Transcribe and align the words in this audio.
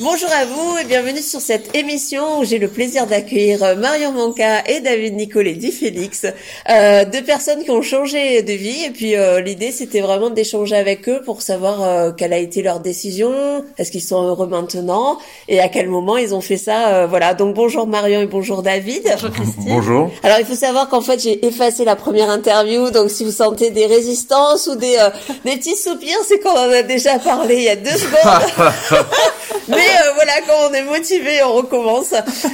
Bonjour 0.00 0.28
à 0.30 0.44
vous 0.44 0.78
et 0.80 0.84
bienvenue 0.84 1.20
sur 1.22 1.40
cette 1.40 1.74
émission 1.76 2.38
où 2.38 2.44
j'ai 2.44 2.58
le 2.58 2.68
plaisir 2.68 3.08
d'accueillir 3.08 3.64
euh, 3.64 3.74
Marion 3.74 4.12
Manca 4.12 4.62
et 4.68 4.78
David 4.78 5.14
Nicolet 5.16 5.54
dit 5.54 5.72
Félix, 5.72 6.24
euh, 6.70 7.04
deux 7.04 7.24
personnes 7.24 7.64
qui 7.64 7.70
ont 7.72 7.82
changé 7.82 8.42
de 8.42 8.52
vie 8.52 8.84
et 8.84 8.90
puis 8.90 9.16
euh, 9.16 9.40
l'idée 9.40 9.72
c'était 9.72 10.00
vraiment 10.00 10.30
d'échanger 10.30 10.76
avec 10.76 11.08
eux 11.08 11.20
pour 11.24 11.42
savoir 11.42 11.82
euh, 11.82 12.12
quelle 12.12 12.32
a 12.32 12.38
été 12.38 12.62
leur 12.62 12.78
décision, 12.78 13.32
est-ce 13.76 13.90
qu'ils 13.90 14.02
sont 14.02 14.22
heureux 14.22 14.46
maintenant 14.46 15.18
et 15.48 15.58
à 15.58 15.68
quel 15.68 15.88
moment 15.88 16.16
ils 16.16 16.32
ont 16.32 16.40
fait 16.40 16.58
ça. 16.58 16.94
euh, 16.94 17.06
voilà, 17.08 17.34
donc 17.34 17.56
bonjour 17.56 17.88
Marion 17.88 18.20
et 18.20 18.26
bonjour 18.26 18.62
David. 18.62 19.02
Bonjour 19.04 19.30
Christine. 19.32 19.64
Bonjour. 19.66 20.10
Alors 20.22 20.38
il 20.38 20.46
faut 20.46 20.54
savoir 20.54 20.88
qu'en 20.88 21.00
fait 21.00 21.20
j'ai 21.20 21.44
effacé 21.44 21.84
la 21.84 21.96
première 21.96 22.30
interview, 22.30 22.92
donc 22.92 23.10
si 23.10 23.24
vous 23.24 23.32
sentez 23.32 23.70
des 23.70 23.86
résistances 23.86 24.68
ou 24.68 24.76
des, 24.76 24.96
euh, 24.96 25.10
des 25.44 25.56
petits 25.56 25.76
soupirs, 25.76 26.20
c'est 26.24 26.38
qu'on 26.38 26.50
en 26.50 26.70
a 26.70 26.82
déjà 26.82 27.18
parlé 27.18 27.56
il 27.56 27.62
y 27.64 27.68
a 27.68 27.74
deux 27.76 27.90
secondes. 27.96 29.04
Mais 29.68 29.87
euh, 29.88 30.12
voilà, 30.14 30.32
quand 30.46 30.70
on 30.70 30.74
est 30.74 30.84
motivé, 30.84 31.42
on 31.44 31.52
recommence. 31.54 32.12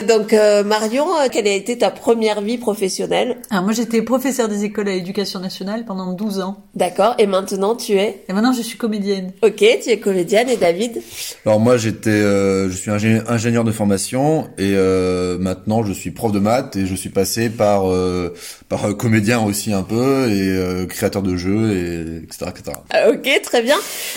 Donc 0.09 0.33
euh, 0.33 0.65
Marion, 0.65 1.07
euh, 1.19 1.29
quelle 1.31 1.47
a 1.47 1.53
été 1.53 1.79
ta 1.79 1.91
première 1.91 2.41
vie 2.41 2.59
professionnelle 2.59 3.39
Alors 3.51 3.65
moi 3.65 3.73
j'étais 3.73 4.03
professeur 4.03 4.49
des 4.49 4.65
écoles 4.65 4.89
à 4.89 4.93
l'éducation 4.93 5.41
nationale 5.41 5.85
pendant 5.85 6.13
12 6.13 6.41
ans. 6.41 6.65
D'accord. 6.75 7.15
Et 7.19 7.27
maintenant 7.27 7.75
tu 7.77 7.93
es 7.99 8.25
Et 8.29 8.33
maintenant 8.33 8.53
je 8.53 8.63
suis 8.63 8.79
comédienne. 8.79 9.33
Ok, 9.43 9.57
tu 9.83 9.91
es 9.91 9.99
comédienne 9.99 10.49
et 10.49 10.57
David 10.57 11.03
Alors 11.47 11.61
moi 11.61 11.77
j'étais, 11.77 12.11
euh, 12.11 12.71
je 12.71 12.77
suis 12.77 12.91
ingé- 12.91 13.23
ingénieur 13.29 13.65
de 13.65 13.73
formation 13.73 14.49
et 14.59 14.75
euh, 14.77 15.39
maintenant 15.39 15.85
je 15.85 15.93
suis 15.93 16.11
prof 16.11 16.33
de 16.33 16.39
maths 16.39 16.77
et 16.77 16.87
je 16.87 16.95
suis 16.95 17.11
passé 17.11 17.51
par 17.51 17.91
euh, 17.91 18.35
par 18.69 18.85
euh, 18.87 18.95
comédien 18.95 19.43
aussi 19.45 19.73
un 19.73 19.83
peu 19.83 20.29
et 20.31 20.49
euh, 20.49 20.87
créateur 20.87 21.23
de 21.23 21.37
jeux 21.37 21.73
et 21.73 22.25
etc 22.25 22.47
etc. 22.51 22.77
Ah, 22.91 23.11
Ok, 23.11 23.29
très 23.43 23.63
bien. 23.63 23.77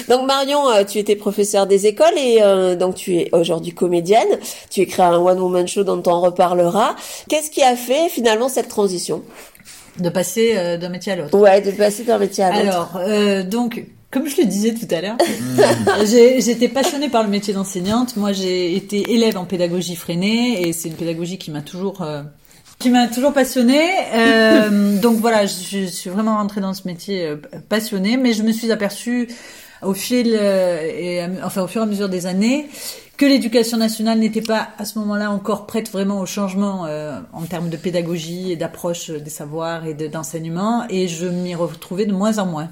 Donc 0.10 0.26
Marion, 0.26 0.70
euh, 0.70 0.84
tu 0.84 0.98
étais 1.00 1.16
professeur 1.16 1.68
des 1.68 1.86
écoles 1.86 2.18
et 2.18 2.40
euh, 2.42 2.76
donc 2.76 2.96
tu 2.96 3.16
es 3.18 3.30
aujourd'hui 3.34 3.74
comédienne. 3.74 4.28
Tu 4.70 4.82
as 4.82 4.86
créé 4.86 5.06
un 5.06 5.18
one 5.18 5.40
woman 5.40 5.68
show 5.68 5.84
dont 5.84 6.02
on 6.08 6.22
reparlera. 6.22 6.96
Qu'est-ce 7.30 7.50
qui 7.52 7.62
a 7.64 7.76
fait 7.76 8.10
finalement 8.10 8.50
cette 8.50 8.70
transition? 8.70 9.24
De 10.00 10.10
passer 10.10 10.54
euh, 10.56 10.78
d'un 10.78 10.90
métier 10.90 11.12
à 11.14 11.16
l'autre. 11.16 11.38
Ouais, 11.38 11.60
de 11.60 11.72
passer 11.72 12.04
d'un 12.04 12.20
métier 12.20 12.44
à 12.44 12.52
l'autre. 12.52 12.68
Alors, 12.72 12.98
euh, 12.98 13.44
donc, 13.44 13.84
comme 14.12 14.28
je 14.30 14.38
le 14.38 14.46
disais 14.46 14.74
tout 14.76 14.88
à 14.96 15.02
l'heure, 15.02 15.18
j'ai- 16.06 16.40
j'étais 16.40 16.68
passionnée 16.68 17.10
par 17.10 17.24
le 17.24 17.30
métier 17.30 17.54
d'enseignante. 17.54 18.16
Moi, 18.16 18.32
j'ai 18.32 18.76
été 18.76 19.12
élève 19.12 19.38
en 19.38 19.46
pédagogie 19.46 19.96
freinée 19.96 20.68
et 20.68 20.72
c'est 20.74 20.88
une 20.90 20.96
pédagogie 20.96 21.38
qui 21.38 21.50
m'a 21.52 21.62
toujours 21.62 22.04
euh, 22.04 22.22
qui 22.80 22.90
m'a 22.90 23.08
toujours 23.08 23.34
passionnée. 23.34 23.90
Euh, 24.14 25.00
donc 25.00 25.18
voilà, 25.18 25.46
je, 25.46 25.86
suis 25.86 26.10
vraiment 26.10 26.38
rentrée 26.38 26.62
dans 26.62 26.74
ce 26.74 26.88
métier 26.88 27.26
euh, 27.26 27.36
passionnée, 27.70 28.18
mais 28.18 28.34
je 28.34 28.44
me 28.44 28.52
suis 28.52 28.72
aperçue 28.72 29.28
au 29.84 29.94
fil 29.94 30.36
euh, 30.40 31.28
enfin 31.44 31.62
au 31.62 31.68
fur 31.68 31.82
et 31.82 31.84
à 31.84 31.88
mesure 31.88 32.10
des 32.10 32.26
années 32.26 32.68
que 33.16 33.26
l'éducation 33.26 33.78
nationale 33.78 34.20
n'était 34.20 34.42
pas 34.42 34.70
à 34.78 34.86
ce 34.86 34.98
moment-là 35.00 35.32
encore 35.32 35.66
prête 35.66 35.92
vraiment 35.92 36.20
au 36.20 36.26
changement 36.26 36.86
euh, 36.86 37.20
en 37.34 37.44
termes 37.44 37.70
de 37.70 37.78
pédagogie 37.78 38.52
et 38.52 38.56
d'approche 38.56 39.10
des 39.10 39.30
savoirs 39.30 39.86
et 39.86 39.94
de- 39.94 40.08
d'enseignement 40.08 40.86
et 40.90 41.08
je 41.08 41.28
m'y 41.28 41.56
retrouvais 41.56 42.06
de 42.06 42.14
moins 42.14 42.38
en 42.38 42.46
moins 42.46 42.70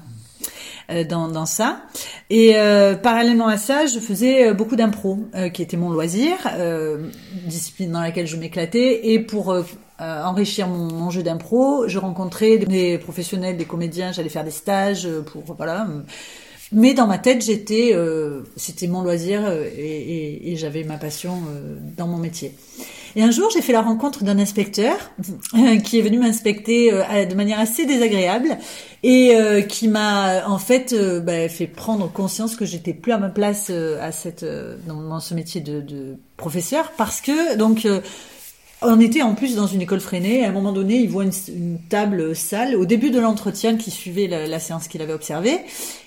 euh, 0.90 1.04
dans, 1.04 1.28
dans 1.28 1.46
ça. 1.46 1.82
Et 2.30 2.52
euh, 2.56 2.94
parallèlement 2.94 3.48
à 3.48 3.56
ça, 3.56 3.86
je 3.86 3.98
faisais 3.98 4.52
beaucoup 4.54 4.76
d'impro, 4.76 5.18
qui 5.52 5.62
était 5.62 5.76
mon 5.76 5.90
loisir, 5.90 6.36
discipline 7.44 7.90
dans 7.92 8.00
laquelle 8.00 8.26
je 8.26 8.36
m'éclatais. 8.36 9.08
Et 9.10 9.18
pour 9.18 9.54
euh, 9.98 10.22
enrichir 10.24 10.68
mon, 10.68 11.08
jeu 11.08 11.22
d'impro, 11.22 11.88
je 11.88 11.98
rencontrais 11.98 12.58
des, 12.58 12.98
professionnels, 12.98 13.56
des 13.56 13.64
comédiens, 13.64 14.12
j'allais 14.12 14.28
faire 14.28 14.44
des 14.44 14.50
stages 14.50 15.06
euh, 15.06 15.22
pour 15.22 15.42
voilà. 15.56 15.86
Mais 16.70 16.92
dans 16.92 17.06
ma 17.06 17.16
tête, 17.16 17.42
j'étais, 17.42 17.92
euh, 17.94 18.42
c'était 18.56 18.88
mon 18.88 19.00
loisir 19.00 19.48
et, 19.48 20.54
j'avais 20.56 20.84
ma 20.84 20.98
passion 20.98 21.38
dans 21.96 22.08
mon 22.08 22.18
métier. 22.18 22.52
Et 23.14 23.22
un 23.22 23.30
jour, 23.30 23.48
j'ai 23.50 23.62
fait 23.62 23.72
la 23.72 23.80
rencontre 23.80 24.24
d'un 24.24 24.38
inspecteur 24.38 24.96
qui 25.84 25.98
est 25.98 26.02
venu 26.02 26.18
m'inspecter 26.18 26.90
de 26.90 27.34
manière 27.34 27.60
assez 27.60 27.86
désagréable 27.86 28.58
et 29.04 29.64
qui 29.68 29.86
m'a 29.86 30.46
en 30.48 30.58
fait 30.58 30.92
bah, 31.22 31.48
fait 31.48 31.68
prendre 31.68 32.10
conscience 32.10 32.56
que 32.56 32.64
j'étais 32.64 32.94
plus 32.94 33.12
à 33.12 33.18
ma 33.18 33.28
place 33.28 33.70
à 33.70 34.10
cette 34.10 34.44
dans, 34.88 35.20
ce 35.20 35.34
métier 35.34 35.60
de, 35.60 35.80
de 35.80 36.16
professeur 36.36 36.92
parce 36.98 37.20
que 37.20 37.56
donc 37.56 37.86
on 38.82 39.00
était 39.00 39.22
en 39.22 39.34
plus 39.34 39.56
dans 39.56 39.66
une 39.66 39.80
école 39.80 40.00
freinée. 40.00 40.44
À 40.44 40.48
un 40.48 40.52
moment 40.52 40.72
donné, 40.72 40.96
il 40.96 41.08
voit 41.08 41.24
une, 41.24 41.78
table 41.88 42.36
sale 42.36 42.76
au 42.76 42.84
début 42.84 43.10
de 43.10 43.18
l'entretien 43.18 43.76
qui 43.76 43.90
suivait 43.90 44.26
la, 44.26 44.58
séance 44.58 44.88
qu'il 44.88 45.00
avait 45.02 45.12
observée. 45.12 45.60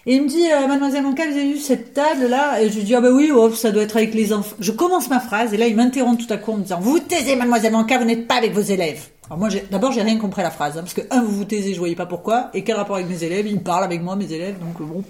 Et 0.05 0.15
il 0.15 0.23
me 0.23 0.27
dit, 0.27 0.45
euh, 0.51 0.67
Mademoiselle 0.67 1.03
Manca, 1.03 1.25
vous 1.25 1.37
avez 1.37 1.53
vu 1.53 1.57
cette 1.57 1.93
table-là? 1.93 2.61
Et 2.61 2.69
je 2.69 2.75
lui 2.75 2.83
dis, 2.83 2.95
ah 2.95 3.01
bah 3.01 3.11
oui, 3.11 3.31
oh, 3.33 3.51
ça 3.51 3.71
doit 3.71 3.83
être 3.83 3.97
avec 3.97 4.13
les 4.13 4.33
enfants. 4.33 4.55
Je 4.59 4.71
commence 4.71 5.09
ma 5.09 5.19
phrase 5.19 5.53
et 5.53 5.57
là, 5.57 5.67
il 5.67 5.75
m'interrompt 5.75 6.25
tout 6.25 6.33
à 6.33 6.37
coup 6.37 6.51
en 6.51 6.57
me 6.57 6.63
disant, 6.63 6.79
vous 6.79 6.91
vous 6.91 6.99
taisez, 6.99 7.35
Mademoiselle 7.35 7.71
Manca, 7.71 7.97
vous 7.97 8.05
n'êtes 8.05 8.27
pas 8.27 8.35
avec 8.35 8.53
vos 8.53 8.61
élèves. 8.61 9.01
Alors 9.27 9.39
moi, 9.39 9.49
d'abord, 9.69 9.91
j'ai 9.91 10.01
rien 10.01 10.17
compris 10.17 10.41
à 10.41 10.45
la 10.45 10.51
phrase, 10.51 10.77
hein, 10.77 10.81
parce 10.81 10.93
que 10.93 11.01
un, 11.11 11.21
vous 11.21 11.37
vous 11.37 11.45
taisez, 11.45 11.73
je 11.73 11.79
voyais 11.79 11.95
pas 11.95 12.07
pourquoi, 12.07 12.49
et 12.53 12.63
quel 12.63 12.75
rapport 12.75 12.95
avec 12.95 13.07
mes 13.07 13.23
élèves? 13.23 13.45
Il 13.47 13.61
parle 13.61 13.83
avec 13.83 14.01
moi, 14.01 14.15
mes 14.15 14.31
élèves, 14.31 14.55
donc 14.59 14.81
bon. 14.81 15.03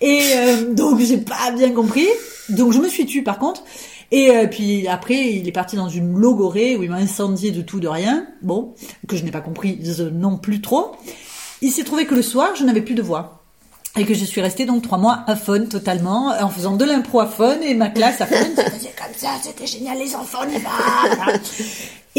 Et 0.00 0.20
euh, 0.36 0.74
donc 0.74 1.00
j'ai 1.00 1.18
pas 1.18 1.50
bien 1.56 1.70
compris. 1.72 2.06
Donc 2.48 2.72
je 2.72 2.78
me 2.78 2.88
suis 2.88 3.06
tue 3.06 3.22
par 3.22 3.38
contre. 3.38 3.62
Et 4.10 4.30
euh, 4.30 4.46
puis 4.46 4.88
après, 4.88 5.32
il 5.32 5.46
est 5.46 5.52
parti 5.52 5.76
dans 5.76 5.88
une 5.88 6.18
logorée 6.18 6.76
où 6.76 6.82
il 6.82 6.90
m'a 6.90 6.96
incendié 6.96 7.50
de 7.50 7.62
tout, 7.62 7.80
de 7.80 7.88
rien. 7.88 8.26
Bon, 8.42 8.74
que 9.06 9.16
je 9.16 9.24
n'ai 9.24 9.30
pas 9.30 9.40
compris 9.40 9.80
non 10.12 10.38
plus 10.38 10.60
trop. 10.60 10.92
Il 11.60 11.70
s'est 11.70 11.84
trouvé 11.84 12.06
que 12.06 12.14
le 12.14 12.22
soir, 12.22 12.54
je 12.56 12.64
n'avais 12.64 12.82
plus 12.82 12.94
de 12.94 13.02
voix. 13.02 13.37
Et 13.96 14.04
que 14.04 14.14
je 14.14 14.24
suis 14.24 14.40
restée 14.40 14.64
donc 14.64 14.82
trois 14.82 14.98
mois 14.98 15.24
à 15.26 15.34
fun 15.34 15.64
totalement, 15.66 16.32
en 16.40 16.48
faisant 16.48 16.76
de 16.76 16.84
l'impro 16.84 17.20
à 17.20 17.26
fun 17.26 17.60
et 17.62 17.74
ma 17.74 17.88
classe 17.88 18.20
à 18.20 18.26
fun. 18.26 18.36
Faisait 18.36 18.94
comme 18.96 19.14
ça, 19.16 19.30
c'était 19.42 19.66
génial, 19.66 19.98
les 19.98 20.14
enfants, 20.14 20.40
on 20.46 20.50
y 20.50 20.58
va. 20.58 21.32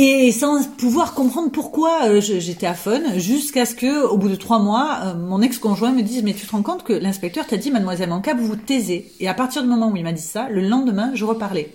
Et 0.01 0.31
sans 0.31 0.63
pouvoir 0.63 1.13
comprendre 1.13 1.51
pourquoi 1.51 2.05
euh, 2.05 2.21
j'étais 2.21 2.67
à 2.67 2.73
fun, 2.73 3.01
jusqu'à 3.17 3.65
ce 3.65 3.75
que, 3.75 4.05
au 4.05 4.17
bout 4.17 4.29
de 4.29 4.35
trois 4.35 4.59
mois, 4.59 4.99
euh, 5.03 5.13
mon 5.13 5.41
ex-conjoint 5.41 5.91
me 5.91 6.03
dise 6.03 6.23
mais 6.23 6.33
tu 6.33 6.45
te 6.45 6.51
rends 6.51 6.61
compte 6.61 6.83
que 6.83 6.93
l'inspecteur 6.93 7.45
t'a 7.45 7.57
dit 7.57 7.69
Mademoiselle 7.69 8.07
Manca, 8.07 8.33
vous 8.33 8.45
vous 8.45 8.55
taisez. 8.55 9.11
Et 9.19 9.27
à 9.27 9.33
partir 9.33 9.61
du 9.61 9.67
moment 9.67 9.89
où 9.89 9.95
il 9.97 10.03
m'a 10.03 10.13
dit 10.13 10.21
ça, 10.21 10.47
le 10.49 10.61
lendemain, 10.61 11.11
je 11.15 11.25
reparlais. 11.25 11.73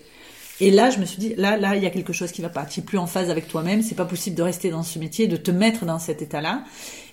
Et 0.60 0.70
là, 0.70 0.90
je 0.90 0.98
me 0.98 1.04
suis 1.04 1.18
dit, 1.18 1.34
là, 1.36 1.56
là, 1.56 1.74
il 1.76 1.82
y 1.82 1.86
a 1.86 1.90
quelque 1.90 2.12
chose 2.12 2.30
qui 2.30 2.40
va 2.42 2.48
pas. 2.48 2.64
Tu 2.64 2.80
es 2.80 2.82
plus 2.82 2.98
en 2.98 3.06
phase 3.06 3.30
avec 3.30 3.48
toi-même. 3.48 3.82
C'est 3.82 3.96
pas 3.96 4.04
possible 4.04 4.36
de 4.36 4.42
rester 4.42 4.70
dans 4.70 4.82
ce 4.82 4.98
métier, 4.98 5.26
de 5.26 5.36
te 5.36 5.50
mettre 5.50 5.84
dans 5.84 5.98
cet 5.98 6.22
état-là. 6.22 6.62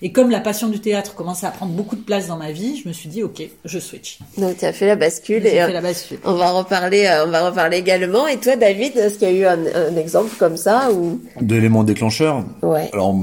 Et 0.00 0.12
comme 0.12 0.30
la 0.30 0.40
passion 0.40 0.68
du 0.68 0.80
théâtre 0.80 1.14
commençait 1.14 1.46
à 1.46 1.50
prendre 1.50 1.72
beaucoup 1.72 1.96
de 1.96 2.02
place 2.02 2.26
dans 2.26 2.36
ma 2.36 2.52
vie, 2.52 2.80
je 2.82 2.88
me 2.88 2.92
suis 2.92 3.08
dit, 3.08 3.22
ok, 3.22 3.42
je 3.64 3.78
switch. 3.78 4.18
Donc 4.38 4.58
tu 4.58 4.64
as 4.64 4.72
fait 4.72 4.86
la 4.86 4.96
bascule 4.96 5.42
J'ai 5.42 5.56
et 5.56 5.62
euh, 5.62 5.66
fait 5.66 5.72
la 5.72 5.80
bascule. 5.80 6.18
on 6.24 6.34
va 6.34 6.50
reparler, 6.50 7.06
euh, 7.06 7.26
on 7.26 7.30
va 7.30 7.48
reparler 7.48 7.78
également. 7.78 8.26
Et 8.26 8.38
toi, 8.38 8.56
David, 8.56 8.96
est-ce 8.96 9.18
qu'il 9.18 9.28
y 9.28 9.30
a 9.30 9.34
eu 9.34 9.44
un, 9.44 9.58
un 9.74 9.96
exemple 9.96 10.34
comme 10.38 10.56
ça 10.56 10.90
ou? 10.92 11.20
D'éléments 11.40 11.84
déclencheurs. 11.84 12.44
Ouais. 12.62 12.90
Alors 12.92 13.14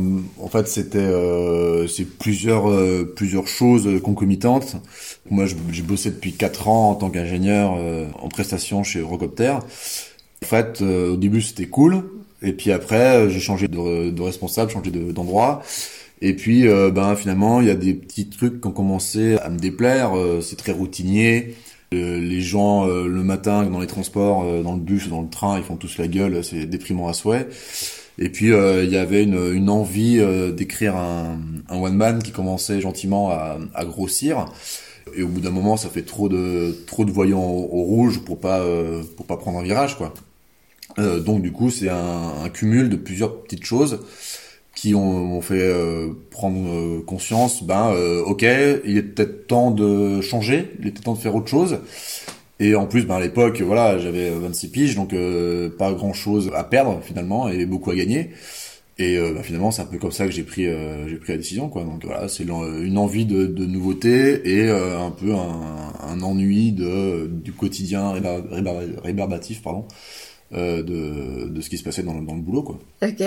en 0.41 0.47
fait 0.47 0.67
c'était 0.67 0.97
euh, 0.99 1.87
c'est 1.87 2.05
plusieurs 2.05 2.69
euh, 2.69 3.11
plusieurs 3.15 3.47
choses 3.47 3.87
concomitantes. 4.03 4.75
Moi 5.29 5.45
j'ai 5.71 5.81
bossé 5.81 6.09
depuis 6.11 6.33
quatre 6.33 6.67
ans 6.67 6.91
en 6.91 6.95
tant 6.95 7.09
qu'ingénieur 7.09 7.75
euh, 7.77 8.07
en 8.21 8.29
prestation 8.29 8.83
chez 8.83 8.99
Eurocopter. 8.99 9.55
En 10.43 10.45
fait 10.47 10.81
euh, 10.81 11.13
au 11.13 11.17
début 11.17 11.41
c'était 11.41 11.67
cool 11.67 12.03
et 12.41 12.53
puis 12.53 12.71
après 12.71 13.17
euh, 13.17 13.29
j'ai 13.29 13.39
changé 13.39 13.67
de, 13.67 14.09
de 14.09 14.21
responsable, 14.21 14.71
changé 14.71 14.91
de- 14.91 15.11
d'endroit. 15.11 15.61
Et 16.21 16.33
puis, 16.35 16.67
euh, 16.67 16.91
ben 16.91 17.15
finalement, 17.15 17.61
il 17.61 17.67
y 17.67 17.71
a 17.71 17.75
des 17.75 17.93
petits 17.93 18.27
trucs 18.29 18.59
qui 18.59 18.67
ont 18.67 18.71
commencé 18.73 19.37
à 19.37 19.49
me 19.49 19.57
déplaire. 19.57 20.17
Euh, 20.17 20.41
c'est 20.41 20.57
très 20.57 20.73
routinier. 20.73 21.55
Euh, 21.93 22.19
les 22.19 22.41
gens 22.41 22.85
le 22.87 23.23
matin 23.23 23.63
dans 23.65 23.79
les 23.79 23.87
transports, 23.87 24.43
dans 24.63 24.73
le 24.73 24.79
bus, 24.81 25.07
dans 25.09 25.21
le 25.21 25.29
train, 25.29 25.57
ils 25.57 25.63
font 25.63 25.77
tous 25.77 25.97
la 25.97 26.07
gueule. 26.09 26.43
C'est 26.43 26.65
déprimant 26.65 27.07
à 27.07 27.13
souhait. 27.13 27.47
Et 28.17 28.29
puis 28.29 28.47
il 28.47 28.89
y 28.91 28.97
avait 28.97 29.23
une, 29.23 29.53
une 29.53 29.69
envie 29.69 30.19
d'écrire 30.53 30.95
un, 30.97 31.39
un 31.69 31.77
one 31.81 31.95
man 31.95 32.21
qui 32.21 32.31
commençait 32.31 32.81
gentiment 32.81 33.29
à, 33.31 33.57
à 33.73 33.85
grossir. 33.85 34.45
Et 35.15 35.23
au 35.23 35.27
bout 35.29 35.39
d'un 35.39 35.51
moment, 35.51 35.77
ça 35.77 35.87
fait 35.89 36.03
trop 36.03 36.27
de 36.29 36.75
trop 36.85 37.05
de 37.05 37.11
voyants 37.11 37.41
au, 37.43 37.63
au 37.71 37.83
rouge 37.83 38.19
pour 38.25 38.39
pas 38.39 38.59
euh, 38.59 39.03
pour 39.15 39.25
pas 39.25 39.37
prendre 39.37 39.59
un 39.59 39.63
virage 39.63 39.97
quoi. 39.97 40.13
Euh, 40.99 41.19
donc 41.19 41.41
du 41.41 41.51
coup, 41.51 41.69
c'est 41.69 41.89
un, 41.89 42.43
un 42.43 42.49
cumul 42.49 42.89
de 42.89 42.95
plusieurs 42.97 43.41
petites 43.43 43.63
choses 43.65 43.99
qui 44.75 44.95
ont, 44.95 45.25
m'ont 45.25 45.41
fait 45.41 45.61
euh, 45.61 46.09
prendre 46.31 46.57
euh, 46.69 47.01
conscience, 47.05 47.63
ben 47.63 47.91
euh, 47.93 48.23
ok, 48.23 48.43
il 48.43 48.97
est 48.97 49.03
peut-être 49.03 49.47
temps 49.47 49.71
de 49.71 50.21
changer, 50.21 50.71
il 50.79 50.87
est 50.87 50.91
peut-être 50.91 51.03
temps 51.05 51.13
de 51.13 51.19
faire 51.19 51.35
autre 51.35 51.49
chose. 51.49 51.79
Et 52.59 52.75
en 52.75 52.87
plus, 52.87 53.05
ben 53.05 53.15
à 53.17 53.19
l'époque, 53.21 53.61
voilà, 53.61 53.99
j'avais 53.99 54.29
26 54.31 54.69
piges, 54.69 54.95
donc 54.95 55.13
euh, 55.13 55.69
pas 55.69 55.93
grand-chose 55.93 56.51
à 56.55 56.63
perdre 56.65 56.99
finalement 57.03 57.49
et 57.49 57.65
beaucoup 57.65 57.91
à 57.91 57.95
gagner. 57.95 58.31
Et 58.97 59.17
euh, 59.17 59.33
ben, 59.33 59.43
finalement, 59.43 59.71
c'est 59.71 59.81
un 59.81 59.85
peu 59.85 59.97
comme 59.97 60.11
ça 60.11 60.25
que 60.25 60.31
j'ai 60.31 60.43
pris 60.43 60.67
euh, 60.67 61.07
j'ai 61.09 61.15
pris 61.17 61.31
la 61.33 61.37
décision 61.37 61.69
quoi. 61.69 61.83
Donc 61.85 62.05
voilà, 62.05 62.27
c'est 62.27 62.43
une 62.43 62.97
envie 62.97 63.25
de, 63.25 63.45
de 63.45 63.65
nouveauté 63.65 64.41
et 64.49 64.67
euh, 64.69 64.99
un 64.99 65.11
peu 65.11 65.33
un, 65.33 65.93
un 66.07 66.21
ennui 66.21 66.71
de 66.73 67.27
du 67.31 67.53
quotidien 67.53 68.13
rébar- 68.13 68.43
rébarbatif 69.03 69.61
pardon 69.61 69.85
euh, 70.53 70.81
de, 70.83 71.47
de 71.49 71.61
ce 71.61 71.69
qui 71.69 71.77
se 71.77 71.83
passait 71.83 72.03
dans, 72.03 72.13
dans 72.13 72.35
le 72.35 72.41
boulot, 72.41 72.63
quoi. 72.63 72.79
Ok. 73.03 73.23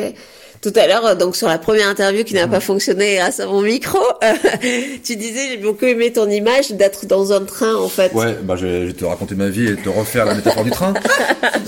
Tout 0.60 0.72
à 0.76 0.86
l'heure, 0.86 1.16
donc 1.16 1.34
sur 1.34 1.48
la 1.48 1.58
première 1.58 1.88
interview 1.88 2.22
qui 2.24 2.34
n'a 2.34 2.46
pas 2.46 2.60
fonctionné 2.60 3.16
grâce 3.16 3.40
à 3.40 3.46
mon 3.46 3.62
micro, 3.62 3.98
tu 5.04 5.16
disais 5.16 5.48
j'ai 5.50 5.56
beaucoup 5.56 5.86
aimé 5.86 6.12
ton 6.12 6.28
image 6.30 6.70
d'être 6.72 7.06
dans 7.06 7.32
un 7.32 7.44
train 7.44 7.74
en 7.74 7.88
fait. 7.88 8.12
Ouais, 8.12 8.36
bah 8.42 8.54
je, 8.56 8.66
vais 8.66 8.92
te 8.92 9.04
raconter 9.04 9.34
ma 9.34 9.48
vie 9.48 9.66
et 9.66 9.76
te 9.76 9.88
refaire 9.88 10.24
la 10.24 10.34
métaphore 10.34 10.64
du 10.64 10.70
train. 10.70 10.94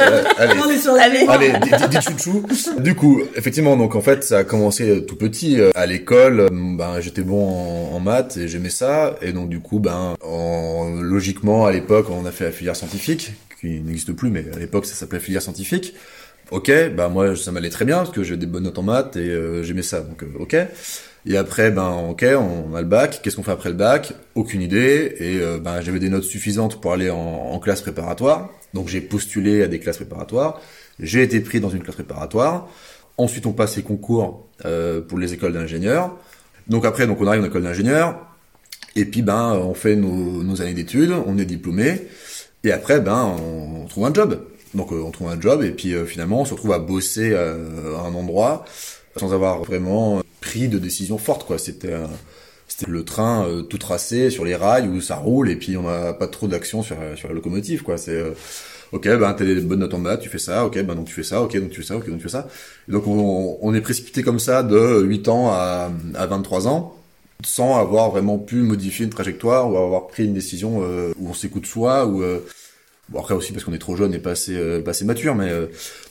Euh, 0.01 0.25
allez, 0.39 0.55
On 0.65 0.69
est 0.71 0.79
sur 0.79 0.93
la 0.93 1.03
Allez. 1.05 1.25
allez, 1.29 2.01
chouchou. 2.01 2.45
Du 2.79 2.97
coup, 2.97 3.23
effectivement, 3.37 3.77
donc 3.77 3.95
en 3.95 4.01
fait, 4.01 4.25
ça 4.25 4.39
a 4.39 4.45
commencé 4.45 4.89
euh, 4.89 5.01
tout 5.03 5.15
petit. 5.17 5.61
Euh, 5.61 5.71
À 5.77 5.87
l'école, 5.87 6.41
euh, 6.41 6.49
ben 6.51 7.01
j'étais 7.01 7.23
bon 7.23 7.47
en, 7.47 7.95
en 7.95 8.01
maths 8.01 8.37
et 8.37 8.49
j'aimais 8.49 8.71
ça. 8.71 9.17
Et 9.23 9.33
donc 9.33 9.49
du 9.49 9.61
coup, 9.61 9.79
ben 9.79 10.15
en, 10.21 10.91
logiquement 11.01 11.65
à 11.67 11.71
l'époque, 11.73 12.07
on 12.11 12.27
a 12.27 12.33
fait 12.33 12.45
la 12.45 12.51
filière 12.51 12.75
scientifique 12.75 13.33
qui 13.65 13.81
n'existe 13.81 14.13
plus, 14.13 14.31
mais 14.31 14.45
à 14.55 14.59
l'époque 14.59 14.87
ça 14.87 14.95
s'appelait 14.95 15.21
filière 15.21 15.43
scientifique. 15.43 15.95
Ok, 16.51 16.71
bah 16.95 17.09
moi 17.09 17.35
ça 17.37 17.53
m'allait 17.53 17.71
très 17.71 17.85
bien 17.85 17.99
parce 17.99 18.11
que 18.11 18.23
j'ai 18.23 18.37
des 18.37 18.47
bonnes 18.47 18.65
notes 18.65 18.79
en 18.79 18.83
maths 18.83 19.17
et 19.17 19.31
euh, 19.31 19.63
j'aimais 19.63 19.83
ça, 19.83 20.01
donc 20.01 20.23
euh, 20.23 20.27
ok. 20.39 20.57
Et 21.27 21.39
après, 21.39 21.71
ben 21.71 21.91
ok, 22.11 22.27
on 22.39 22.75
a 22.75 22.83
le 22.83 22.87
bac. 22.87 23.21
Qu'est-ce 23.23 23.37
qu'on 23.37 23.43
fait 23.43 23.53
après 23.53 23.71
le 23.71 23.77
bac? 23.77 24.13
Aucune 24.35 24.61
idée. 24.61 25.17
Et 25.19 25.41
euh, 25.41 25.59
ben 25.59 25.81
j'avais 25.81 25.99
des 25.99 26.11
notes 26.11 26.25
suffisantes 26.25 26.83
pour 26.83 26.93
aller 26.93 27.09
en, 27.09 27.59
classe 27.61 27.81
préparatoire, 27.81 28.51
donc 28.75 28.89
j'ai 28.89 29.01
postulé 29.01 29.63
à 29.63 29.69
des 29.69 29.79
classes 29.79 29.97
préparatoires. 29.97 30.61
J'ai 30.99 31.23
été 31.23 31.41
pris 31.41 31.61
dans 31.61 31.71
une 31.71 31.83
classe 31.83 31.95
préparatoire. 31.95 32.69
Ensuite, 33.17 33.47
on 33.47 33.53
passe 33.53 33.77
les 33.77 33.83
concours 33.83 34.47
pour 35.09 35.19
les 35.19 35.33
écoles 35.33 35.55
d'ingénieurs. 35.55 36.15
Donc 36.69 36.85
après, 36.85 37.07
donc 37.07 37.21
on 37.21 37.27
arrive 37.27 37.43
en 37.43 37.47
école 37.47 37.63
d'ingénieur. 37.63 38.21
Et 38.97 39.07
puis 39.07 39.23
ben 39.23 39.55
on 39.55 39.75
fait 39.75 39.97
nos 39.97 40.61
années 40.61 40.75
d'études, 40.75 41.13
on 41.27 41.39
est 41.39 41.47
diplômé. 41.47 42.03
Et 42.65 42.73
après, 42.73 43.01
ben 43.01 43.37
on, 43.39 43.83
on 43.83 43.87
trouve 43.87 44.07
un 44.07 44.15
job. 44.15 44.41
Donc 44.75 44.93
euh, 44.93 45.03
on 45.05 45.11
trouve 45.11 45.29
un 45.29 45.41
job 45.41 45.63
et 45.63 45.71
puis 45.71 45.95
euh, 45.95 46.05
finalement 46.05 46.41
on 46.41 46.45
se 46.45 46.53
retrouve 46.53 46.73
à 46.73 46.81
bosser 46.81 47.31
euh, 47.33 47.97
à 47.97 48.09
un 48.09 48.15
endroit 48.15 48.65
sans 49.17 49.33
avoir 49.33 49.63
vraiment 49.63 50.21
pris 50.41 50.67
de 50.69 50.79
décision 50.79 51.17
forte 51.17 51.47
quoi. 51.47 51.59
C'était 51.59 51.93
euh, 51.93 52.07
c'était 52.67 52.91
le 52.91 53.05
train 53.05 53.47
euh, 53.47 53.63
tout 53.63 53.79
tracé 53.79 54.31
sur 54.31 54.45
les 54.45 54.57
rails 54.57 54.89
où 54.89 55.01
ça 55.01 55.15
roule 55.15 55.49
et 55.49 55.55
puis 55.55 55.77
on 55.77 55.83
n'a 55.83 56.13
pas 56.13 56.27
trop 56.27 56.49
d'action 56.49 56.83
sur 56.83 56.97
sur 57.15 57.29
la 57.29 57.35
locomotive 57.35 57.83
quoi. 57.85 57.99
C'est 57.99 58.17
euh, 58.17 58.33
ok 58.91 59.05
ben 59.07 59.33
t'as 59.35 59.45
des 59.45 59.61
bonnes 59.61 59.79
notes 59.79 59.95
en 59.95 59.99
maths, 59.99 60.21
tu 60.21 60.29
fais 60.29 60.39
ça, 60.39 60.67
ok 60.67 60.83
ben 60.83 60.97
donc 60.97 61.07
tu 61.07 61.15
fais 61.15 61.23
ça, 61.23 61.41
ok 61.41 61.57
donc 61.61 61.71
tu 61.71 61.81
fais 61.83 61.87
ça, 61.87 61.97
ok 61.97 62.09
donc 62.09 62.17
tu 62.17 62.25
fais 62.25 62.29
ça. 62.31 62.49
Donc 62.89 63.07
on, 63.07 63.59
on 63.63 63.75
est 63.75 63.81
précipité 63.81 64.25
comme 64.25 64.41
ça 64.41 64.65
de 64.65 65.03
8 65.03 65.29
ans 65.29 65.53
à, 65.53 65.93
à 66.17 66.27
23 66.27 66.67
ans 66.67 66.97
sans 67.45 67.79
avoir 67.79 68.11
vraiment 68.11 68.39
pu 68.39 68.57
modifier 68.57 69.05
une 69.05 69.11
trajectoire 69.11 69.71
ou 69.71 69.77
avoir 69.77 70.07
pris 70.07 70.25
une 70.25 70.35
décision 70.35 70.81
euh, 70.83 71.13
où 71.19 71.29
on 71.29 71.35
s'écoute 71.35 71.67
soi 71.67 72.07
ou 72.07 72.23
euh, 72.23 72.41
bon 73.09 73.21
après 73.21 73.35
aussi 73.35 73.53
parce 73.53 73.65
qu'on 73.65 73.73
est 73.73 73.79
trop 73.79 73.97
jeune 73.97 74.15
et 74.15 74.19
pas 74.19 74.31
assez, 74.33 74.57
euh, 74.57 74.81
pas 74.83 74.93
assez 74.93 75.05
mature 75.05 75.35
mais 75.35 75.51
euh, 75.51 75.67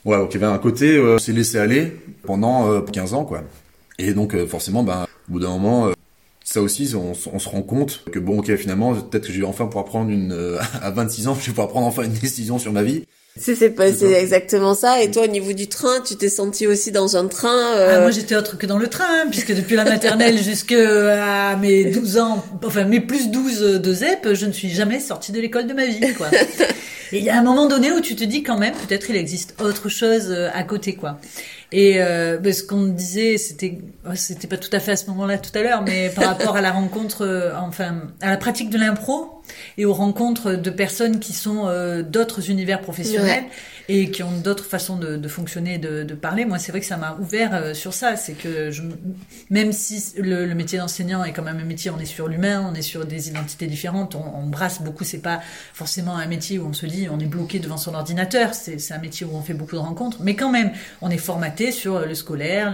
voilà 0.05 0.21
donc 0.23 0.33
il 0.33 0.39
y 0.39 0.43
avait 0.43 0.53
un 0.53 0.57
côté 0.59 0.95
euh, 0.95 1.17
s'est 1.17 1.33
laissé 1.33 1.57
aller 1.57 1.91
pendant 2.23 2.69
euh, 2.71 2.81
15 2.81 3.13
ans 3.13 3.25
quoi. 3.25 3.43
Et 3.99 4.13
donc 4.13 4.33
euh, 4.35 4.45
forcément 4.47 4.83
ben 4.83 5.05
au 5.29 5.33
bout 5.33 5.39
d'un 5.39 5.49
moment 5.49 5.87
euh, 5.87 5.93
ça 6.43 6.61
aussi 6.61 6.93
on, 6.95 7.13
on 7.31 7.39
se 7.39 7.49
rend 7.49 7.61
compte 7.61 8.03
que 8.11 8.19
bon 8.19 8.39
ok 8.39 8.55
finalement 8.55 8.93
peut-être 8.93 9.27
que 9.27 9.33
je 9.33 9.39
vais 9.39 9.45
enfin 9.45 9.65
pouvoir 9.65 9.85
prendre 9.85 10.09
une 10.11 10.31
euh, 10.31 10.59
à 10.81 10.91
26 10.91 11.27
ans 11.27 11.35
je 11.35 11.45
vais 11.45 11.51
pouvoir 11.51 11.69
prendre 11.69 11.87
enfin 11.87 12.03
une 12.03 12.13
décision 12.13 12.59
sur 12.59 12.71
ma 12.71 12.83
vie 12.83 13.05
C'est 13.35 13.55
c'est 13.55 13.71
pas- 13.71 13.91
C'est 13.91 14.11
exactement 14.11 14.75
ça. 14.75 15.01
Et 15.01 15.09
toi 15.09 15.23
au 15.23 15.27
niveau 15.27 15.53
du 15.53 15.67
train, 15.67 16.01
tu 16.01 16.15
t'es 16.15 16.29
senti 16.29 16.67
aussi 16.67 16.91
dans 16.91 17.17
un 17.17 17.27
train. 17.27 17.75
euh, 17.77 17.95
Ah, 17.97 18.01
moi 18.01 18.11
j'étais 18.11 18.35
autre 18.35 18.57
que 18.59 18.67
dans 18.67 18.77
le 18.77 18.87
train, 18.87 19.05
hein, 19.09 19.25
puisque 19.31 19.55
depuis 19.55 19.75
la 19.75 19.85
maternelle 19.85 20.37
jusqu'à 20.43 21.55
mes 21.59 21.85
12 21.85 22.17
ans, 22.19 22.45
enfin 22.63 22.83
mes 22.83 22.99
plus 22.99 23.29
12 23.29 23.81
de 23.81 23.93
ZEP, 23.93 24.33
je 24.33 24.45
ne 24.45 24.51
suis 24.51 24.69
jamais 24.69 24.99
sortie 24.99 25.31
de 25.31 25.39
l'école 25.41 25.65
de 25.65 25.73
ma 25.73 25.85
vie, 25.85 26.13
quoi. 26.15 26.27
Et 27.11 27.17
il 27.19 27.23
y 27.23 27.29
a 27.29 27.37
un 27.37 27.43
moment 27.43 27.67
donné 27.67 27.91
où 27.91 28.01
tu 28.01 28.15
te 28.15 28.23
dis 28.23 28.41
quand 28.41 28.57
même, 28.57 28.73
peut-être 28.87 29.07
il 29.09 29.15
existe 29.15 29.55
autre 29.61 29.87
chose 29.89 30.27
euh, 30.29 30.49
à 30.53 30.63
côté, 30.63 30.95
quoi. 30.95 31.19
Et 31.75 31.99
euh, 31.99 32.39
ce 32.53 32.61
qu'on 32.61 32.85
disait, 32.85 33.39
c'était, 33.39 33.79
oh, 34.05 34.11
c'était 34.13 34.47
pas 34.47 34.57
tout 34.57 34.69
à 34.71 34.79
fait 34.79 34.91
à 34.91 34.95
ce 34.95 35.07
moment-là 35.07 35.39
tout 35.39 35.49
à 35.57 35.63
l'heure, 35.63 35.81
mais 35.81 36.09
par 36.15 36.25
rapport 36.25 36.55
à 36.55 36.61
la 36.61 36.71
rencontre, 36.71 37.25
euh, 37.25 37.51
enfin, 37.57 38.03
à 38.21 38.29
la 38.29 38.37
pratique 38.37 38.69
de 38.69 38.77
l'impro 38.77 39.41
et 39.79 39.85
aux 39.85 39.93
rencontres 39.93 40.53
de 40.53 40.69
personnes 40.69 41.19
qui 41.19 41.33
sont 41.33 41.67
euh, 41.67 42.03
d'autres 42.03 42.51
univers 42.51 42.79
professionnels 42.79 43.45
et 43.89 44.11
qui 44.11 44.23
ont 44.23 44.39
d'autres 44.39 44.65
façons 44.65 44.97
de, 44.97 45.27
fonctionner, 45.27 45.77
de, 45.77 46.03
de 46.03 46.13
parler. 46.13 46.45
Moi, 46.45 46.59
c'est 46.59 46.71
vrai 46.71 46.79
que 46.79 46.85
ça 46.85 46.97
m'a 46.97 47.17
ouvert 47.19 47.53
euh, 47.53 47.73
sur 47.73 47.93
ça. 47.93 48.15
C'est 48.15 48.33
que 48.33 48.71
même 49.49 49.71
si 49.71 50.13
le, 50.17 50.53
métier 50.53 50.79
d'enseignant 50.79 51.23
est 51.23 51.33
quand 51.33 51.43
même 51.43 51.59
un 51.59 51.65
métier, 51.65 51.91
on 51.91 51.99
est 51.99 52.05
sur 52.05 52.27
l'humain, 52.27 52.69
on 52.69 52.73
est 52.75 52.81
sur 52.81 53.05
des 53.05 53.29
identités 53.29 53.67
différentes, 53.67 54.15
on, 54.15 54.47
brasse 54.47 54.81
beaucoup. 54.81 55.03
C'est 55.03 55.21
pas 55.21 55.41
forcément 55.73 56.15
un 56.15 56.27
métier 56.27 56.59
où 56.59 56.67
on 56.67 56.73
se 56.73 56.85
dit 56.85 57.07
on 57.09 57.19
est 57.19 57.25
bloqué 57.25 57.59
devant 57.59 57.77
son 57.77 57.93
ordinateur. 57.93 58.53
C'est 58.53 58.91
un 58.91 58.99
métier 58.99 59.25
où 59.25 59.35
on 59.35 59.41
fait 59.41 59.53
beaucoup 59.53 59.75
de 59.75 59.81
rencontres, 59.81 60.17
mais 60.21 60.35
quand 60.35 60.51
même, 60.51 60.71
on 61.01 61.09
est 61.09 61.17
formaté 61.17 61.71
sur 61.71 62.05
le 62.05 62.15
scolaire, 62.15 62.73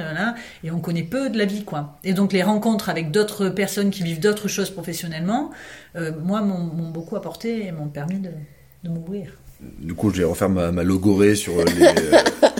et 0.63 0.71
on 0.71 0.79
connaît 0.79 1.03
peu 1.03 1.29
de 1.29 1.37
la 1.37 1.45
vie, 1.45 1.63
quoi. 1.63 1.97
Et 2.03 2.13
donc 2.13 2.33
les 2.33 2.43
rencontres 2.43 2.89
avec 2.89 3.11
d'autres 3.11 3.49
personnes 3.49 3.89
qui 3.89 4.03
vivent 4.03 4.19
d'autres 4.19 4.47
choses 4.47 4.69
professionnellement, 4.69 5.51
euh, 5.95 6.11
moi, 6.21 6.41
m'ont 6.41 6.89
beaucoup 6.89 7.15
apporté 7.15 7.65
et 7.65 7.71
m'ont 7.71 7.87
permis 7.87 8.19
de 8.19 8.89
m'ouvrir. 8.89 9.31
Du 9.59 9.93
coup, 9.93 10.11
je 10.11 10.17
vais 10.17 10.23
refaire 10.23 10.49
ma, 10.49 10.71
logorée 10.83 11.35
sur 11.35 11.53
les, 11.63 11.83
euh, 11.83 12.17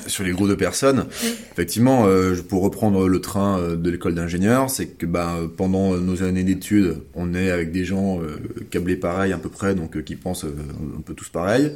sur 0.07 0.23
les 0.23 0.31
groupes 0.31 0.49
de 0.49 0.55
personnes. 0.55 1.05
Effectivement, 1.51 2.05
euh, 2.07 2.35
pour 2.47 2.61
reprendre 2.63 3.07
le 3.07 3.21
train 3.21 3.59
euh, 3.59 3.75
de 3.75 3.89
l'école 3.89 4.15
d'ingénieur, 4.15 4.69
c'est 4.69 4.87
que 4.87 5.05
bah, 5.05 5.37
pendant 5.55 5.95
nos 5.95 6.23
années 6.23 6.43
d'études, 6.43 6.97
on 7.15 7.33
est 7.33 7.51
avec 7.51 7.71
des 7.71 7.85
gens 7.85 8.21
euh, 8.21 8.37
câblés 8.69 8.97
pareil 8.97 9.31
à 9.31 9.37
peu 9.37 9.49
près, 9.49 9.75
donc 9.75 9.95
euh, 9.95 10.01
qui 10.01 10.15
pensent 10.15 10.45
euh, 10.45 10.55
un 10.97 11.01
peu 11.01 11.13
tous 11.13 11.29
pareil. 11.29 11.71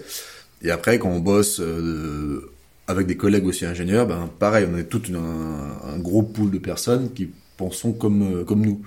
Et 0.61 0.71
après, 0.71 0.99
quand 0.99 1.09
on 1.09 1.19
bosse 1.19 1.59
euh, 1.59 2.51
avec 2.87 3.07
des 3.07 3.17
collègues 3.17 3.45
aussi 3.45 3.65
ingénieurs, 3.65 4.07
ben 4.07 4.29
pareil, 4.39 4.67
on 4.71 4.77
est 4.77 4.85
tout 4.85 5.01
un, 5.13 5.97
gros 5.99 6.23
pool 6.23 6.51
de 6.51 6.57
personnes 6.57 7.11
qui 7.13 7.29
pensons 7.57 7.93
comme 7.93 8.39
euh, 8.39 8.43
comme 8.43 8.65
nous. 8.65 8.81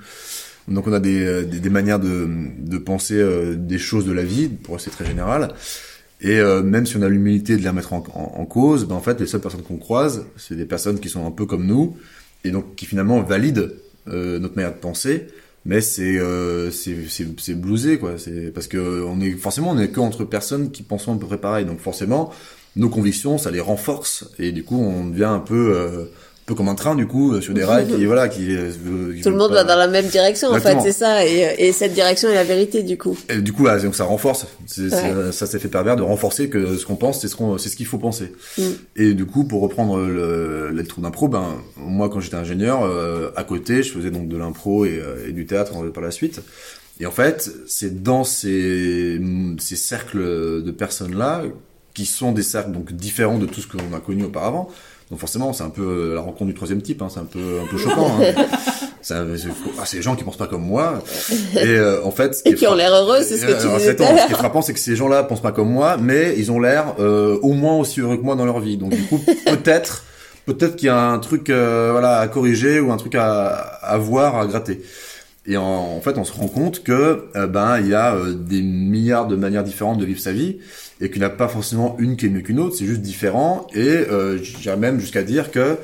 Donc 0.69 0.87
on 0.89 0.93
a 0.93 1.01
des, 1.01 1.25
euh, 1.25 1.45
des, 1.45 1.71
manières 1.71 2.01
de, 2.01 2.29
de 2.59 2.79
penser 2.79 3.15
euh, 3.15 3.55
des 3.55 3.79
choses 3.79 4.05
de 4.05 4.13
la 4.13 4.25
vie, 4.25 4.49
pour 4.49 4.81
c'est 4.81 4.91
très 4.91 5.07
général. 5.07 5.55
Et 6.21 6.39
euh, 6.39 6.63
même 6.63 6.87
si 6.87 6.97
on 6.97 7.03
a 7.03 7.09
l'humilité 7.09 7.57
de 7.57 7.63
les 7.63 7.69
remettre 7.69 7.93
en, 7.93 8.03
en, 8.15 8.45
cause, 8.47 8.87
ben 8.87 8.95
en 8.95 9.01
fait 9.01 9.21
les 9.21 9.27
seules 9.27 9.41
personnes 9.41 9.63
qu'on 9.63 9.77
croise, 9.77 10.27
c'est 10.37 10.57
des 10.57 10.65
personnes 10.65 10.99
qui 10.99 11.09
sont 11.09 11.27
un 11.27 11.31
peu 11.31 11.45
comme 11.45 11.67
nous, 11.67 11.97
et 12.45 12.51
donc 12.51 12.75
qui 12.75 12.87
finalement 12.87 13.21
valident 13.21 13.71
euh, 14.09 14.39
notre 14.39 14.57
manière 14.57 14.73
de 14.73 14.79
penser. 14.79 15.27
Mais 15.67 15.81
c'est 15.81 16.19
euh, 16.19 16.71
c'est 16.71 17.61
blousé 17.61 17.99
quoi. 17.99 18.19
C'est 18.19 18.53
parce 18.53 18.69
que 18.69 19.03
on 19.03 19.21
est 19.21 19.33
forcément 19.33 19.71
on 19.73 19.79
est 19.79 19.89
que 19.89 19.99
entre 20.01 20.25
personnes 20.25 20.71
qui 20.71 20.83
pensent 20.85 21.09
à 21.09 21.15
peu 21.15 21.27
près 21.27 21.39
pareil. 21.39 21.65
Donc 21.65 21.81
forcément 21.81 22.33
nos 22.77 22.89
convictions 22.89 23.37
ça 23.37 23.51
les 23.51 23.61
renforce 23.61 24.31
et 24.39 24.53
du 24.53 24.63
coup 24.63 24.77
on 24.77 25.07
devient 25.07 25.25
un 25.25 25.41
peu 25.41 25.73
euh, 25.75 26.05
peu 26.47 26.55
comme 26.55 26.69
un 26.69 26.77
train 26.77 26.95
du 26.95 27.07
coup 27.09 27.33
euh, 27.33 27.41
sur 27.41 27.53
des 27.55 27.65
rails 27.65 27.89
qui 27.89 28.07
voilà 28.07 28.29
qui, 28.29 28.55
euh, 28.57 28.71
qui 29.15 29.21
Tout 29.21 29.31
le 29.31 29.37
monde 29.37 29.49
pas- 29.51 29.57
va 29.57 29.65
dans 29.65 29.77
la 29.77 29.89
même 29.89 30.07
direction, 30.07 30.49
en 30.51 30.61
fait, 30.61 30.79
c'est 30.81 30.93
ça. 30.93 31.27
Et, 31.27 31.45
euh, 31.45 31.51
et 31.59 31.73
cette 31.73 31.93
direction 31.93 32.29
est 32.31 32.35
la 32.35 32.45
vérité, 32.45 32.85
du 32.85 32.97
coup. 32.97 33.19
Et 33.29 33.39
du 33.39 33.53
coup, 33.53 33.63
voilà, 33.63 33.83
donc 33.83 33.97
ça 33.97 34.05
renforce. 34.05 34.47
Ouais. 34.79 34.89
ça, 35.33 35.47
ça 35.47 35.59
fait 35.59 35.69
pervers 35.69 35.97
de 35.97 36.03
renforcer 36.03 36.49
que 36.49 36.77
ce 36.77 36.87
qu'on 36.87 36.95
pense, 36.97 37.21
c'est 37.21 37.29
ce 37.29 37.35
qu'on, 37.35 37.59
c'est 37.59 37.69
ce 37.69 37.77
qu'il 37.77 37.87
faut 37.87 37.99
penser. 37.99 38.33
Mm. 38.59 38.63
Et 38.95 39.15
du 39.15 39.27
coup, 39.27 39.45
pour 39.45 39.61
reprendre 39.61 39.99
le, 39.99 40.71
les 40.71 40.85
trous 40.85 41.01
d'impro, 41.01 41.27
ben 41.29 41.57
moi, 41.77 42.09
quand 42.09 42.21
j'étais 42.21 42.37
ingénieur, 42.37 42.85
euh, 42.85 43.31
à 43.35 43.43
côté, 43.43 43.83
je 43.83 43.93
faisais 43.93 44.11
donc 44.11 44.29
de 44.29 44.37
l'impro 44.37 44.85
et, 44.85 45.03
et 45.29 45.33
du 45.33 45.47
théâtre 45.47 45.91
par 45.93 46.03
la 46.03 46.13
suite. 46.13 46.41
Et 47.01 47.07
en 47.07 47.11
fait, 47.11 47.51
c'est 47.67 48.03
dans 48.03 48.25
ces, 48.25 49.21
ces 49.59 49.77
cercles 49.77 50.63
de 50.63 50.71
personnes 50.71 51.15
là 51.17 51.43
qui 51.93 52.07
sont 52.07 52.33
des 52.33 52.43
cercles 52.43 52.73
donc 52.73 52.93
différents 52.93 53.39
de 53.39 53.47
tout 53.47 53.61
ce 53.61 53.67
qu'on 53.67 53.95
a 53.97 54.01
connu 54.01 54.25
auparavant. 54.25 54.69
Donc 55.11 55.21
forcément, 55.21 55.53
c'est 55.53 55.63
un 55.63 55.71
peu 55.71 55.83
euh, 55.83 56.15
la 56.15 56.21
rencontre 56.21 56.47
du 56.47 56.55
troisième 56.55 56.83
type. 56.83 57.01
Hein, 57.03 57.09
c'est 57.13 57.21
un 57.21 57.25
peu 57.25 57.61
un 57.63 57.67
peu 57.71 57.79
choquant. 57.79 58.11
Hein. 58.21 58.35
C'est 59.03 59.15
un- 59.15 59.37
c'est 59.37 59.47
ah, 59.79 59.83
c'est 59.87 59.99
des 59.99 60.03
gens 60.03 60.17
qui 60.17 60.25
pensent 60.25 60.37
pas 60.37 60.49
comme 60.49 60.65
moi. 60.67 61.01
Et 61.55 61.59
euh, 61.65 62.03
en 62.03 62.11
fait, 62.11 62.35
ce 62.35 62.41
Et 62.45 62.55
qui 62.55 62.67
ont 62.67 62.75
l'air 62.75 62.93
heureux, 62.93 63.19
c'est 63.23 63.37
ce 63.37 63.47
que 63.47 63.53
euh, 63.53 63.61
tu 63.61 63.69
disais. 63.79 63.97
Ce 63.97 64.27
qui 64.27 64.33
est 64.33 64.35
frappant, 64.35 64.63
c'est 64.63 64.73
que 64.73 64.81
ces 64.81 64.97
gens-là 64.97 65.23
pensent 65.23 65.43
pas 65.43 65.53
comme 65.53 65.71
moi, 65.71 65.97
mais 65.97 66.35
ils 66.37 66.51
ont 66.51 66.59
l'air 66.59 66.95
euh, 66.99 67.39
au 67.43 67.53
moins 67.53 67.77
aussi 67.77 68.01
heureux 68.01 68.17
que 68.17 68.23
moi 68.23 68.35
dans 68.35 68.45
leur 68.47 68.59
vie. 68.59 68.77
Donc 68.79 68.91
du 68.97 69.03
coup, 69.05 69.23
peut-être, 69.47 70.03
peut-être 70.45 70.75
qu'il 70.75 70.87
y 70.87 70.91
a 70.91 71.01
un 71.01 71.21
truc, 71.21 71.51
euh, 71.51 71.91
voilà, 71.93 72.19
à 72.19 72.27
corriger 72.27 72.81
ou 72.81 72.91
un 72.91 72.97
truc 72.97 73.15
à, 73.15 73.47
à 73.47 73.97
voir, 73.97 74.39
à 74.41 74.47
gratter. 74.49 74.83
Et 75.47 75.57
en, 75.57 75.63
en 75.63 76.01
fait, 76.01 76.19
on 76.19 76.25
se 76.25 76.33
rend 76.33 76.49
compte 76.49 76.83
que 76.83 77.27
euh, 77.37 77.47
ben 77.47 77.79
il 77.79 77.87
y 77.87 77.95
a 77.95 78.13
euh, 78.17 78.33
des 78.35 78.61
milliards 78.61 79.29
de 79.29 79.37
manières 79.37 79.63
différentes 79.63 79.99
de 79.99 80.05
vivre 80.05 80.19
sa 80.21 80.33
vie 80.33 80.59
et 81.01 81.11
qu'il 81.11 81.19
n'y 81.19 81.25
a 81.27 81.31
pas 81.31 81.49
forcément 81.49 81.97
une 81.99 82.17
qui 82.17 82.27
est 82.27 82.29
mieux 82.29 82.41
qu'une 82.41 82.59
autre. 82.59 82.77
C'est 82.77 82.87
juste 82.87 83.03
différent. 83.03 83.67
Et 83.75 83.79
euh, 83.89 84.39
j'irais 84.43 84.77
même 84.77 85.01
jusqu'à 85.01 85.23
dire 85.23 85.51
que 85.51 85.77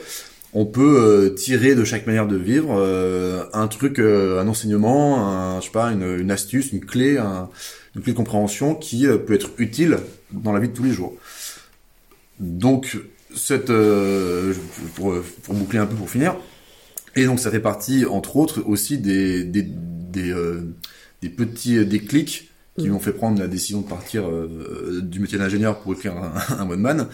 on 0.54 0.66
peut 0.66 0.98
euh, 1.00 1.30
tirer 1.30 1.74
de 1.74 1.84
chaque 1.84 2.06
manière 2.06 2.26
de 2.26 2.36
vivre 2.36 2.76
euh, 2.76 3.44
un 3.54 3.68
truc, 3.68 3.98
euh, 3.98 4.40
un 4.40 4.48
enseignement, 4.48 5.26
un, 5.26 5.60
je 5.60 5.66
sais 5.66 5.72
pas, 5.72 5.92
une, 5.92 6.30
astuce, 6.30 6.72
une 6.72 6.84
clé, 6.84 7.16
un, 7.16 7.48
une 7.96 8.02
clé 8.02 8.12
de 8.12 8.16
compréhension 8.16 8.74
qui 8.74 9.06
euh, 9.06 9.16
peut 9.16 9.32
être 9.32 9.50
utile 9.58 9.98
dans 10.30 10.52
la 10.52 10.60
vie 10.60 10.68
de 10.68 10.74
tous 10.74 10.84
les 10.84 10.92
jours. 10.92 11.14
Donc, 12.38 12.98
cette, 13.34 13.72
pour, 14.94 15.14
pour 15.42 15.54
boucler 15.54 15.78
un 15.78 15.86
peu 15.86 15.94
pour 15.94 16.10
finir, 16.10 16.36
et 17.14 17.24
donc 17.24 17.38
ça 17.38 17.50
fait 17.50 17.60
partie, 17.60 18.04
entre 18.04 18.36
autres, 18.36 18.62
aussi 18.66 18.98
des, 18.98 19.44
des, 19.44 19.62
des, 19.62 20.34
des 21.22 21.28
petits 21.30 21.84
déclics 21.86 22.51
qui 22.78 22.88
Mm. 22.88 22.92
m'ont 22.92 22.98
fait 22.98 23.12
prendre 23.12 23.38
la 23.38 23.48
décision 23.48 23.80
de 23.80 23.88
partir 23.88 24.28
euh, 24.28 25.00
du 25.02 25.20
métier 25.20 25.38
d'ingénieur 25.38 25.80
pour 25.80 25.92
écrire 25.92 26.14
un, 26.16 26.70
un. 26.98 27.08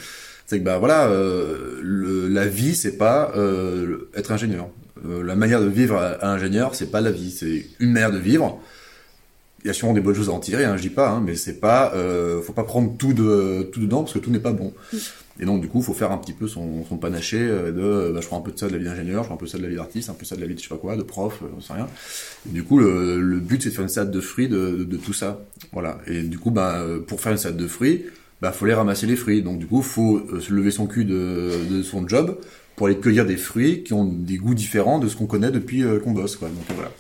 C'est 0.46 0.60
que 0.60 0.64
bah 0.64 0.78
voilà, 0.78 1.08
euh, 1.08 2.28
la 2.30 2.46
vie 2.46 2.74
c'est 2.74 2.96
pas 2.96 3.32
euh, 3.36 4.08
être 4.14 4.32
ingénieur. 4.32 4.68
La 5.04 5.36
manière 5.36 5.60
de 5.60 5.68
vivre 5.68 5.96
à, 5.96 6.06
à 6.14 6.28
ingénieur, 6.30 6.74
c'est 6.74 6.90
pas 6.90 7.00
la 7.00 7.12
vie, 7.12 7.30
c'est 7.30 7.66
une 7.78 7.92
manière 7.92 8.10
de 8.10 8.18
vivre. 8.18 8.60
Il 9.62 9.68
y 9.68 9.70
a 9.70 9.72
sûrement 9.72 9.92
des 9.92 10.00
bonnes 10.00 10.14
choses 10.14 10.28
à 10.28 10.32
en 10.32 10.40
tirer, 10.40 10.64
hein, 10.64 10.76
je 10.76 10.82
dis 10.82 10.88
pas, 10.90 11.10
hein, 11.10 11.22
mais 11.24 11.36
c'est 11.36 11.60
pas, 11.60 11.92
faut 12.42 12.52
pas 12.52 12.64
prendre 12.64 12.96
tout 12.96 13.12
de 13.12 13.68
tout 13.72 13.80
dedans 13.80 14.02
parce 14.02 14.14
que 14.14 14.18
tout 14.18 14.30
n'est 14.30 14.40
pas 14.40 14.52
bon. 14.52 14.72
Et 15.40 15.44
donc 15.44 15.60
du 15.60 15.68
coup, 15.68 15.82
faut 15.82 15.94
faire 15.94 16.10
un 16.10 16.18
petit 16.18 16.32
peu 16.32 16.48
son, 16.48 16.84
panaché 17.00 17.38
euh, 17.38 17.70
de, 17.70 17.80
euh, 17.80 18.12
bah, 18.12 18.20
je 18.20 18.26
prends 18.26 18.38
un 18.38 18.42
peu 18.42 18.52
de 18.52 18.58
ça 18.58 18.66
de 18.66 18.72
la 18.72 18.78
vie 18.78 18.84
d'ingénieur, 18.84 19.22
je 19.22 19.28
prends 19.28 19.36
un 19.36 19.38
peu 19.38 19.46
de 19.46 19.50
ça 19.50 19.58
de 19.58 19.62
la 19.62 19.68
vie 19.68 19.76
d'artiste, 19.76 20.10
un 20.10 20.14
peu 20.14 20.22
de 20.22 20.26
ça 20.26 20.36
de 20.36 20.40
la 20.40 20.46
vie 20.46 20.54
de 20.54 20.58
je 20.58 20.64
sais 20.64 20.68
pas 20.68 20.78
quoi, 20.80 20.96
de 20.96 21.02
prof, 21.02 21.40
euh, 21.42 21.46
j'en 21.54 21.60
sais 21.60 21.72
rien. 21.74 21.88
Et 22.48 22.52
du 22.52 22.64
coup, 22.64 22.78
le, 22.78 23.20
le 23.20 23.38
but 23.38 23.62
c'est 23.62 23.70
de 23.70 23.74
faire 23.74 23.82
une 23.82 23.88
salade 23.88 24.10
de 24.10 24.20
fruits 24.20 24.48
de, 24.48 24.70
de, 24.70 24.84
de 24.84 24.96
tout 24.96 25.12
ça, 25.12 25.44
voilà. 25.72 25.98
Et 26.06 26.22
du 26.22 26.38
coup, 26.38 26.50
bah, 26.50 26.80
euh, 26.80 27.00
pour 27.00 27.20
faire 27.20 27.32
une 27.32 27.38
salade 27.38 27.56
de 27.56 27.68
fruits, 27.68 28.04
bah 28.40 28.52
faut 28.52 28.64
aller 28.64 28.74
ramasser 28.74 29.06
les 29.06 29.16
fruits. 29.16 29.42
Donc 29.42 29.58
du 29.58 29.66
coup, 29.66 29.82
faut 29.82 30.18
euh, 30.18 30.40
se 30.40 30.52
lever 30.52 30.70
son 30.70 30.86
cul 30.86 31.04
de, 31.04 31.50
de 31.70 31.82
son 31.82 32.06
job 32.06 32.38
pour 32.78 32.86
aller 32.86 32.96
cueillir 32.96 33.26
des 33.26 33.36
fruits 33.36 33.82
qui 33.82 33.92
ont 33.92 34.04
des 34.04 34.36
goûts 34.36 34.54
différents 34.54 35.00
de 35.00 35.08
ce 35.08 35.16
qu'on 35.16 35.26
connaît 35.26 35.50
depuis 35.50 35.82
euh, 35.82 35.98
qu'on 35.98 36.12
bosse, 36.12 36.36
quoi. 36.36 36.48
Donc 36.48 36.76
voilà. 36.76 36.90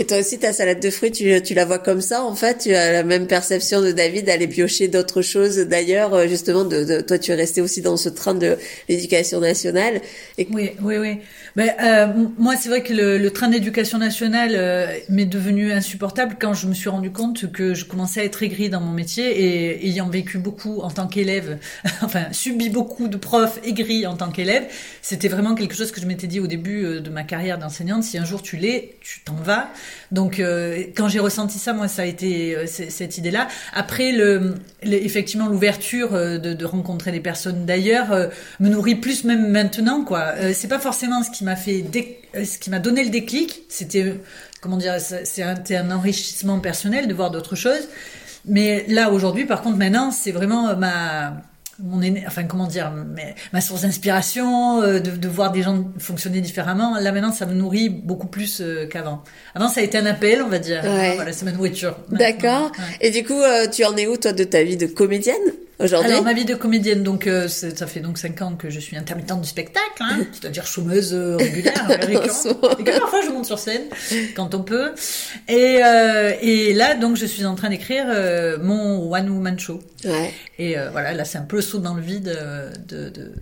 Et 0.00 0.06
toi 0.06 0.18
aussi, 0.18 0.38
ta 0.38 0.52
salade 0.52 0.80
de 0.80 0.90
fruits, 0.90 1.10
tu, 1.10 1.42
tu 1.42 1.54
la 1.54 1.64
vois 1.64 1.78
comme 1.78 2.00
ça, 2.00 2.22
en 2.22 2.34
fait? 2.34 2.58
Tu 2.58 2.74
as 2.74 2.92
la 2.92 3.02
même 3.02 3.26
perception 3.26 3.82
de 3.82 3.90
David 3.90 4.26
d'aller 4.26 4.46
piocher 4.46 4.86
d'autres 4.86 5.22
choses 5.22 5.58
d'ailleurs, 5.58 6.14
euh, 6.14 6.28
justement, 6.28 6.64
de, 6.64 6.84
de, 6.84 7.00
toi, 7.00 7.18
tu 7.18 7.32
es 7.32 7.34
resté 7.34 7.60
aussi 7.60 7.82
dans 7.82 7.96
ce 7.96 8.08
train 8.08 8.34
de 8.34 8.56
l'éducation 8.88 9.40
nationale. 9.40 10.00
Et... 10.36 10.46
Oui, 10.52 10.70
oui, 10.82 10.98
oui. 10.98 11.18
Mais, 11.56 11.74
euh, 11.82 12.06
moi, 12.38 12.54
c'est 12.56 12.68
vrai 12.68 12.84
que 12.84 12.92
le, 12.92 13.18
le 13.18 13.30
train 13.30 13.48
d'éducation 13.48 13.98
nationale 13.98 14.52
euh, 14.54 14.86
m'est 15.08 15.26
devenu 15.26 15.72
insupportable 15.72 16.36
quand 16.40 16.54
je 16.54 16.68
me 16.68 16.74
suis 16.74 16.88
rendu 16.88 17.10
compte 17.10 17.50
que 17.50 17.74
je 17.74 17.84
commençais 17.84 18.20
à 18.20 18.24
être 18.24 18.40
aigrie 18.44 18.70
dans 18.70 18.80
mon 18.80 18.92
métier 18.92 19.42
et 19.42 19.88
ayant 19.88 20.08
vécu 20.08 20.38
beaucoup 20.38 20.80
en 20.80 20.90
tant 20.90 21.08
qu'élève, 21.08 21.58
enfin, 22.02 22.26
subi 22.30 22.68
beaucoup 22.68 23.08
de 23.08 23.16
profs 23.16 23.58
aigris 23.64 24.06
en 24.06 24.16
tant 24.16 24.30
qu'élève, 24.30 24.64
c'était 25.02 25.27
vraiment 25.28 25.54
quelque 25.54 25.74
chose 25.74 25.92
que 25.92 26.00
je 26.00 26.06
m'étais 26.06 26.26
dit 26.26 26.40
au 26.40 26.46
début 26.46 26.84
euh, 26.84 27.00
de 27.00 27.10
ma 27.10 27.22
carrière 27.22 27.58
d'enseignante. 27.58 28.02
Si 28.02 28.18
un 28.18 28.24
jour 28.24 28.42
tu 28.42 28.56
l'es, 28.56 28.96
tu 29.00 29.20
t'en 29.20 29.34
vas. 29.34 29.70
Donc, 30.12 30.40
euh, 30.40 30.84
quand 30.96 31.08
j'ai 31.08 31.20
ressenti 31.20 31.58
ça, 31.58 31.72
moi, 31.72 31.88
ça 31.88 32.02
a 32.02 32.04
été 32.04 32.56
euh, 32.56 32.66
cette 32.66 33.18
idée-là. 33.18 33.48
Après, 33.72 34.12
le, 34.12 34.54
effectivement, 34.82 35.46
l'ouverture 35.46 36.12
de, 36.12 36.64
rencontrer 36.64 37.12
des 37.12 37.20
personnes 37.20 37.64
d'ailleurs 37.64 38.30
me 38.60 38.68
nourrit 38.68 38.96
plus 38.96 39.24
même 39.24 39.50
maintenant, 39.50 40.04
quoi. 40.04 40.34
C'est 40.52 40.68
pas 40.68 40.78
forcément 40.78 41.22
ce 41.22 41.30
qui 41.30 41.44
m'a 41.44 41.56
fait, 41.56 41.84
ce 42.34 42.58
qui 42.58 42.68
m'a 42.68 42.78
donné 42.78 43.04
le 43.04 43.10
déclic. 43.10 43.62
C'était, 43.68 44.14
comment 44.60 44.76
dire, 44.76 44.96
c'est 45.00 45.42
un, 45.42 45.54
un 45.70 45.90
enrichissement 45.90 46.58
personnel 46.58 47.08
de 47.08 47.14
voir 47.14 47.30
d'autres 47.30 47.56
choses. 47.56 47.88
Mais 48.44 48.84
là, 48.88 49.10
aujourd'hui, 49.10 49.46
par 49.46 49.62
contre, 49.62 49.78
maintenant, 49.78 50.10
c'est 50.10 50.32
vraiment 50.32 50.76
ma 50.76 51.42
mon 51.80 52.00
enfin 52.26 52.44
comment 52.44 52.66
dire, 52.66 52.90
mais, 52.90 53.34
ma 53.52 53.60
source 53.60 53.82
d'inspiration, 53.82 54.82
euh, 54.82 54.98
de, 54.98 55.10
de, 55.10 55.28
voir 55.28 55.52
des 55.52 55.62
gens 55.62 55.84
fonctionner 55.98 56.40
différemment. 56.40 56.98
Là 56.98 57.12
maintenant, 57.12 57.32
ça 57.32 57.46
me 57.46 57.54
nourrit 57.54 57.88
beaucoup 57.88 58.26
plus 58.26 58.60
euh, 58.60 58.86
qu'avant. 58.86 59.22
Avant, 59.54 59.68
ça 59.68 59.80
a 59.80 59.84
été 59.84 59.96
un 59.96 60.06
appel, 60.06 60.42
on 60.42 60.48
va 60.48 60.58
dire. 60.58 60.82
Ouais. 60.82 61.14
Voilà, 61.14 61.32
c'est 61.32 61.44
ma 61.44 61.52
nourriture. 61.52 61.96
D'accord. 62.10 62.72
Ouais. 62.72 63.08
Et 63.08 63.10
du 63.10 63.24
coup, 63.24 63.40
euh, 63.40 63.68
tu 63.68 63.84
en 63.84 63.96
es 63.96 64.06
où 64.06 64.16
toi 64.16 64.32
de 64.32 64.44
ta 64.44 64.62
vie 64.62 64.76
de 64.76 64.86
comédienne? 64.86 65.36
Aujourd'hui 65.78 66.10
Alors 66.12 66.24
ma 66.24 66.32
vie 66.32 66.44
de 66.44 66.54
comédienne, 66.54 67.02
donc 67.02 67.26
euh, 67.26 67.48
ça 67.48 67.86
fait 67.86 68.00
donc 68.00 68.18
cinq 68.18 68.42
ans 68.42 68.54
que 68.56 68.70
je 68.70 68.80
suis 68.80 68.96
intermittente 68.96 69.40
du 69.40 69.48
spectacle, 69.48 70.00
hein, 70.00 70.20
c'est-à-dire 70.32 70.66
chômeuse 70.66 71.14
euh, 71.14 71.36
régulière, 71.36 71.86
récurrente. 71.88 72.80
et 72.80 72.84
que 72.84 72.98
parfois 72.98 73.20
je 73.22 73.30
monte 73.30 73.46
sur 73.46 73.58
scène 73.58 73.82
quand 74.34 74.54
on 74.54 74.62
peut. 74.62 74.92
Et, 75.48 75.80
euh, 75.84 76.32
et 76.40 76.74
là 76.74 76.94
donc 76.94 77.16
je 77.16 77.26
suis 77.26 77.44
en 77.44 77.54
train 77.54 77.70
d'écrire 77.70 78.06
euh, 78.08 78.58
mon 78.60 79.12
one 79.12 79.28
woman 79.30 79.58
show. 79.58 79.80
Ouais. 80.04 80.32
Et 80.58 80.78
euh, 80.78 80.90
voilà, 80.90 81.12
là 81.14 81.24
c'est 81.24 81.38
un 81.38 81.42
peu 81.42 81.56
le 81.56 81.62
saut 81.62 81.78
dans 81.78 81.94
le 81.94 82.02
vide 82.02 82.36
de, 82.88 83.10
de, 83.10 83.32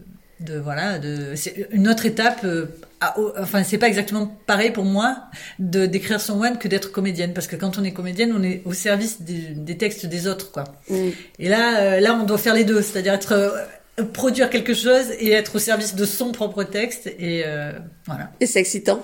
de 0.40 0.58
voilà, 0.58 0.98
de 0.98 1.34
c'est 1.34 1.68
une 1.72 1.88
autre 1.88 2.06
étape. 2.06 2.40
Euh, 2.44 2.66
à, 3.00 3.14
enfin, 3.38 3.62
c'est 3.62 3.78
pas 3.78 3.88
exactement 3.88 4.26
pareil 4.46 4.70
pour 4.70 4.84
moi 4.84 5.18
de 5.58 5.86
d'écrire 5.86 6.20
son 6.20 6.40
one 6.40 6.58
que 6.58 6.68
d'être 6.68 6.92
comédienne, 6.92 7.34
parce 7.34 7.46
que 7.46 7.56
quand 7.56 7.78
on 7.78 7.84
est 7.84 7.92
comédienne, 7.92 8.32
on 8.36 8.42
est 8.42 8.62
au 8.64 8.72
service 8.72 9.22
des, 9.22 9.54
des 9.54 9.76
textes 9.76 10.06
des 10.06 10.26
autres, 10.26 10.50
quoi. 10.50 10.64
Mm. 10.88 11.08
Et 11.38 11.48
là, 11.48 11.80
euh, 11.80 12.00
là, 12.00 12.18
on 12.20 12.24
doit 12.24 12.38
faire 12.38 12.54
les 12.54 12.64
deux, 12.64 12.80
c'est-à-dire 12.82 13.14
être 13.14 13.32
euh, 13.32 14.04
produire 14.12 14.50
quelque 14.50 14.74
chose 14.74 15.10
et 15.18 15.32
être 15.32 15.56
au 15.56 15.58
service 15.58 15.94
de 15.94 16.04
son 16.04 16.32
propre 16.32 16.64
texte, 16.64 17.06
et 17.06 17.42
euh, 17.46 17.72
voilà. 18.06 18.30
Et 18.40 18.46
c'est 18.46 18.60
excitant 18.60 19.02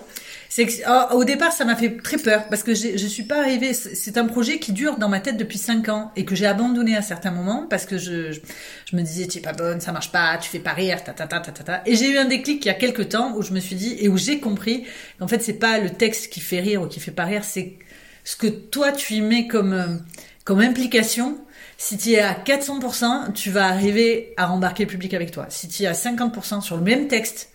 c'est 0.55 0.69
oh, 0.87 1.15
au 1.15 1.25
départ 1.25 1.51
ça 1.51 1.65
m'a 1.65 1.75
fait 1.75 1.97
très 1.97 2.19
peur 2.19 2.47
parce 2.51 2.63
que 2.63 2.75
je 2.75 3.07
suis 3.07 3.23
pas 3.23 3.39
arrivée 3.39 3.73
c'est 3.73 4.19
un 4.19 4.27
projet 4.27 4.59
qui 4.59 4.75
dure 4.75 4.99
dans 4.99 5.09
ma 5.09 5.19
tête 5.19 5.39
depuis 5.39 5.57
cinq 5.57 5.89
ans 5.89 6.13
et 6.15 6.27
que 6.27 6.35
j'ai 6.35 6.45
abandonné 6.45 6.95
à 6.95 7.01
certains 7.01 7.31
moments 7.31 7.67
parce 7.71 7.87
que 7.87 7.97
je, 7.97 8.33
je, 8.33 8.95
me 8.95 9.01
disais 9.01 9.27
tu 9.27 9.39
es 9.39 9.41
pas 9.41 9.55
bonne 9.55 9.81
ça 9.81 9.93
marche 9.93 10.13
pas 10.13 10.37
tu 10.37 10.51
fais 10.51 10.59
pas 10.59 10.75
rire 10.75 11.03
ta 11.05 11.15
ta 11.15 11.27
ta 11.27 11.41
ta 11.41 11.53
ta, 11.53 11.65
ta. 11.65 11.83
et 11.87 11.97
j'ai 11.97 12.11
eu 12.11 12.19
un 12.19 12.27
déclic 12.27 12.63
il 12.67 12.69
y 12.69 12.71
a 12.71 12.75
quelques 12.75 13.09
temps 13.09 13.35
où 13.35 13.41
je 13.41 13.55
me 13.55 13.61
suis 13.61 13.77
dit 13.77 13.97
et 13.99 14.11
où 14.11 14.19
j'ai 14.19 14.41
compris 14.41 14.85
qu'en 15.19 15.27
fait 15.27 15.43
c'est 15.43 15.55
pas 15.55 15.79
le 15.79 15.89
texte 15.89 16.31
qui 16.31 16.41
fait 16.41 16.61
rire 16.61 16.83
ou 16.83 16.87
qui 16.87 17.01
fait 17.01 17.13
pas 17.13 17.25
rire 17.25 17.45
c'est 17.45 17.79
ce 18.23 18.37
que 18.37 18.47
toi 18.47 18.93
tu 18.93 19.15
y 19.15 19.21
mets 19.23 19.47
comme 19.47 20.03
comme 20.45 20.61
implication 20.61 21.39
si 21.79 21.97
tu 21.97 22.11
es 22.11 22.21
à 22.21 22.35
400%, 22.35 23.33
tu 23.33 23.51
vas 23.51 23.67
arriver 23.67 24.35
à 24.37 24.53
embarquer 24.53 24.85
le 24.85 24.89
public 24.89 25.15
avec 25.15 25.33
toi. 25.33 25.47
Si 25.49 25.67
tu 25.67 25.83
es 25.83 25.87
à 25.87 25.95
50% 25.95 26.61
sur 26.61 26.77
le 26.77 26.83
même 26.83 27.09
texte, 27.09 27.52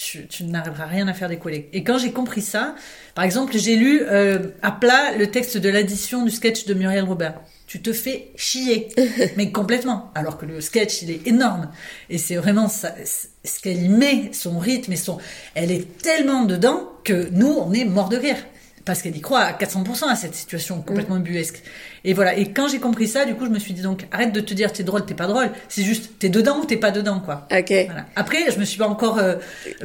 tu, 0.00 0.26
tu 0.26 0.44
n'arriveras 0.44 0.86
rien 0.86 1.08
à 1.08 1.12
faire 1.12 1.28
décoller. 1.28 1.68
Et 1.74 1.84
quand 1.84 1.98
j'ai 1.98 2.10
compris 2.10 2.40
ça, 2.40 2.74
par 3.14 3.22
exemple, 3.24 3.56
j'ai 3.58 3.76
lu 3.76 4.00
euh, 4.02 4.38
à 4.62 4.72
plat 4.72 5.14
le 5.18 5.30
texte 5.30 5.58
de 5.58 5.68
l'addition 5.68 6.24
du 6.24 6.30
sketch 6.30 6.64
de 6.64 6.72
Muriel 6.72 7.04
Robert. 7.04 7.34
Tu 7.66 7.82
te 7.82 7.92
fais 7.92 8.30
chier, 8.34 8.88
mais 9.36 9.52
complètement. 9.52 10.10
Alors 10.14 10.38
que 10.38 10.46
le 10.46 10.62
sketch, 10.62 11.02
il 11.02 11.10
est 11.10 11.26
énorme. 11.26 11.70
Et 12.08 12.16
c'est 12.16 12.36
vraiment 12.36 12.68
ça, 12.68 12.94
ce 13.04 13.60
qu'elle 13.60 13.82
y 13.82 13.88
met, 13.88 14.30
son 14.32 14.58
rythme 14.58 14.92
et 14.92 14.96
son... 14.96 15.18
Elle 15.54 15.70
est 15.70 15.98
tellement 15.98 16.44
dedans 16.44 16.88
que 17.04 17.28
nous, 17.32 17.52
on 17.58 17.72
est 17.72 17.84
mort 17.84 18.08
de 18.08 18.16
rire 18.16 18.38
parce 18.84 19.02
qu'elle 19.02 19.16
y 19.16 19.20
croit 19.20 19.40
à 19.40 19.52
400% 19.52 20.08
à 20.08 20.16
cette 20.16 20.34
situation 20.34 20.80
complètement 20.82 21.16
mmh. 21.16 21.22
buesque. 21.22 21.62
Et 22.04 22.14
voilà. 22.14 22.36
Et 22.36 22.52
quand 22.52 22.68
j'ai 22.68 22.78
compris 22.78 23.06
ça, 23.06 23.24
du 23.24 23.34
coup, 23.34 23.44
je 23.44 23.50
me 23.50 23.58
suis 23.58 23.74
dit 23.74 23.82
donc 23.82 24.06
arrête 24.10 24.32
de 24.32 24.40
te 24.40 24.54
dire 24.54 24.72
t'es 24.72 24.82
drôle, 24.82 25.04
t'es 25.04 25.14
pas 25.14 25.26
drôle. 25.26 25.50
C'est 25.68 25.82
juste 25.82 26.18
t'es 26.18 26.28
dedans 26.28 26.58
ou 26.60 26.64
t'es 26.64 26.76
pas 26.76 26.90
dedans, 26.90 27.20
quoi. 27.20 27.46
Ok. 27.52 27.72
Voilà. 27.86 28.06
Après, 28.16 28.50
je 28.50 28.58
me 28.58 28.64
suis 28.64 28.78
pas 28.78 28.88
encore 28.88 29.18
euh, 29.18 29.36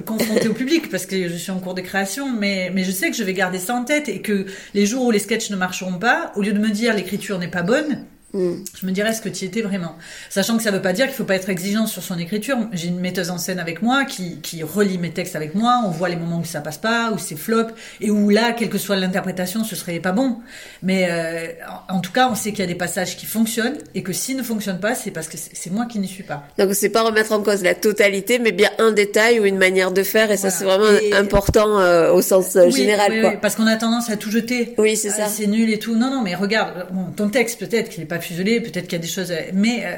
confrontée 0.06 0.48
au 0.48 0.54
public 0.54 0.90
parce 0.90 1.06
que 1.06 1.28
je 1.28 1.36
suis 1.36 1.52
en 1.52 1.60
cours 1.60 1.74
de 1.74 1.82
création, 1.82 2.32
mais 2.32 2.72
mais 2.74 2.84
je 2.84 2.92
sais 2.92 3.10
que 3.10 3.18
je 3.18 3.24
vais 3.24 3.34
garder 3.34 3.60
ça 3.60 3.76
en 3.76 3.84
tête 3.84 4.10
et 4.10 4.22
que 4.22 4.46
les 4.74 4.86
jours 4.86 5.06
où 5.06 5.12
les 5.12 5.20
sketchs 5.20 5.50
ne 5.50 5.56
marcheront 5.56 6.00
pas, 6.00 6.32
au 6.36 6.42
lieu 6.42 6.54
de 6.54 6.60
me 6.60 6.70
dire 6.70 6.94
l'écriture 6.94 7.38
n'est 7.40 7.48
pas 7.48 7.64
bonne, 7.64 8.06
je 8.36 8.86
me 8.86 8.92
dirais 8.92 9.14
ce 9.14 9.22
que 9.22 9.30
tu 9.30 9.46
étais 9.46 9.62
vraiment. 9.62 9.96
Sachant 10.30 10.58
que 10.58 10.64
ça 10.64 10.72
veut 10.72 10.82
pas 10.82 10.94
dire 10.94 11.06
qu'il 11.06 11.16
faut 11.16 11.24
pas 11.24 11.36
être 11.36 11.50
exigeant 11.50 11.88
sur 11.88 12.04
son 12.04 12.18
écriture. 12.18 12.58
J'ai 12.72 12.88
une 12.88 13.00
metteuse 13.00 13.30
en 13.30 13.38
scène 13.38 13.60
avec 13.60 13.82
moi 13.82 14.06
qui, 14.06 14.40
qui 14.42 14.64
relit 14.64 14.98
mes 14.98 15.12
textes 15.12 15.36
avec 15.36 15.56
moi. 15.56 15.82
On 15.86 15.90
voit 15.90 16.10
les 16.10 16.16
moments 16.16 16.40
où 16.40 16.46
ça 16.46 16.62
passe 16.62 16.78
pas, 16.78 17.12
où 17.12 17.18
c'est 17.18 17.36
flop, 17.36 17.68
et 18.02 18.12
où 18.12 18.30
là, 18.30 18.54
quelle 18.54 18.70
que 18.70 18.78
soit 18.78 18.96
l'interprétation, 18.96 19.64
ce 19.64 19.76
serait 19.76 20.00
pas 20.00 20.12
bon. 20.12 20.38
Mais 20.84 21.08
euh, 21.10 21.48
en, 21.90 21.98
en, 21.98 22.00
tout 22.00 22.12
cas, 22.12 22.30
on 22.30 22.36
sait 22.36 22.52
qu'il 22.52 22.60
y 22.60 22.64
a 22.64 22.68
des 22.68 22.76
passages 22.76 23.18
qui 23.18 23.26
fonctionnent 23.26 23.78
et 23.94 24.04
que 24.04 24.14
s'ils 24.14 24.38
ne 24.38 24.44
fonctionnent 24.44 24.80
pas, 24.80 24.96
c'est 24.96 25.12
parce 25.12 25.28
que 25.28 25.38
c'est 25.38 25.72
moi 25.72 25.86
qui 25.86 26.00
n'y 26.00 26.08
suis 26.08 26.24
pas. 26.24 26.44
Donc 26.58 26.74
c'est 26.74 26.90
pas 26.90 27.04
remettre 27.04 27.32
en 27.32 27.42
cause 27.42 27.64
la 27.64 27.76
totalité, 27.76 28.40
mais 28.40 28.52
bien 28.52 28.70
un 28.80 28.92
détail 28.92 29.40
ou 29.40 29.46
une 29.46 29.58
manière 29.58 29.92
de 29.92 30.04
faire, 30.04 30.32
et 30.32 30.36
voilà. 30.36 30.38
ça 30.38 30.50
c'est 30.50 30.66
vraiment 30.66 30.86
et... 31.02 31.14
important 31.14 31.80
euh, 31.80 32.12
au 32.12 32.22
sens 32.22 32.56
oui, 32.56 32.72
général. 32.72 33.12
Oui, 33.12 33.22
quoi. 33.22 33.30
Oui, 33.32 33.38
parce 33.42 33.56
qu'on 33.56 33.68
a 33.68 33.76
tendance 33.76 34.10
à 34.10 34.18
tout 34.18 34.32
jeter. 34.32 34.76
Oui, 34.78 34.96
c'est 34.96 35.10
ça. 35.10 35.24
Ah, 35.26 35.30
c'est 35.30 35.48
nul 35.48 35.72
et 35.72 35.80
tout. 35.80 35.96
Non, 35.96 36.10
non, 36.10 36.22
mais 36.22 36.36
regarde, 36.36 36.88
bon, 36.92 37.12
ton 37.16 37.30
texte 37.30 37.60
peut-être 37.60 37.90
qu'il 37.90 38.02
n'est 38.02 38.08
pas 38.08 38.20
fuselé, 38.26 38.62
peut-être 38.62 38.84
qu'il 38.84 38.94
y 38.94 39.02
a 39.02 39.04
des 39.04 39.08
choses, 39.08 39.34
mais 39.54 39.84
euh, 39.86 39.96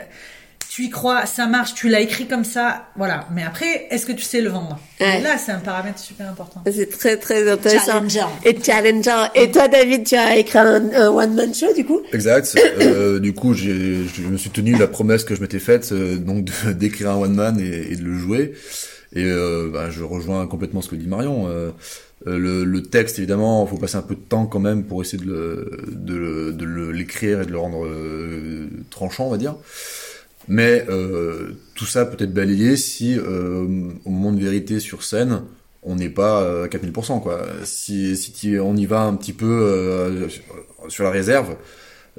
tu 0.69 0.83
y 0.83 0.89
crois, 0.89 1.25
ça 1.25 1.47
marche, 1.47 1.73
tu 1.73 1.89
l'as 1.89 2.01
écrit 2.01 2.27
comme 2.27 2.43
ça, 2.43 2.87
voilà. 2.95 3.27
Mais 3.33 3.43
après, 3.43 3.87
est-ce 3.89 4.05
que 4.05 4.11
tu 4.11 4.21
sais 4.21 4.41
le 4.41 4.49
vendre? 4.49 4.79
Ouais. 4.99 5.21
Là, 5.21 5.37
c'est 5.37 5.51
un 5.51 5.59
paramètre 5.59 5.97
super 5.97 6.29
important. 6.29 6.63
C'est 6.71 6.89
très 6.89 7.17
très 7.17 7.49
intéressant. 7.49 7.93
Challengeant. 7.93 8.31
Et 8.43 8.55
challengeant. 8.61 9.29
Et 9.33 9.49
toi, 9.49 9.67
David, 9.67 10.05
tu 10.05 10.15
as 10.15 10.37
écrit 10.37 10.59
un, 10.59 10.93
un 10.93 11.09
one 11.09 11.33
man 11.33 11.53
show 11.53 11.73
du 11.73 11.85
coup? 11.85 12.01
Exact. 12.13 12.55
euh, 12.81 13.19
du 13.19 13.33
coup, 13.33 13.53
je 13.53 13.71
me 14.21 14.37
suis 14.37 14.49
tenu 14.49 14.77
la 14.77 14.87
promesse 14.87 15.23
que 15.23 15.33
je 15.35 15.41
m'étais 15.41 15.59
faite, 15.59 15.91
euh, 15.93 16.17
donc 16.17 16.45
d'écrire 16.77 17.11
un 17.11 17.15
one 17.15 17.33
man 17.33 17.59
et, 17.59 17.93
et, 17.93 17.95
de 17.95 18.03
le 18.03 18.17
jouer. 18.17 18.53
Et 19.13 19.23
euh, 19.23 19.71
bah, 19.71 19.89
je 19.89 20.03
rejoins 20.03 20.45
complètement 20.47 20.81
ce 20.81 20.89
que 20.89 20.95
dit 20.95 21.07
Marion. 21.07 21.47
Euh, 22.25 22.65
le, 22.65 22.83
texte, 22.83 23.19
évidemment, 23.19 23.65
faut 23.67 23.77
passer 23.77 23.97
un 23.97 24.01
peu 24.01 24.15
de 24.15 24.21
temps 24.21 24.47
quand 24.47 24.59
même 24.59 24.83
pour 24.83 25.01
essayer 25.01 25.23
de, 25.23 26.91
l'écrire 26.91 27.41
et 27.41 27.45
de 27.45 27.51
le 27.51 27.59
rendre 27.59 27.85
euh, 27.85 28.67
tranchant, 28.89 29.27
on 29.27 29.29
va 29.29 29.37
dire. 29.37 29.55
Mais 30.47 30.85
euh, 30.89 31.51
tout 31.75 31.85
ça 31.85 32.05
peut 32.05 32.21
être 32.23 32.33
balayé 32.33 32.77
si, 32.77 33.19
au 33.19 34.09
moment 34.09 34.31
de 34.31 34.39
vérité 34.39 34.79
sur 34.79 35.03
scène, 35.03 35.41
on 35.83 35.95
n'est 35.95 36.09
pas 36.09 36.63
à 36.63 36.67
4000%. 36.67 37.21
Quoi. 37.21 37.45
Si 37.63 38.17
on 38.59 38.75
y 38.75 38.85
va 38.85 39.01
un 39.01 39.15
petit 39.15 39.33
peu 39.33 40.27
sur 40.87 41.03
la 41.03 41.11
réserve, 41.11 41.55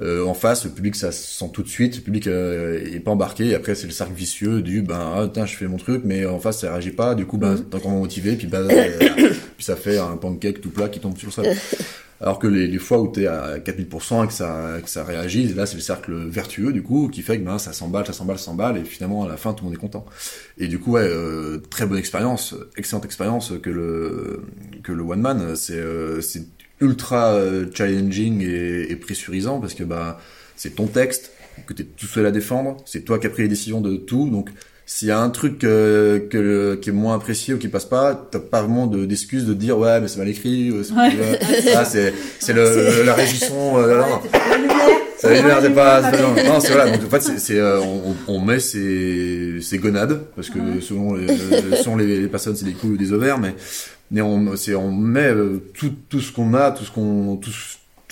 euh, 0.01 0.25
en 0.25 0.33
face, 0.33 0.63
le 0.65 0.71
public 0.71 0.95
ça 0.95 1.11
se 1.11 1.39
sent 1.39 1.51
tout 1.53 1.63
de 1.63 1.67
suite, 1.67 1.97
le 1.97 2.01
public 2.01 2.27
euh, 2.27 2.79
est 2.93 2.99
pas 2.99 3.11
embarqué. 3.11 3.47
Et 3.47 3.55
après, 3.55 3.75
c'est 3.75 3.87
le 3.87 3.91
cercle 3.91 4.13
vicieux 4.13 4.61
du 4.61 4.81
ben 4.81 5.29
ah, 5.35 5.45
je 5.45 5.55
fais 5.55 5.67
mon 5.67 5.77
truc, 5.77 6.03
mais 6.05 6.25
en 6.25 6.39
face 6.39 6.59
ça 6.59 6.71
réagit 6.71 6.91
pas. 6.91 7.15
Du 7.15 7.25
coup, 7.25 7.37
ben 7.37 7.57
t'es 7.57 7.75
encore 7.75 7.91
motivé, 7.91 8.35
puis 8.35 8.47
ben 8.47 8.67
puis 9.57 9.65
ça 9.65 9.75
fait 9.75 9.97
un 9.97 10.15
pancake 10.15 10.61
tout 10.61 10.69
plat 10.69 10.87
qui 10.87 10.99
tombe 10.99 11.17
sur 11.17 11.27
le 11.27 11.31
sol. 11.33 11.45
Alors 12.21 12.37
que 12.37 12.47
les, 12.47 12.67
les 12.67 12.79
fois 12.79 12.99
où 12.99 13.07
t'es 13.07 13.27
à 13.27 13.59
4000% 13.59 14.25
et 14.25 14.27
que 14.27 14.33
ça, 14.33 14.77
que 14.83 14.89
ça 14.89 15.05
réagit, 15.05 15.53
là 15.53 15.65
c'est 15.65 15.75
le 15.75 15.81
cercle 15.81 16.13
vertueux 16.13 16.73
du 16.73 16.83
coup 16.83 17.07
qui 17.07 17.21
fait 17.21 17.39
que 17.39 17.45
ben, 17.45 17.57
ça 17.57 17.71
s'emballe, 17.71 18.05
ça 18.05 18.11
s'emballe, 18.11 18.37
ça 18.37 18.45
s'emballe 18.45 18.77
et 18.77 18.83
finalement 18.83 19.23
à 19.23 19.29
la 19.29 19.37
fin 19.37 19.53
tout 19.53 19.63
le 19.63 19.69
monde 19.69 19.77
est 19.77 19.81
content. 19.81 20.05
Et 20.57 20.67
du 20.67 20.79
coup 20.79 20.93
ouais, 20.93 21.07
euh, 21.07 21.59
très 21.69 21.85
bonne 21.85 21.97
expérience, 21.97 22.55
excellente 22.75 23.05
expérience 23.05 23.53
que 23.63 23.69
le 23.69 24.41
que 24.83 24.91
le 24.91 25.01
one 25.03 25.21
man, 25.21 25.55
c'est 25.55 25.77
euh, 25.77 26.19
c'est 26.19 26.45
ultra 26.81 27.33
euh, 27.33 27.65
challenging 27.73 28.41
et, 28.41 28.91
et, 28.91 28.95
pressurisant 28.95 29.59
parce 29.59 29.73
que 29.73 29.83
bah 29.83 30.19
c'est 30.55 30.75
ton 30.75 30.87
texte 30.87 31.31
que 31.65 31.73
t'es 31.73 31.83
tout 31.83 32.05
seul 32.05 32.25
à 32.25 32.31
défendre, 32.31 32.77
c'est 32.85 33.01
toi 33.01 33.19
qui 33.19 33.27
as 33.27 33.29
pris 33.29 33.43
les 33.43 33.49
décisions 33.49 33.81
de 33.81 33.97
tout 33.97 34.29
donc 34.29 34.49
s'il 34.91 35.07
y 35.07 35.11
a 35.11 35.19
un 35.19 35.29
truc 35.29 35.63
euh, 35.65 36.19
que, 36.31 36.73
qui 36.81 36.89
est 36.89 36.93
moins 36.93 37.15
apprécié 37.15 37.53
ou 37.53 37.59
qui 37.59 37.67
passe 37.67 37.85
pas, 37.85 38.27
t'as 38.31 38.39
pas 38.39 38.63
vraiment 38.63 38.87
d'excuses 38.87 39.45
de, 39.45 39.53
dire 39.53 39.77
ouais 39.77 40.01
mais 40.01 40.07
c'est 40.07 40.17
mal 40.17 40.27
écrit. 40.27 40.73
c'est 40.83 41.73
ah, 41.75 41.85
c'est 41.85 42.11
c'est 42.39 42.53
le, 42.53 43.03
la 43.05 43.13
régisson. 43.13 43.77
Euh, 43.77 44.01
ça 45.19 45.29
c'est 45.61 45.69
pas, 45.75 46.01
non, 46.01 46.33
non 46.43 46.59
c'est 46.59 46.71
voilà 46.71 46.89
donc 46.89 47.05
en 47.05 47.09
fait 47.09 47.21
c'est, 47.21 47.37
c'est 47.37 47.59
euh, 47.59 47.79
on, 47.81 48.15
on, 48.27 48.39
met 48.39 48.59
ces 48.59 49.59
ces 49.61 49.77
gonades 49.77 50.21
parce 50.35 50.49
que 50.49 50.57
selon 50.81 51.13
les 51.13 51.27
selon 51.75 51.95
les, 51.95 52.27
personnes 52.27 52.55
c'est 52.55 52.65
des 52.65 52.71
couilles 52.71 52.93
ou 52.93 52.97
des 52.97 53.13
ovaires 53.13 53.37
mais 53.37 53.53
mais 54.11 54.21
on 54.21 54.55
c'est 54.55 54.75
on 54.75 54.91
met 54.91 55.31
tout 55.73 55.93
tout 56.09 56.19
ce 56.19 56.31
qu'on 56.31 56.53
a 56.53 56.71
tout 56.71 56.83
ce 56.83 56.91
qu'on 56.91 57.37
tout 57.37 57.51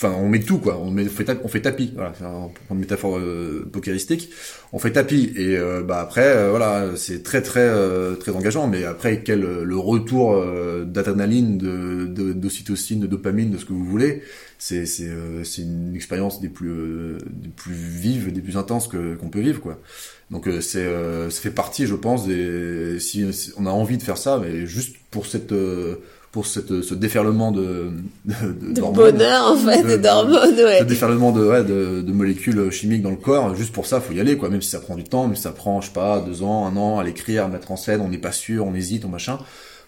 enfin 0.00 0.14
on 0.16 0.28
met 0.28 0.40
tout 0.40 0.58
quoi. 0.58 0.78
On 0.78 0.90
met 0.90 1.06
on 1.06 1.08
fait, 1.08 1.24
tapis, 1.24 1.40
on 1.44 1.48
fait 1.48 1.60
tapis. 1.60 1.92
Voilà 1.94 2.12
c'est 2.16 2.24
une 2.24 2.78
métaphore 2.78 3.18
euh, 3.18 3.68
pokéristique. 3.72 4.30
On 4.72 4.78
fait 4.78 4.92
tapis 4.92 5.32
et 5.36 5.56
euh, 5.56 5.82
bah 5.82 6.00
après 6.00 6.26
euh, 6.26 6.50
voilà 6.50 6.96
c'est 6.96 7.22
très 7.22 7.42
très 7.42 7.60
euh, 7.60 8.14
très 8.14 8.32
engageant. 8.32 8.68
Mais 8.68 8.84
après 8.84 9.22
quel 9.22 9.40
le 9.40 9.76
retour 9.76 10.36
d'adrénaline 10.84 11.58
de 11.58 12.32
d'ocytocine 12.32 13.00
de, 13.00 13.06
dopamine 13.06 13.50
de 13.50 13.58
ce 13.58 13.64
que 13.64 13.72
vous 13.72 13.84
voulez 13.84 14.22
c'est 14.58 14.86
c'est 14.86 15.10
c'est 15.44 15.62
une 15.62 15.94
expérience 15.94 16.40
des 16.40 16.48
plus 16.48 17.18
des 17.30 17.48
plus 17.48 17.74
vives 17.74 18.32
des 18.32 18.40
plus 18.40 18.56
intenses 18.56 18.88
que 18.88 19.14
qu'on 19.14 19.28
peut 19.28 19.40
vivre 19.40 19.60
quoi. 19.60 19.80
Donc 20.30 20.48
c'est 20.60 20.86
ça 21.30 21.40
fait 21.40 21.50
partie 21.50 21.86
je 21.86 21.94
pense 21.94 22.26
des 22.26 22.98
si 23.00 23.24
on 23.56 23.66
a 23.66 23.70
envie 23.70 23.98
de 23.98 24.02
faire 24.02 24.18
ça 24.18 24.40
mais 24.42 24.66
juste 24.66 24.96
pour 25.10 25.26
cette 25.26 25.54
pour 26.32 26.46
cette, 26.46 26.82
ce 26.82 26.94
déferlement 26.94 27.52
de, 27.52 27.90
de, 28.26 28.72
de 28.72 28.80
bonheur 28.80 29.52
en 29.52 29.56
fait, 29.56 29.98
d'hormones, 29.98 30.54
ouais. 30.56 30.80
Ce 30.80 30.84
déferlement 30.84 31.32
de, 31.32 31.46
ouais, 31.46 31.64
de, 31.64 32.02
de, 32.02 32.12
molécules 32.12 32.70
chimiques 32.70 33.02
dans 33.02 33.10
le 33.10 33.16
corps, 33.16 33.54
juste 33.54 33.72
pour 33.72 33.86
ça, 33.86 34.00
faut 34.00 34.12
y 34.12 34.20
aller, 34.20 34.36
quoi. 34.36 34.50
Même 34.50 34.62
si 34.62 34.70
ça 34.70 34.80
prend 34.80 34.96
du 34.96 35.04
temps, 35.04 35.26
même 35.26 35.36
si 35.36 35.42
ça 35.42 35.52
prend, 35.52 35.80
je 35.80 35.86
sais 35.86 35.92
pas, 35.92 36.20
deux 36.20 36.42
ans, 36.42 36.66
un 36.66 36.76
an 36.76 36.98
à 36.98 37.04
l'écrire, 37.04 37.44
à 37.44 37.48
mettre 37.48 37.72
en 37.72 37.76
scène, 37.76 38.00
on 38.02 38.08
n'est 38.08 38.18
pas 38.18 38.32
sûr, 38.32 38.66
on 38.66 38.74
hésite, 38.74 39.04
on 39.04 39.08
machin. 39.08 39.38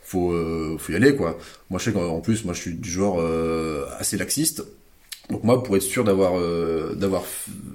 Faut, 0.03 0.33
euh, 0.33 0.77
faut 0.79 0.93
y 0.93 0.97
aller, 0.97 1.15
quoi. 1.15 1.39
Moi, 1.69 1.79
je 1.79 1.85
sais 1.85 1.93
qu'en 1.93 2.21
plus, 2.21 2.45
moi, 2.45 2.55
je 2.55 2.61
suis 2.61 2.75
du 2.75 2.91
genre 2.91 3.21
euh, 3.21 3.85
assez 3.99 4.17
laxiste. 4.17 4.65
Donc 5.29 5.45
moi, 5.45 5.63
pour 5.63 5.77
être 5.77 5.83
sûr 5.83 6.03
d'avoir, 6.03 6.37
euh, 6.37 6.95
d'avoir 6.97 7.23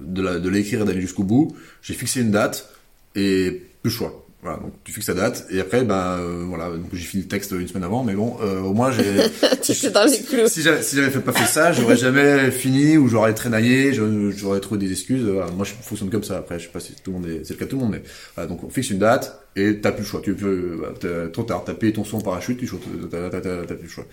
de 0.02 0.48
l'écrire 0.50 0.82
et 0.82 0.84
d'aller 0.84 1.00
jusqu'au 1.00 1.22
bout, 1.22 1.56
j'ai 1.80 1.94
fixé 1.94 2.20
une 2.20 2.30
date 2.30 2.68
et 3.14 3.62
plus 3.82 3.90
le 3.90 3.96
choix. 3.96 4.25
Voilà, 4.46 4.60
donc 4.60 4.74
tu 4.84 4.92
fixes 4.92 5.08
la 5.08 5.14
date 5.14 5.44
et 5.50 5.58
après 5.58 5.82
ben 5.82 6.18
euh, 6.20 6.44
voilà 6.46 6.70
donc 6.70 6.86
j'ai 6.92 7.04
fini 7.04 7.24
le 7.24 7.28
texte 7.28 7.50
une 7.50 7.66
semaine 7.66 7.82
avant 7.82 8.04
mais 8.04 8.14
bon 8.14 8.36
euh, 8.40 8.60
au 8.60 8.74
moins 8.74 8.92
j'ai 8.92 9.02
si, 9.62 9.90
dans 9.90 10.04
les 10.04 10.20
clous. 10.20 10.46
si 10.46 10.62
j'avais 10.62 10.84
si 10.84 10.94
j'avais 10.94 11.10
pas 11.18 11.32
fait 11.32 11.46
ça 11.46 11.72
j'aurais 11.72 11.96
jamais 11.96 12.52
fini 12.52 12.96
ou 12.96 13.08
j'aurais 13.08 13.34
traînaillé 13.34 13.92
j'aurais 13.92 14.60
trouvé 14.60 14.78
des 14.78 14.92
excuses 14.92 15.24
voilà. 15.24 15.50
moi 15.50 15.64
je 15.64 15.72
fonctionne 15.72 16.10
comme 16.10 16.22
ça 16.22 16.36
après 16.36 16.60
je 16.60 16.66
sais 16.66 16.70
pas 16.70 16.78
si 16.78 16.94
tout 16.94 17.10
le 17.10 17.18
monde 17.18 17.26
est 17.28 17.44
c'est 17.44 17.54
le 17.54 17.58
cas 17.58 17.64
de 17.64 17.70
tout 17.70 17.76
le 17.76 17.82
monde 17.82 17.90
mais 17.90 18.02
voilà, 18.36 18.48
donc 18.48 18.62
on 18.62 18.70
fixe 18.70 18.90
une 18.90 19.00
date 19.00 19.36
et 19.56 19.80
t'as 19.80 19.90
plus 19.90 20.02
le 20.02 20.08
choix 20.08 20.20
tu 20.22 20.34
peux 20.34 20.78
bah, 20.80 21.08
trop 21.32 21.42
tard 21.42 21.64
t'as 21.66 21.74
payé 21.74 21.92
ton 21.92 22.04
son 22.04 22.20
parachute 22.20 22.60
tu 22.60 22.70
t'as 23.10 23.40
plus 23.40 23.82
le 23.82 23.88
choix 23.88 24.06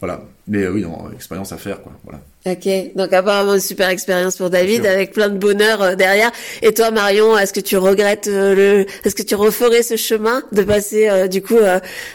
voilà. 0.00 0.22
Mais 0.48 0.62
euh, 0.62 0.72
oui, 0.72 0.82
non, 0.82 1.10
expérience 1.12 1.52
à 1.52 1.56
faire, 1.56 1.82
quoi. 1.82 1.92
Voilà. 2.04 2.20
Ok. 2.46 2.94
Donc 2.94 3.12
apparemment 3.12 3.54
une 3.54 3.60
super 3.60 3.88
expérience 3.88 4.36
pour 4.36 4.50
David 4.50 4.86
avec 4.86 5.12
plein 5.12 5.28
de 5.28 5.38
bonheur 5.38 5.82
euh, 5.82 5.94
derrière. 5.94 6.30
Et 6.62 6.72
toi, 6.72 6.90
Marion, 6.90 7.36
est-ce 7.36 7.52
que 7.52 7.60
tu 7.60 7.76
regrettes 7.76 8.28
euh, 8.28 8.54
le, 8.54 8.86
est-ce 9.04 9.14
que 9.14 9.22
tu 9.22 9.34
referais 9.34 9.82
ce 9.82 9.96
chemin 9.96 10.42
de 10.52 10.62
passer 10.62 11.28
du 11.28 11.42
coup 11.42 11.58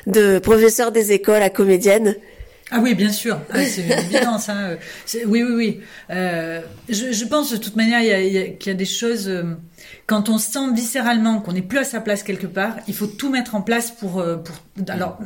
de 0.08 0.40
professeur 0.40 0.92
des 0.92 1.12
écoles 1.12 1.42
à 1.42 1.50
comédienne? 1.50 2.16
Ah 2.74 2.80
oui, 2.82 2.96
bien 2.96 3.12
sûr. 3.12 3.38
Ah, 3.50 3.66
c'est 3.66 3.82
évident 3.82 4.38
ça. 4.38 4.78
Oui, 5.26 5.44
oui, 5.44 5.54
oui. 5.54 5.80
Euh, 6.10 6.62
je, 6.88 7.12
je, 7.12 7.26
pense 7.26 7.52
de 7.52 7.58
toute 7.58 7.76
manière 7.76 8.00
qu'il 8.00 8.68
y, 8.68 8.70
a 8.70 8.74
des 8.74 8.86
choses. 8.86 9.30
Quand 10.12 10.28
on 10.28 10.38
sent 10.38 10.74
viscéralement 10.74 11.40
qu'on 11.40 11.54
n'est 11.54 11.62
plus 11.62 11.78
à 11.78 11.86
sa 11.86 12.02
place 12.02 12.22
quelque 12.22 12.46
part, 12.46 12.76
il 12.90 12.94
faut 12.94 13.08
tout 13.08 13.30
mettre 13.30 13.56
en 13.56 13.62
place 13.62 13.92
pour. 13.92 14.22
pour 14.44 14.56
alors, 14.90 15.18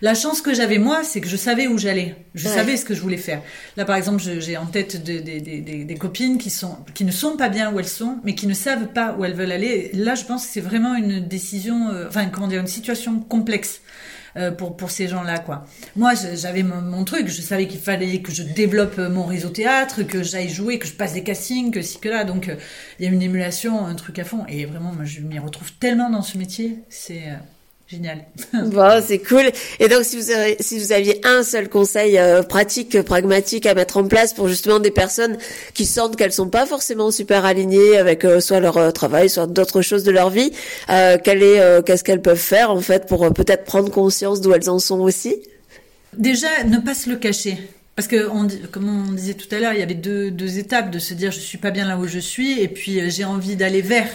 la 0.00 0.14
chance 0.14 0.40
que 0.40 0.52
j'avais 0.52 0.78
moi, 0.78 1.04
c'est 1.04 1.20
que 1.20 1.28
je 1.28 1.36
savais 1.36 1.68
où 1.68 1.78
j'allais. 1.78 2.16
Je 2.34 2.48
savais 2.48 2.76
ce 2.76 2.84
que 2.84 2.92
je 2.92 3.00
voulais 3.00 3.18
faire. 3.18 3.40
Là, 3.76 3.84
par 3.84 3.94
exemple, 3.94 4.20
j'ai 4.20 4.56
en 4.56 4.66
tête 4.66 5.04
des, 5.04 5.20
des, 5.20 5.40
des, 5.40 5.84
des, 5.84 5.94
copines 5.94 6.38
qui 6.38 6.50
sont 6.50 6.78
qui 6.92 7.04
ne 7.04 7.12
sont 7.12 7.36
pas 7.36 7.50
bien 7.50 7.72
où 7.72 7.78
elles 7.78 7.86
sont, 7.86 8.18
mais 8.24 8.34
qui 8.34 8.48
ne 8.48 8.54
savent 8.54 8.88
pas 8.88 9.14
où 9.16 9.24
elles 9.24 9.34
veulent 9.34 9.52
aller. 9.52 9.92
Là, 9.94 10.16
je 10.16 10.24
pense 10.24 10.44
que 10.44 10.52
c'est 10.52 10.60
vraiment 10.60 10.96
une 10.96 11.20
décision, 11.20 11.90
enfin, 12.08 12.26
comment 12.26 12.48
dire, 12.48 12.60
une 12.60 12.66
situation 12.66 13.20
complexe. 13.20 13.80
Euh, 14.36 14.50
pour 14.50 14.76
pour 14.78 14.90
ces 14.90 15.08
gens-là 15.08 15.38
quoi. 15.38 15.66
Moi 15.94 16.12
j'avais 16.34 16.62
mon, 16.62 17.04
truc, 17.04 17.28
je 17.28 17.42
savais 17.42 17.66
qu'il 17.66 17.80
fallait 17.80 18.22
que 18.22 18.32
je 18.32 18.42
développe 18.42 18.98
euh, 18.98 19.10
mon 19.10 19.26
réseau 19.26 19.50
théâtre, 19.50 20.04
que 20.04 20.22
j'aille 20.22 20.48
jouer, 20.48 20.78
que 20.78 20.86
je 20.86 20.94
passe 20.94 21.12
des 21.12 21.22
castings, 21.22 21.70
que 21.70 21.82
si 21.82 21.98
que 21.98 22.08
là. 22.08 22.24
Donc 22.24 22.48
euh, 22.48 22.56
il 22.98 23.04
y 23.04 23.08
a 23.08 23.12
une 23.12 23.20
émulation, 23.20 23.84
un 23.84 23.94
truc 23.94 24.18
à 24.18 24.24
fond. 24.24 24.46
Et 24.48 24.64
vraiment 24.64 24.94
je 25.04 25.20
m'y 25.20 25.38
retrouve 25.38 25.72
tellement 25.74 26.08
dans 26.08 26.22
ce 26.22 26.38
métier, 26.38 26.78
c'est 26.88 27.24
Génial. 27.92 28.24
bon, 28.54 29.02
c'est 29.06 29.18
cool. 29.18 29.50
Et 29.78 29.86
donc, 29.86 30.04
si 30.04 30.16
vous, 30.16 30.30
avez, 30.30 30.56
si 30.60 30.78
vous 30.78 30.92
aviez 30.92 31.20
un 31.26 31.42
seul 31.42 31.68
conseil 31.68 32.16
euh, 32.16 32.42
pratique, 32.42 33.02
pragmatique 33.02 33.66
à 33.66 33.74
mettre 33.74 33.98
en 33.98 34.08
place 34.08 34.32
pour 34.32 34.48
justement 34.48 34.78
des 34.78 34.90
personnes 34.90 35.36
qui 35.74 35.84
sentent 35.84 36.16
qu'elles 36.16 36.32
sont 36.32 36.48
pas 36.48 36.64
forcément 36.64 37.10
super 37.10 37.44
alignées 37.44 37.98
avec 37.98 38.24
euh, 38.24 38.40
soit 38.40 38.60
leur 38.60 38.78
euh, 38.78 38.90
travail, 38.92 39.28
soit 39.28 39.46
d'autres 39.46 39.82
choses 39.82 40.04
de 40.04 40.10
leur 40.10 40.30
vie, 40.30 40.52
quel 40.88 41.42
est, 41.42 41.84
qu'est-ce 41.84 42.02
qu'elles 42.02 42.22
peuvent 42.22 42.38
faire 42.38 42.70
en 42.70 42.80
fait 42.80 43.06
pour 43.06 43.30
peut-être 43.34 43.64
prendre 43.64 43.90
conscience 43.90 44.40
d'où 44.40 44.54
elles 44.54 44.70
en 44.70 44.78
sont 44.78 45.00
aussi? 45.00 45.36
Déjà, 46.16 46.64
ne 46.64 46.78
pas 46.78 46.94
se 46.94 47.10
le 47.10 47.16
cacher. 47.16 47.58
Parce 47.94 48.08
que, 48.08 48.28
on, 48.30 48.48
comme 48.70 48.88
on 48.88 49.12
disait 49.12 49.34
tout 49.34 49.54
à 49.54 49.58
l'heure, 49.58 49.74
il 49.74 49.80
y 49.80 49.82
avait 49.82 49.94
deux, 49.94 50.30
deux 50.30 50.58
étapes 50.58 50.90
de 50.90 50.98
se 50.98 51.12
dire 51.12 51.30
je 51.30 51.40
suis 51.40 51.58
pas 51.58 51.70
bien 51.70 51.86
là 51.86 51.98
où 51.98 52.06
je 52.06 52.18
suis 52.18 52.58
et 52.58 52.68
puis 52.68 53.10
j'ai 53.10 53.24
envie 53.24 53.56
d'aller 53.56 53.82
vers. 53.82 54.08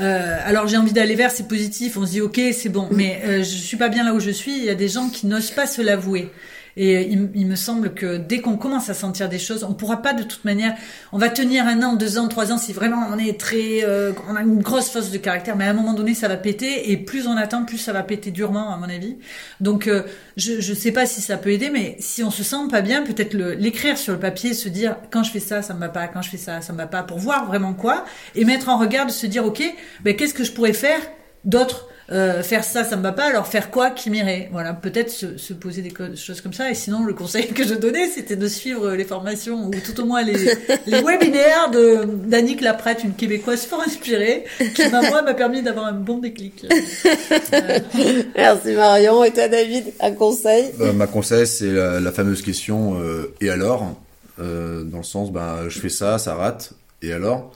Euh, 0.00 0.38
alors 0.44 0.66
j'ai 0.66 0.76
envie 0.76 0.92
d'aller 0.92 1.14
vers, 1.14 1.30
c'est 1.30 1.48
positif, 1.48 1.96
on 1.96 2.06
se 2.06 2.12
dit 2.12 2.20
ok, 2.20 2.40
c'est 2.52 2.68
bon, 2.68 2.88
mais 2.90 3.20
euh, 3.24 3.38
je 3.38 3.42
suis 3.42 3.76
pas 3.76 3.88
bien 3.88 4.04
là 4.04 4.14
où 4.14 4.20
je 4.20 4.30
suis. 4.30 4.56
Il 4.56 4.64
y 4.64 4.70
a 4.70 4.74
des 4.74 4.88
gens 4.88 5.08
qui 5.08 5.26
n'osent 5.26 5.50
pas 5.50 5.66
se 5.66 5.82
l'avouer. 5.82 6.30
Et 6.76 7.02
il, 7.02 7.46
me 7.46 7.54
semble 7.54 7.92
que 7.92 8.16
dès 8.16 8.40
qu'on 8.40 8.56
commence 8.56 8.88
à 8.88 8.94
sentir 8.94 9.28
des 9.28 9.38
choses, 9.38 9.62
on 9.62 9.74
pourra 9.74 10.00
pas 10.00 10.14
de 10.14 10.22
toute 10.22 10.44
manière. 10.44 10.74
On 11.12 11.18
va 11.18 11.28
tenir 11.28 11.66
un 11.66 11.82
an, 11.82 11.94
deux 11.94 12.18
ans, 12.18 12.28
trois 12.28 12.50
ans 12.50 12.56
si 12.56 12.72
vraiment 12.72 13.08
on 13.12 13.18
est 13.18 13.38
très, 13.38 13.84
euh, 13.84 14.12
on 14.28 14.36
a 14.36 14.40
une 14.40 14.62
grosse 14.62 14.88
force 14.88 15.10
de 15.10 15.18
caractère. 15.18 15.56
Mais 15.56 15.64
à 15.66 15.70
un 15.70 15.74
moment 15.74 15.92
donné, 15.92 16.14
ça 16.14 16.28
va 16.28 16.36
péter. 16.36 16.90
Et 16.90 16.96
plus 16.96 17.26
on 17.26 17.36
attend, 17.36 17.64
plus 17.64 17.76
ça 17.76 17.92
va 17.92 18.02
péter 18.02 18.30
durement, 18.30 18.72
à 18.72 18.78
mon 18.78 18.88
avis. 18.88 19.18
Donc, 19.60 19.86
euh, 19.86 20.02
je 20.36 20.60
je 20.60 20.72
sais 20.72 20.92
pas 20.92 21.04
si 21.04 21.20
ça 21.20 21.36
peut 21.36 21.50
aider, 21.50 21.68
mais 21.70 21.96
si 21.98 22.22
on 22.22 22.30
se 22.30 22.42
sent 22.42 22.56
pas 22.70 22.80
bien, 22.80 23.02
peut-être 23.02 23.34
l'écrire 23.34 23.98
sur 23.98 24.14
le 24.14 24.18
papier, 24.18 24.54
se 24.54 24.68
dire 24.70 24.96
quand 25.10 25.22
je 25.22 25.30
fais 25.30 25.40
ça, 25.40 25.60
ça 25.60 25.74
me 25.74 25.80
va 25.80 25.90
pas. 25.90 26.08
Quand 26.08 26.22
je 26.22 26.30
fais 26.30 26.38
ça, 26.38 26.62
ça 26.62 26.72
me 26.72 26.78
va 26.78 26.86
pas. 26.86 27.02
Pour 27.02 27.18
voir 27.18 27.46
vraiment 27.46 27.74
quoi 27.74 28.04
et 28.34 28.44
mettre 28.44 28.70
en 28.70 28.78
regard 28.78 29.06
de 29.06 29.10
se 29.10 29.26
dire 29.26 29.44
ok, 29.44 29.62
ben 30.02 30.16
qu'est-ce 30.16 30.34
que 30.34 30.44
je 30.44 30.52
pourrais 30.52 30.72
faire 30.72 31.00
d'autre 31.44 31.88
euh, 32.10 32.42
faire 32.42 32.64
ça, 32.64 32.84
ça 32.84 32.96
me 32.96 33.02
va 33.02 33.12
pas, 33.12 33.24
alors 33.24 33.46
faire 33.46 33.70
quoi 33.70 33.90
qui 33.90 34.10
m'irait? 34.10 34.48
Voilà, 34.52 34.74
peut-être 34.74 35.10
se, 35.10 35.36
se, 35.36 35.52
poser 35.52 35.82
des 35.82 35.92
choses 36.16 36.40
comme 36.40 36.52
ça. 36.52 36.70
Et 36.70 36.74
sinon, 36.74 37.04
le 37.04 37.14
conseil 37.14 37.48
que 37.48 37.64
je 37.64 37.74
donnais, 37.74 38.08
c'était 38.08 38.36
de 38.36 38.48
suivre 38.48 38.92
les 38.92 39.04
formations 39.04 39.66
ou 39.66 39.70
tout 39.70 40.00
au 40.00 40.04
moins 40.04 40.22
les, 40.22 40.34
les 40.86 41.02
webinaires 41.02 41.70
de 41.70 42.04
d'Annick 42.26 42.60
Laprette, 42.60 43.04
une 43.04 43.14
québécoise 43.14 43.64
fort 43.64 43.82
inspirée, 43.86 44.44
qui 44.74 44.82
moi 44.90 45.22
m'a 45.22 45.34
permis 45.34 45.62
d'avoir 45.62 45.86
un 45.86 45.92
bon 45.92 46.18
déclic. 46.18 46.66
Merci 48.36 48.72
Marion. 48.72 49.24
Et 49.24 49.32
toi, 49.32 49.48
David, 49.48 49.92
un 50.00 50.12
conseil? 50.12 50.72
Euh, 50.80 50.92
Ma 50.92 51.06
conseil, 51.06 51.46
c'est 51.46 51.70
la, 51.70 52.12
fameuse 52.12 52.42
question 52.42 53.00
euh, 53.00 53.34
et 53.40 53.50
alors? 53.50 53.96
Euh, 54.40 54.82
Dans 54.84 54.98
le 54.98 55.04
sens, 55.04 55.30
ben, 55.30 55.68
je 55.68 55.78
fais 55.78 55.88
ça, 55.88 56.18
ça 56.18 56.34
rate. 56.34 56.72
Et 57.02 57.12
alors? 57.12 57.52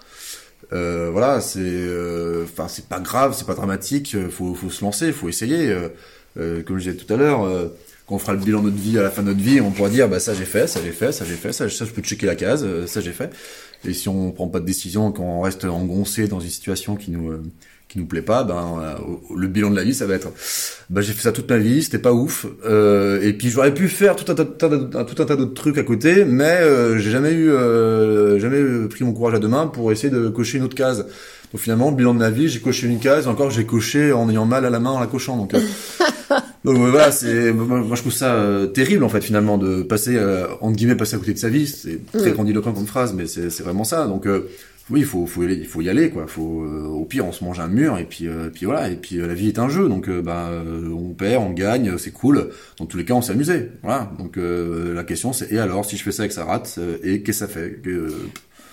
Euh, 0.73 1.11
voilà, 1.13 1.41
c'est, 1.41 1.61
euh, 1.61 2.45
enfin, 2.45 2.69
c'est 2.69 2.89
pas 2.89 3.01
grave, 3.01 3.35
c'est 3.37 3.47
pas 3.47 3.55
dramatique. 3.55 4.15
Euh, 4.15 4.29
faut, 4.29 4.55
faut 4.55 4.71
se 4.71 4.85
lancer, 4.85 5.13
faut 5.13 5.29
essayer. 5.29 5.75
Euh, 6.39 6.63
comme 6.63 6.79
je 6.79 6.91
disais 6.91 7.03
tout 7.03 7.13
à 7.13 7.17
l'heure, 7.17 7.49
quand 8.07 8.17
on 8.17 8.19
fera 8.19 8.35
le 8.35 8.39
bilan 8.39 8.61
de 8.61 8.71
notre 8.71 8.81
vie 8.81 8.99
à 8.99 9.03
la 9.03 9.11
fin 9.11 9.23
de 9.23 9.29
notre 9.29 9.41
vie, 9.41 9.61
on 9.63 9.71
pourra 9.71 9.89
dire, 9.89 10.07
bah 10.07 10.21
ça 10.21 10.35
j'ai 10.35 10.45
fait, 10.45 10.67
ça 10.67 10.81
j'ai 10.85 10.93
fait, 10.93 11.13
ça 11.13 11.25
j'ai 11.25 11.35
fait, 11.35 11.51
ça, 11.53 11.69
ça 11.71 11.85
je 11.87 11.91
peux 11.93 12.03
checker 12.03 12.27
la 12.27 12.35
case, 12.37 12.67
ça 12.85 13.01
j'ai 13.01 13.13
fait. 13.13 13.31
Et 13.85 13.93
si 13.93 14.09
on 14.09 14.33
prend 14.33 14.49
pas 14.49 14.61
de 14.61 14.65
décision, 14.65 15.13
qu'on 15.13 15.41
reste 15.41 15.65
engoncé 15.65 16.29
dans 16.29 16.41
une 16.41 16.51
situation 16.51 16.97
qui 16.97 17.11
nous 17.11 17.33
qui 17.89 17.99
nous 17.99 18.07
plaît 18.07 18.23
pas, 18.23 18.43
ben 18.43 18.81
euh, 18.81 18.95
le 19.37 19.47
bilan 19.47 19.71
de 19.71 19.77
la 19.77 19.85
vie 19.85 19.95
ça 19.95 20.07
va 20.07 20.15
être, 20.15 20.29
ben 20.91 21.03
j'ai 21.03 21.13
fait 21.13 21.23
ça 21.23 21.33
toute 21.33 21.49
ma 21.49 21.59
vie, 21.59 21.83
c'était 21.85 21.99
pas 21.99 22.13
ouf, 22.13 22.47
euh, 22.65 23.23
et 23.23 23.33
puis 23.33 23.49
j'aurais 23.49 23.73
pu 23.73 23.89
faire 23.89 24.17
tout 24.17 24.31
un 24.31 24.35
tas, 24.35 24.45
tout 24.45 25.23
un 25.23 25.25
tas 25.25 25.37
d'autres 25.37 25.55
trucs 25.55 25.79
à 25.79 25.85
côté, 25.85 26.25
mais 26.25 26.59
euh, 26.61 26.99
j'ai 26.99 27.11
jamais 27.11 27.33
eu, 27.33 27.51
euh, 27.51 28.41
jamais 28.41 28.89
pris 28.89 29.05
mon 29.05 29.13
courage 29.13 29.35
à 29.35 29.39
deux 29.39 29.49
mains 29.49 29.69
pour 29.69 29.93
essayer 29.93 30.11
de 30.11 30.29
cocher 30.29 30.59
une 30.59 30.65
autre 30.65 30.75
case. 30.75 31.07
Donc 31.53 31.61
finalement, 31.61 31.93
bilan 31.93 32.15
de 32.15 32.19
ma 32.19 32.31
vie, 32.31 32.49
j'ai 32.49 32.59
coché 32.59 32.89
une 32.89 32.99
case, 32.99 33.29
encore 33.29 33.51
j'ai 33.51 33.65
coché 33.65 34.13
en 34.13 34.29
ayant 34.29 34.47
mal 34.47 34.65
à 34.65 34.71
la 34.71 34.81
main 34.81 34.91
en 34.91 35.01
la 35.01 35.07
cochant. 35.07 35.37
Donc, 35.37 35.55
donc 36.75 36.91
voilà, 36.91 37.11
c'est 37.13 37.53
moi 37.53 37.97
je 37.97 38.01
trouve 38.01 38.13
ça 38.13 38.45
terrible 38.75 39.05
en 39.05 39.09
fait 39.09 39.23
finalement 39.23 39.57
de 39.57 39.83
passer 39.83 40.19
entre 40.61 40.77
guillemets 40.77 40.97
passer 40.97 41.17
à 41.17 41.19
côté 41.19 41.33
de 41.33 41.39
sa 41.39 41.49
vie. 41.49 41.67
C'est 41.67 42.01
très 42.13 42.33
grandiloquent 42.33 42.73
comme 42.73 42.87
phrase, 42.87 43.15
mais 43.15 43.27
c'est 43.27 43.63
vraiment 43.63 43.85
ça. 43.85 44.07
Donc 44.07 44.27
oui, 44.89 45.01
il 45.01 45.07
faut, 45.07 45.27
faut, 45.27 45.43
il 45.43 45.67
faut 45.67 45.81
y 45.81 45.89
aller, 45.89 46.11
quoi. 46.11 46.29
Faut, 46.29 46.63
euh, 46.63 46.87
au 46.87 47.05
pire, 47.05 47.27
on 47.27 47.33
se 47.33 47.43
mange 47.43 47.59
un 47.59 47.67
mur 47.67 47.99
et 47.99 48.05
puis, 48.05 48.29
euh, 48.29 48.51
puis 48.51 48.67
voilà. 48.67 48.89
Et 48.89 48.95
puis 48.95 49.19
euh, 49.21 49.27
la 49.27 49.35
vie 49.35 49.49
est 49.49 49.59
un 49.59 49.69
jeu, 49.69 49.89
donc 49.89 50.09
bah, 50.09 50.51
on 50.97 51.13
perd, 51.13 51.43
on 51.43 51.51
gagne, 51.51 51.99
c'est 51.99 52.13
cool. 52.13 52.51
Dans 52.79 52.87
tous 52.87 52.97
les 52.97 53.05
cas, 53.05 53.15
on 53.15 53.23
s'est 53.23 53.33
amusé, 53.33 53.71
voilà. 53.83 54.13
Donc 54.19 54.37
la 54.39 55.05
question, 55.05 55.33
c'est 55.33 55.53
et 55.53 55.59
alors, 55.59 55.85
si 55.85 55.97
je 55.97 56.03
fais 56.03 56.13
ça 56.13 56.25
et 56.25 56.29
que 56.29 56.35
ça 56.35 56.45
rate, 56.45 56.79
et 57.03 57.23
qu'est-ce 57.23 57.45
que 57.45 57.47
ça 57.47 57.49
fait 57.49 57.81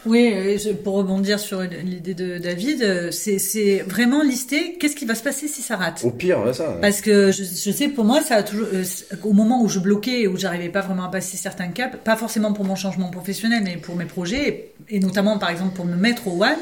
oui, 0.06 0.58
pour 0.84 0.96
rebondir 0.96 1.40
sur 1.40 1.62
l'idée 1.62 2.14
de 2.14 2.38
David, 2.38 2.82
euh, 2.82 3.12
c'est 3.12 3.84
vraiment 3.88 4.22
lister 4.22 4.78
qu'est-ce 4.80 4.96
qui 4.96 5.06
va 5.06 5.16
se 5.16 5.24
passer 5.24 5.48
si 5.48 5.62
ça 5.62 5.78
rate? 5.78 6.02
Au 6.04 6.12
pire, 6.12 6.54
ça. 6.54 6.78
Parce 6.82 7.02
que 7.02 7.32
je, 7.32 7.44
je, 7.44 7.72
sais, 7.72 7.88
pour 7.88 8.04
moi, 8.04 8.22
ça 8.22 8.36
a 8.36 8.44
toujours, 8.44 8.68
euh, 8.74 8.84
au 9.24 9.34
moment 9.34 9.62
où 9.62 9.70
je 9.70 9.80
bloquais, 9.80 10.28
où 10.28 10.38
j'arrivais 10.38 10.70
pas 10.70 10.82
vraiment 10.82 11.06
à 11.06 11.10
passer 11.10 11.38
certains 11.38 11.70
caps, 11.70 11.98
pas 12.04 12.16
forcément 12.16 12.54
pour 12.54 12.66
mon 12.66 12.76
changement 12.76 13.10
professionnel, 13.10 13.62
mais 13.64 13.78
pour 13.78 13.96
mes 13.96 14.06
projets, 14.06 14.74
et 14.90 15.00
notamment 15.00 15.38
par 15.38 15.50
exemple 15.50 15.76
pour 15.76 15.86
me 15.86 15.96
mettre 15.96 16.28
au 16.28 16.44
one, 16.44 16.50
euh, 16.52 16.56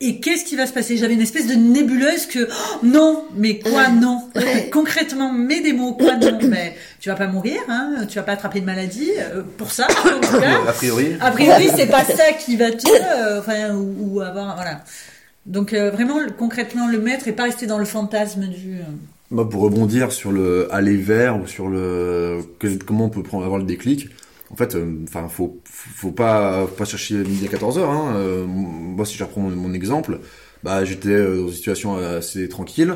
et 0.00 0.20
qu'est-ce 0.20 0.44
qui 0.44 0.56
va 0.56 0.66
se 0.66 0.72
passer? 0.72 0.96
J'avais 0.96 1.14
une 1.14 1.20
espèce 1.20 1.46
de 1.46 1.54
nébuleuse 1.54 2.26
que 2.26 2.48
oh, 2.50 2.78
non, 2.84 3.24
mais 3.36 3.58
quoi 3.58 3.88
non? 3.88 4.28
Concrètement, 4.72 5.32
mets 5.32 5.60
des 5.60 5.72
mots 5.72 5.92
quoi 5.92 6.16
non? 6.16 6.38
Mais 6.48 6.74
tu 7.00 7.08
vas 7.08 7.14
pas 7.14 7.28
mourir, 7.28 7.60
hein 7.68 8.06
Tu 8.08 8.16
vas 8.16 8.24
pas 8.24 8.32
attraper 8.32 8.60
de 8.60 8.66
maladie 8.66 9.10
euh, 9.18 9.42
pour 9.56 9.70
ça. 9.70 9.86
En 9.86 10.20
tout 10.20 10.38
cas. 10.40 10.60
a 10.68 10.72
priori. 10.72 11.16
A 11.20 11.30
priori, 11.30 11.68
c'est 11.74 11.86
pas 11.86 12.04
ça 12.04 12.32
qui 12.32 12.56
va 12.56 12.70
te, 12.70 12.88
euh, 12.88 13.38
enfin, 13.38 13.74
ou, 13.74 14.20
avoir 14.20 14.54
voilà. 14.56 14.82
Donc 15.46 15.72
vraiment, 15.72 16.16
concrètement, 16.36 16.88
le 16.88 16.98
mettre 17.00 17.28
et 17.28 17.32
pas 17.32 17.44
rester 17.44 17.66
dans 17.66 17.78
le 17.78 17.86
fantasme 17.86 18.46
du. 18.46 18.78
Moi, 19.30 19.48
pour 19.48 19.62
rebondir 19.62 20.12
sur 20.12 20.32
le 20.32 20.72
aller 20.74 20.96
vers 20.96 21.40
ou 21.40 21.46
sur 21.46 21.68
le 21.68 22.40
comment 22.86 23.06
on 23.06 23.10
peut 23.10 23.22
prendre 23.22 23.44
avoir 23.44 23.58
le 23.58 23.66
déclic 23.66 24.08
en 24.50 24.56
fait, 24.56 24.74
euh, 24.74 25.04
enfin, 25.04 25.28
faut, 25.28 25.60
faut 25.64 26.10
pas, 26.10 26.66
pas 26.66 26.84
chercher 26.84 27.16
midi 27.16 27.44
à 27.46 27.48
14 27.48 27.78
heures. 27.78 27.90
Hein. 27.90 28.14
Euh, 28.16 28.44
moi, 28.46 29.04
si 29.04 29.16
je 29.16 29.24
reprends 29.24 29.42
mon, 29.42 29.72
exemple, 29.74 30.20
bah, 30.62 30.84
j'étais 30.84 31.10
euh, 31.10 31.36
dans 31.36 31.48
une 31.48 31.54
situation 31.54 31.96
assez 31.96 32.48
tranquille, 32.48 32.94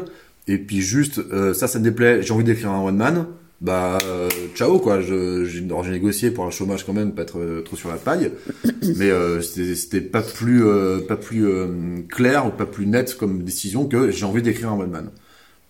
et 0.48 0.58
puis 0.58 0.80
juste, 0.80 1.20
ça, 1.54 1.68
ça 1.68 1.78
me 1.78 1.84
déplaît. 1.84 2.22
J'ai 2.22 2.32
envie 2.32 2.44
d'écrire 2.44 2.70
un 2.70 2.82
one 2.82 2.96
man. 2.96 3.26
Bah, 3.60 3.98
ciao 4.56 4.80
quoi. 4.80 5.00
J'ai, 5.02 5.60
négocié 5.90 6.32
pour 6.32 6.44
un 6.44 6.50
chômage 6.50 6.84
quand 6.84 6.92
même, 6.92 7.12
pas 7.14 7.22
être 7.22 7.62
trop 7.64 7.76
sur 7.76 7.90
la 7.90 7.96
paille, 7.96 8.32
mais 8.96 9.10
c'était, 9.40 9.74
c'était 9.76 10.00
pas 10.00 10.22
plus, 10.22 10.64
pas 11.06 11.16
plus 11.16 11.46
clair 12.08 12.46
ou 12.46 12.50
pas 12.50 12.66
plus 12.66 12.86
net 12.86 13.16
comme 13.16 13.44
décision 13.44 13.86
que 13.86 14.10
j'ai 14.10 14.24
envie 14.24 14.42
d'écrire 14.42 14.72
un 14.72 14.80
one 14.80 14.90
man. 14.90 15.10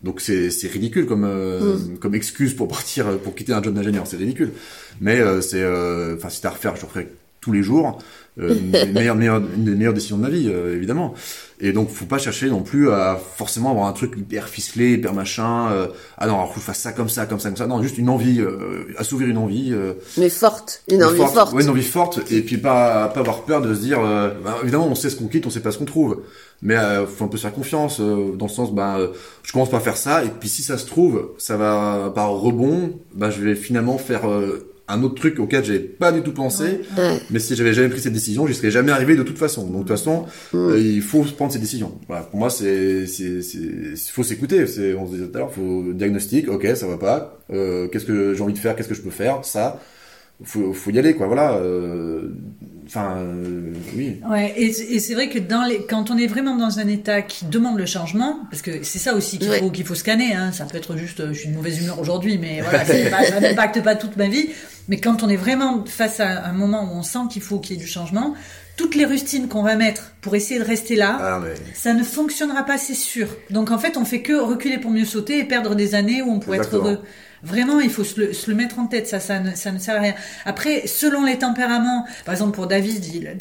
Donc 0.02 0.20
c'est 0.20 0.48
ridicule 0.68 1.06
comme 1.06 1.24
euh, 1.24 1.76
mm. 1.76 1.98
comme 1.98 2.14
excuse 2.14 2.54
pour 2.54 2.68
partir 2.68 3.18
pour 3.18 3.34
quitter 3.34 3.52
un 3.52 3.62
job 3.62 3.74
d'ingénieur, 3.74 4.06
c'est 4.06 4.16
ridicule. 4.16 4.52
Mais 5.00 5.20
euh, 5.20 5.40
c'est 5.40 5.62
euh, 5.62 6.16
enfin 6.16 6.28
c'est 6.28 6.44
à 6.44 6.50
refaire, 6.50 6.76
je 6.76 6.86
referai 6.86 7.08
tous 7.40 7.52
les 7.52 7.62
jours. 7.62 7.98
Une, 8.36 8.70
des 8.70 8.86
meilleures, 8.86 9.16
une 9.16 9.64
des 9.64 9.74
meilleures 9.74 9.92
décisions 9.92 10.16
de 10.16 10.22
ma 10.22 10.28
vie, 10.28 10.48
évidemment. 10.48 11.14
Et 11.60 11.72
donc, 11.72 11.90
faut 11.90 12.06
pas 12.06 12.18
chercher 12.18 12.48
non 12.48 12.62
plus 12.62 12.90
à 12.90 13.20
forcément 13.36 13.70
avoir 13.70 13.86
un 13.86 13.92
truc 13.92 14.14
hyper 14.16 14.48
ficelé, 14.48 14.94
hyper 14.94 15.12
machin. 15.12 15.68
ah 16.18 16.26
non, 16.26 16.34
alors 16.34 16.52
faut 16.52 16.60
faire 16.60 16.74
ça 16.74 16.92
comme 16.92 17.08
ça, 17.08 17.26
comme 17.26 17.38
ça, 17.38 17.50
comme 17.50 17.56
ça. 17.56 17.66
Non, 17.66 17.82
juste 17.82 17.98
une 17.98 18.08
envie, 18.08 18.42
assouvir 18.96 19.28
une 19.28 19.38
envie. 19.38 19.72
Mais 20.16 20.28
forte, 20.28 20.82
une 20.88 21.04
envie 21.04 21.18
forte. 21.18 21.52
Ouais, 21.52 21.62
une 21.62 21.70
envie 21.70 21.82
forte. 21.82 22.20
Et 22.30 22.40
puis 22.40 22.56
pas 22.56 23.08
pas 23.08 23.20
avoir 23.20 23.42
peur 23.42 23.60
de 23.60 23.74
se 23.74 23.80
dire, 23.80 24.00
bah, 24.00 24.58
évidemment, 24.62 24.88
on 24.88 24.94
sait 24.94 25.10
ce 25.10 25.16
qu'on 25.16 25.28
quitte, 25.28 25.46
on 25.46 25.50
sait 25.50 25.60
pas 25.60 25.70
ce 25.70 25.78
qu'on 25.78 25.84
trouve 25.84 26.22
mais 26.62 26.76
euh, 26.76 27.06
faut 27.06 27.24
un 27.24 27.28
peu 27.28 27.36
se 27.36 27.42
faire 27.42 27.52
confiance 27.52 28.00
euh, 28.00 28.32
dans 28.36 28.46
le 28.46 28.50
sens 28.50 28.70
euh, 28.76 29.08
je 29.42 29.52
commence 29.52 29.70
par 29.70 29.82
faire 29.82 29.96
ça 29.96 30.24
et 30.24 30.28
puis 30.28 30.48
si 30.48 30.62
ça 30.62 30.78
se 30.78 30.86
trouve 30.86 31.32
ça 31.36 31.56
va 31.56 32.12
par 32.14 32.30
rebond 32.30 33.00
ben 33.14 33.30
je 33.30 33.42
vais 33.42 33.56
finalement 33.56 33.98
faire 33.98 34.30
euh, 34.30 34.71
un 34.88 35.02
autre 35.02 35.14
truc 35.14 35.38
auquel 35.38 35.64
j'avais 35.64 35.78
pas 35.78 36.12
du 36.12 36.22
tout 36.22 36.32
pensé 36.32 36.80
mais 37.30 37.38
si 37.38 37.54
j'avais 37.54 37.72
jamais 37.72 37.88
pris 37.88 38.00
cette 38.00 38.12
décision 38.12 38.46
j'y 38.46 38.54
serais 38.54 38.70
jamais 38.70 38.92
arrivé 38.92 39.16
de 39.16 39.22
toute 39.22 39.38
façon. 39.38 39.62
Donc 39.66 39.84
de 39.84 39.88
toute 39.88 39.96
façon 39.96 40.26
il 40.52 41.00
faut 41.02 41.22
prendre 41.22 41.52
ces 41.52 41.58
décisions. 41.58 41.98
Voilà. 42.08 42.24
Pour 42.24 42.38
moi 42.40 42.50
c'est 42.50 43.06
c'est 43.06 43.42
c'est 43.42 44.10
faut 44.10 44.22
s'écouter. 44.22 44.66
C'est 44.66 44.94
on 44.94 45.06
se 45.06 45.12
disait 45.12 45.26
tout 45.26 45.36
à 45.36 45.38
l'heure 45.38 45.52
faut 45.52 45.92
diagnostic 45.92 46.48
ok 46.48 46.66
ça 46.74 46.86
va 46.86 46.98
pas. 46.98 47.38
Qu'est-ce 47.48 48.04
que 48.04 48.34
j'ai 48.34 48.42
envie 48.42 48.54
de 48.54 48.58
faire 48.58 48.74
qu'est-ce 48.76 48.88
que 48.88 48.94
je 48.94 49.02
peux 49.02 49.10
faire? 49.10 49.44
Ça 49.44 49.80
faut 50.44 50.72
faut 50.72 50.90
y 50.90 50.98
aller 50.98 51.14
quoi. 51.14 51.26
Voilà 51.28 51.60
Enfin, 52.94 53.16
euh, 53.16 53.72
oui. 53.96 54.20
Ouais, 54.28 54.52
et, 54.54 54.66
et 54.66 55.00
c'est 55.00 55.14
vrai 55.14 55.30
que 55.30 55.38
dans 55.38 55.64
les, 55.64 55.86
quand 55.86 56.10
on 56.10 56.18
est 56.18 56.26
vraiment 56.26 56.56
dans 56.56 56.78
un 56.78 56.86
état 56.88 57.22
qui 57.22 57.46
demande 57.46 57.78
le 57.78 57.86
changement, 57.86 58.40
parce 58.50 58.60
que 58.60 58.82
c'est 58.82 58.98
ça 58.98 59.14
aussi 59.14 59.38
qu'il 59.38 59.50
faut, 59.50 59.70
qu'il 59.70 59.86
faut 59.86 59.94
scanner, 59.94 60.34
hein, 60.34 60.52
ça 60.52 60.66
peut 60.66 60.76
être 60.76 60.98
juste, 60.98 61.26
je 61.32 61.38
suis 61.38 61.48
de 61.48 61.54
mauvaise 61.54 61.80
humeur 61.80 61.98
aujourd'hui, 61.98 62.36
mais 62.36 62.60
voilà, 62.60 62.80
pas, 62.80 63.24
ça 63.24 63.40
n'impacte 63.40 63.82
pas 63.82 63.96
toute 63.96 64.18
ma 64.18 64.28
vie. 64.28 64.50
Mais 64.88 64.98
quand 64.98 65.22
on 65.22 65.30
est 65.30 65.36
vraiment 65.36 65.86
face 65.86 66.20
à 66.20 66.44
un 66.44 66.52
moment 66.52 66.82
où 66.84 66.98
on 66.98 67.02
sent 67.02 67.20
qu'il 67.30 67.40
faut 67.40 67.60
qu'il 67.60 67.76
y 67.76 67.78
ait 67.78 67.82
du 67.82 67.88
changement, 67.88 68.34
toutes 68.76 68.94
les 68.94 69.06
rustines 69.06 69.48
qu'on 69.48 69.62
va 69.62 69.76
mettre 69.76 70.12
pour 70.20 70.34
essayer 70.34 70.60
de 70.60 70.64
rester 70.64 70.94
là, 70.94 71.18
ah, 71.18 71.40
ça 71.72 71.94
ne 71.94 72.02
fonctionnera 72.02 72.64
pas, 72.64 72.76
c'est 72.76 72.94
sûr. 72.94 73.28
Donc 73.48 73.70
en 73.70 73.78
fait, 73.78 73.96
on 73.96 74.04
fait 74.04 74.20
que 74.20 74.34
reculer 74.34 74.76
pour 74.76 74.90
mieux 74.90 75.06
sauter 75.06 75.38
et 75.38 75.44
perdre 75.44 75.74
des 75.74 75.94
années 75.94 76.20
où 76.20 76.30
on 76.30 76.40
pourrait 76.40 76.58
être 76.58 76.76
heureux. 76.76 77.00
Vraiment, 77.42 77.80
il 77.80 77.90
faut 77.90 78.04
se 78.04 78.20
le, 78.20 78.32
se 78.32 78.50
le, 78.50 78.56
mettre 78.56 78.78
en 78.78 78.86
tête. 78.86 79.08
Ça, 79.08 79.18
ça 79.18 79.40
ne, 79.40 79.54
ça 79.54 79.72
ne 79.72 79.78
sert 79.78 79.96
à 79.96 80.00
rien. 80.00 80.14
Après, 80.44 80.86
selon 80.86 81.24
les 81.24 81.38
tempéraments, 81.38 82.06
par 82.24 82.34
exemple 82.34 82.52
pour 82.52 82.66
David, 82.66 83.04
il, 83.04 83.36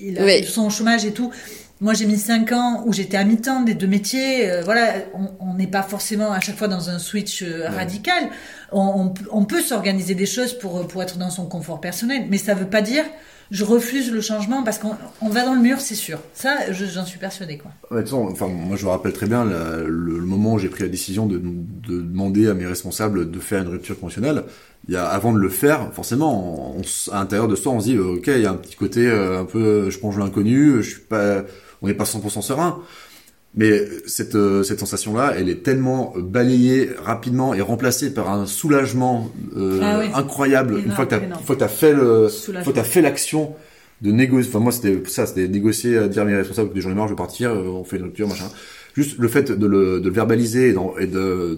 il 0.00 0.18
a 0.18 0.42
son 0.44 0.70
chômage 0.70 1.04
et 1.04 1.12
tout. 1.12 1.32
Moi, 1.80 1.94
j'ai 1.94 2.04
mis 2.04 2.18
cinq 2.18 2.52
ans 2.52 2.82
où 2.84 2.92
j'étais 2.92 3.16
à 3.16 3.24
mi-temps 3.24 3.62
des 3.62 3.74
deux 3.74 3.86
métiers. 3.86 4.50
Euh, 4.50 4.62
voilà, 4.62 4.92
on 5.40 5.54
n'est 5.54 5.66
pas 5.66 5.82
forcément 5.82 6.30
à 6.30 6.38
chaque 6.40 6.56
fois 6.56 6.68
dans 6.68 6.90
un 6.90 6.98
switch 6.98 7.42
euh, 7.42 7.68
radical. 7.70 8.28
On, 8.70 8.80
on, 8.80 9.14
on 9.32 9.44
peut 9.46 9.62
s'organiser 9.62 10.14
des 10.14 10.26
choses 10.26 10.56
pour 10.58 10.86
pour 10.86 11.02
être 11.02 11.16
dans 11.16 11.30
son 11.30 11.46
confort 11.46 11.80
personnel, 11.80 12.26
mais 12.28 12.36
ça 12.36 12.54
veut 12.54 12.68
pas 12.68 12.82
dire 12.82 13.04
je 13.50 13.64
refuse 13.64 14.12
le 14.12 14.20
changement 14.20 14.62
parce 14.62 14.78
qu'on 14.78 15.28
va 15.28 15.44
dans 15.44 15.54
le 15.54 15.60
mur, 15.60 15.80
c'est 15.80 15.94
sûr. 15.94 16.18
Ça, 16.34 16.72
j'en 16.72 17.04
suis 17.04 17.18
persuadé, 17.18 17.58
quoi. 17.58 17.72
enfin, 17.90 18.46
moi, 18.46 18.76
je 18.76 18.84
me 18.84 18.90
rappelle 18.90 19.12
très 19.12 19.26
bien 19.26 19.44
le, 19.44 20.20
moment 20.20 20.54
où 20.54 20.58
j'ai 20.58 20.68
pris 20.68 20.82
la 20.82 20.88
décision 20.88 21.26
de, 21.26 21.38
de, 21.38 22.00
demander 22.00 22.48
à 22.48 22.54
mes 22.54 22.66
responsables 22.66 23.30
de 23.30 23.38
faire 23.40 23.62
une 23.62 23.68
rupture 23.68 23.98
conventionnelle. 23.98 24.44
Il 24.88 24.94
y 24.94 24.96
a, 24.96 25.06
avant 25.06 25.32
de 25.32 25.38
le 25.38 25.48
faire, 25.48 25.92
forcément, 25.92 26.76
on, 26.76 26.82
à 27.12 27.20
l'intérieur 27.20 27.48
de 27.48 27.56
soi, 27.56 27.72
on 27.72 27.80
se 27.80 27.86
dit, 27.86 27.98
ok, 27.98 28.28
il 28.28 28.40
y 28.40 28.46
a 28.46 28.50
un 28.50 28.56
petit 28.56 28.76
côté 28.76 29.06
euh, 29.06 29.40
un 29.40 29.44
peu, 29.44 29.90
je 29.90 29.98
plonge 29.98 30.18
l'inconnu, 30.18 30.82
je 30.82 30.90
suis 30.90 31.00
pas, 31.00 31.42
on 31.82 31.88
n'est 31.88 31.94
pas 31.94 32.04
100% 32.04 32.42
serein. 32.42 32.80
Mais 33.56 33.82
cette, 34.06 34.36
euh, 34.36 34.62
cette 34.62 34.78
sensation-là, 34.78 35.34
elle 35.36 35.48
est 35.48 35.64
tellement 35.64 36.14
balayée 36.16 36.90
rapidement 37.02 37.52
et 37.52 37.60
remplacée 37.60 38.14
par 38.14 38.30
un 38.30 38.46
soulagement 38.46 39.30
euh, 39.56 39.80
ah 39.82 40.18
incroyable 40.18 40.78
une 40.84 40.92
fois 40.92 41.04
que 41.04 41.16
tu 41.16 41.64
as 41.64 41.68
fait 41.68 41.92
le, 41.92 42.28
fois 42.28 42.72
que 42.72 42.82
fait 42.82 43.02
l'action 43.02 43.54
de 44.02 44.12
négocier. 44.12 44.50
Enfin 44.50 44.60
moi 44.60 44.70
c'était 44.70 45.02
ça, 45.06 45.26
c'était 45.26 45.48
négocier, 45.48 45.98
à 45.98 46.06
dire 46.06 46.22
à 46.22 46.26
mes 46.26 46.36
responsables 46.36 46.72
que 46.72 46.80
j'en 46.80 46.92
ai 46.92 46.94
marre, 46.94 47.08
je 47.08 47.12
vais 47.12 47.16
partir, 47.16 47.50
euh, 47.50 47.64
on 47.66 47.82
fait 47.82 47.96
une 47.96 48.04
rupture, 48.04 48.28
machin. 48.28 48.48
Juste 48.94 49.18
le 49.18 49.28
fait 49.28 49.50
de 49.50 49.66
le, 49.66 50.00
de 50.00 50.08
le 50.08 50.14
verbaliser 50.14 50.68
et 50.68 50.72
d'en, 50.72 50.94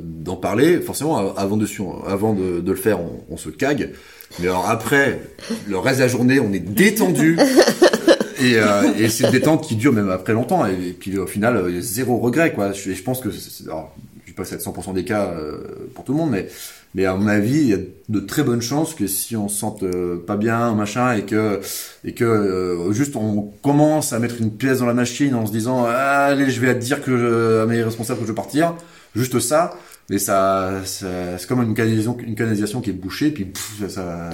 d'en 0.03 0.37
parler, 0.37 0.81
forcément 0.81 1.35
avant 1.35 1.57
de, 1.57 1.67
avant 2.07 2.33
de, 2.35 2.61
de 2.61 2.71
le 2.71 2.77
faire, 2.77 3.01
on, 3.01 3.25
on 3.31 3.37
se 3.37 3.49
cague. 3.51 3.91
Mais 4.39 4.49
alors 4.49 4.69
après, 4.69 5.21
le 5.69 5.79
reste 5.79 5.99
de 5.99 6.05
la 6.05 6.09
journée, 6.09 6.41
on 6.41 6.53
est 6.53 6.59
détendu. 6.59 7.39
et, 8.43 8.59
euh, 8.59 8.83
et 8.99 9.09
c'est 9.09 9.25
une 9.25 9.31
détente 9.31 9.67
qui 9.67 9.77
dure 9.77 9.93
même 9.93 10.11
après 10.11 10.33
longtemps. 10.33 10.67
Et, 10.67 10.93
puis 10.99 11.19
au 11.19 11.27
final, 11.27 11.65
il 11.69 11.79
a 11.79 11.81
zéro 11.81 12.19
regret, 12.19 12.53
quoi. 12.53 12.73
Je, 12.73 12.93
je 12.93 13.03
pense 13.03 13.21
que, 13.21 13.29
alors, 13.67 13.95
je 14.25 14.31
sais 14.31 14.35
pas 14.35 14.45
si 14.45 14.55
c'est 14.55 14.91
100% 14.91 14.95
des 14.95 15.05
cas 15.05 15.27
euh, 15.27 15.59
pour 15.95 16.05
tout 16.05 16.13
le 16.13 16.19
monde, 16.19 16.31
mais, 16.31 16.49
mais 16.95 17.05
à 17.05 17.15
mon 17.15 17.27
avis, 17.27 17.61
il 17.61 17.69
y 17.69 17.75
a 17.75 17.79
de 18.09 18.21
très 18.21 18.43
bonnes 18.43 18.63
chances 18.63 18.95
que 18.95 19.07
si 19.07 19.37
on 19.37 19.49
se 19.49 19.59
sente 19.59 19.83
euh, 19.83 20.17
pas 20.25 20.37
bien, 20.37 20.75
machin, 20.75 21.13
et 21.13 21.23
que, 21.23 21.61
et 22.05 22.15
que 22.15 22.25
euh, 22.25 22.93
juste 22.93 23.17
on 23.17 23.53
commence 23.63 24.13
à 24.13 24.19
mettre 24.19 24.41
une 24.41 24.51
pièce 24.51 24.79
dans 24.79 24.87
la 24.87 24.95
machine 24.95 25.35
en 25.35 25.47
se 25.47 25.53
disant, 25.53 25.85
allez, 25.85 26.51
je 26.51 26.61
vais 26.61 26.75
dire 26.75 27.03
que 27.03 27.63
à 27.63 27.67
mes 27.67 27.83
responsables 27.83 28.21
que 28.21 28.25
je 28.25 28.31
veux 28.31 28.35
partir, 28.35 28.75
juste 29.15 29.39
ça, 29.39 29.75
mais 30.11 30.19
ça, 30.19 30.73
c'est 30.85 31.47
comme 31.49 31.63
une 31.63 31.75
canalisation, 31.75 32.17
une 32.27 32.35
canalisation 32.35 32.81
qui 32.81 32.91
est 32.91 32.95
bouchée, 32.95 33.31
puis 33.31 33.53
ça, 33.81 33.89
ça, 33.89 34.31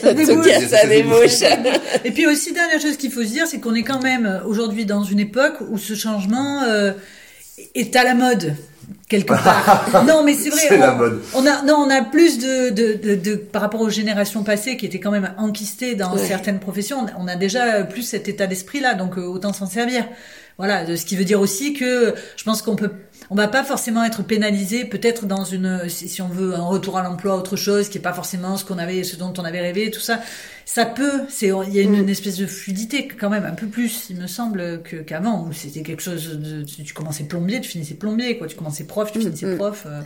ça, 0.00 0.14
débouche, 0.14 0.46
ça, 0.68 0.86
débouche. 0.86 1.42
Et 2.04 2.10
puis 2.10 2.26
aussi 2.26 2.52
dernière 2.52 2.80
chose 2.80 2.96
qu'il 2.96 3.10
faut 3.10 3.22
se 3.22 3.28
dire, 3.30 3.46
c'est 3.46 3.58
qu'on 3.60 3.74
est 3.74 3.82
quand 3.82 4.02
même 4.02 4.40
aujourd'hui 4.46 4.84
dans 4.84 5.02
une 5.02 5.20
époque 5.20 5.54
où 5.70 5.78
ce 5.78 5.94
changement, 5.94 6.62
euh, 6.62 6.92
est 7.74 7.94
à 7.96 8.04
la 8.04 8.14
mode 8.14 8.54
quelque 9.08 9.28
part. 9.28 10.04
non, 10.06 10.24
mais 10.24 10.34
c'est 10.34 10.48
vrai. 10.50 10.60
C'est 10.68 10.76
on, 10.76 10.80
la 10.80 10.94
mode. 10.94 11.22
on 11.34 11.46
a 11.46 11.62
non, 11.62 11.74
on 11.86 11.90
a 11.90 12.02
plus 12.02 12.38
de, 12.38 12.70
de, 12.70 12.94
de, 12.94 13.14
de- 13.14 13.34
par 13.36 13.62
rapport 13.62 13.80
aux 13.80 13.90
générations 13.90 14.42
passées 14.42 14.76
qui 14.76 14.86
étaient 14.86 15.00
quand 15.00 15.10
même 15.10 15.32
enquistées 15.38 15.94
dans 15.94 16.14
Ouais. 16.14 16.26
certaines 16.26 16.58
professions. 16.60 17.06
On 17.18 17.28
a 17.28 17.36
déjà 17.36 17.84
plus 17.84 18.02
cet 18.02 18.28
état 18.28 18.46
d'esprit 18.46 18.80
là, 18.80 18.94
donc 18.94 19.16
euh, 19.18 19.22
autant 19.22 19.52
s'en 19.52 19.66
servir. 19.66 20.06
Voilà, 20.58 20.96
ce 20.96 21.04
qui 21.06 21.16
veut 21.16 21.24
dire 21.24 21.40
aussi 21.40 21.72
que 21.72 22.14
je 22.36 22.44
pense 22.44 22.62
qu'on 22.62 22.76
peut, 22.76 22.90
on 23.32 23.34
va 23.34 23.48
pas 23.48 23.64
forcément 23.64 24.04
être 24.04 24.22
pénalisé, 24.22 24.84
peut-être 24.84 25.24
dans 25.24 25.44
une, 25.44 25.88
si 25.88 26.20
on 26.20 26.28
veut 26.28 26.54
un 26.54 26.64
retour 26.64 26.98
à 26.98 27.02
l'emploi, 27.02 27.34
autre 27.34 27.56
chose 27.56 27.88
qui 27.88 27.96
est 27.96 28.02
pas 28.02 28.12
forcément 28.12 28.58
ce 28.58 28.64
qu'on 28.66 28.76
avait, 28.76 29.04
ce 29.04 29.16
dont 29.16 29.32
on 29.38 29.44
avait 29.44 29.62
rêvé, 29.62 29.90
tout 29.90 30.00
ça. 30.00 30.20
Ça 30.66 30.84
peut, 30.84 31.22
c'est, 31.30 31.46
il 31.46 31.74
y 31.74 31.78
a 31.78 31.82
une, 31.82 31.94
une 31.94 32.10
espèce 32.10 32.36
de 32.36 32.46
fluidité 32.46 33.08
quand 33.08 33.30
même, 33.30 33.46
un 33.46 33.54
peu 33.54 33.68
plus, 33.68 34.10
il 34.10 34.16
me 34.16 34.26
semble, 34.26 34.82
que 34.82 34.96
qu'avant 34.96 35.46
où 35.46 35.52
c'était 35.54 35.82
quelque 35.82 36.02
chose 36.02 36.38
de, 36.38 36.62
tu 36.62 36.82
tu 36.84 36.92
commençais 36.92 37.24
plombier, 37.24 37.62
tu 37.62 37.70
finissais 37.70 37.94
plombier, 37.94 38.36
quoi. 38.36 38.48
Tu 38.48 38.54
commençais 38.56 38.84
prof, 38.84 39.10
tu 39.10 39.20
finissais 39.20 39.46
mm. 39.46 39.56
prof. 39.56 39.84
euh, 39.86 40.02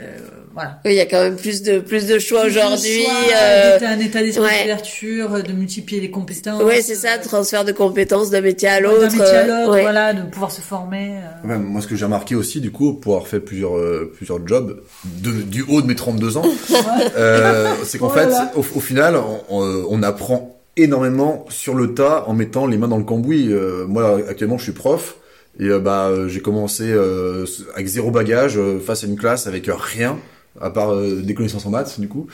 euh, 0.00 0.16
voilà. 0.54 0.80
Oui, 0.84 0.92
il 0.92 0.96
y 0.96 1.00
a 1.00 1.06
quand 1.06 1.22
même 1.22 1.36
plus 1.36 1.62
de 1.62 1.78
plus 1.78 2.06
de 2.06 2.18
choix 2.18 2.44
aujourd'hui. 2.46 3.04
Euh, 3.34 3.78
un 3.86 3.98
état 4.00 4.22
d'esprit 4.22 4.42
ouais. 4.44 4.60
d'ouverture, 4.62 5.42
de 5.42 5.52
multiplier 5.52 6.00
les 6.00 6.10
compétences. 6.10 6.62
Ouais, 6.62 6.80
c'est 6.82 6.94
ça, 6.94 7.14
euh, 7.18 7.22
transfert 7.22 7.64
de 7.64 7.72
compétences 7.72 8.30
d'un 8.30 8.40
métier 8.40 8.68
à 8.68 8.80
d'un 8.80 8.88
l'autre. 8.88 9.02
métier 9.02 9.20
à 9.20 9.44
euh, 9.44 9.46
l'autre, 9.64 9.72
ouais. 9.74 9.82
voilà, 9.82 10.14
de 10.14 10.22
pouvoir 10.30 10.50
se 10.50 10.60
former. 10.62 11.16
euh. 11.44 11.48
Ouais, 11.48 11.58
moi, 11.58 11.80
ce 11.82 11.86
que 11.86 11.94
j'ai 11.96 12.04
remarqué 12.06 12.34
aussi, 12.34 12.60
du 12.60 12.70
coup, 12.70 12.94
pour 12.94 13.14
avoir 13.14 13.28
fait 13.28 13.40
plusieurs, 13.40 13.76
euh, 13.76 14.10
plusieurs 14.14 14.46
jobs, 14.46 14.80
de, 15.04 15.30
du 15.42 15.62
haut 15.68 15.82
de 15.82 15.86
mes 15.86 15.94
32 15.94 16.36
ans, 16.38 16.42
euh, 17.16 17.68
c'est 17.84 17.98
qu'en 17.98 18.06
Oh 18.08 18.10
fait, 18.10 18.28
au, 18.56 18.60
au 18.60 18.80
final, 18.80 19.16
on, 19.48 20.02
apprend 20.02 20.58
énormément 20.76 21.44
sur 21.50 21.74
le 21.74 21.94
tas 21.94 22.24
en 22.26 22.32
mettant 22.34 22.66
les 22.66 22.76
mains 22.78 22.88
dans 22.88 22.98
le 22.98 23.04
cambouis. 23.04 23.48
Euh, 23.52 23.84
moi, 23.86 24.20
actuellement, 24.28 24.58
je 24.58 24.64
suis 24.64 24.72
prof. 24.72 25.16
Et 25.62 25.68
euh, 25.68 25.78
bah, 25.78 26.08
euh, 26.08 26.28
j'ai 26.28 26.40
commencé 26.40 26.84
euh, 26.90 27.46
avec 27.74 27.86
zéro 27.86 28.10
bagage 28.10 28.58
face 28.84 29.04
à 29.04 29.06
une 29.06 29.16
classe 29.16 29.46
avec 29.46 29.70
rien 29.72 30.18
à 30.60 30.70
part 30.70 30.92
euh, 30.92 31.22
des 31.22 31.34
connaissances 31.34 31.64
en 31.66 31.70
maths 31.70 31.98
du 32.00 32.08
coup. 32.08 32.26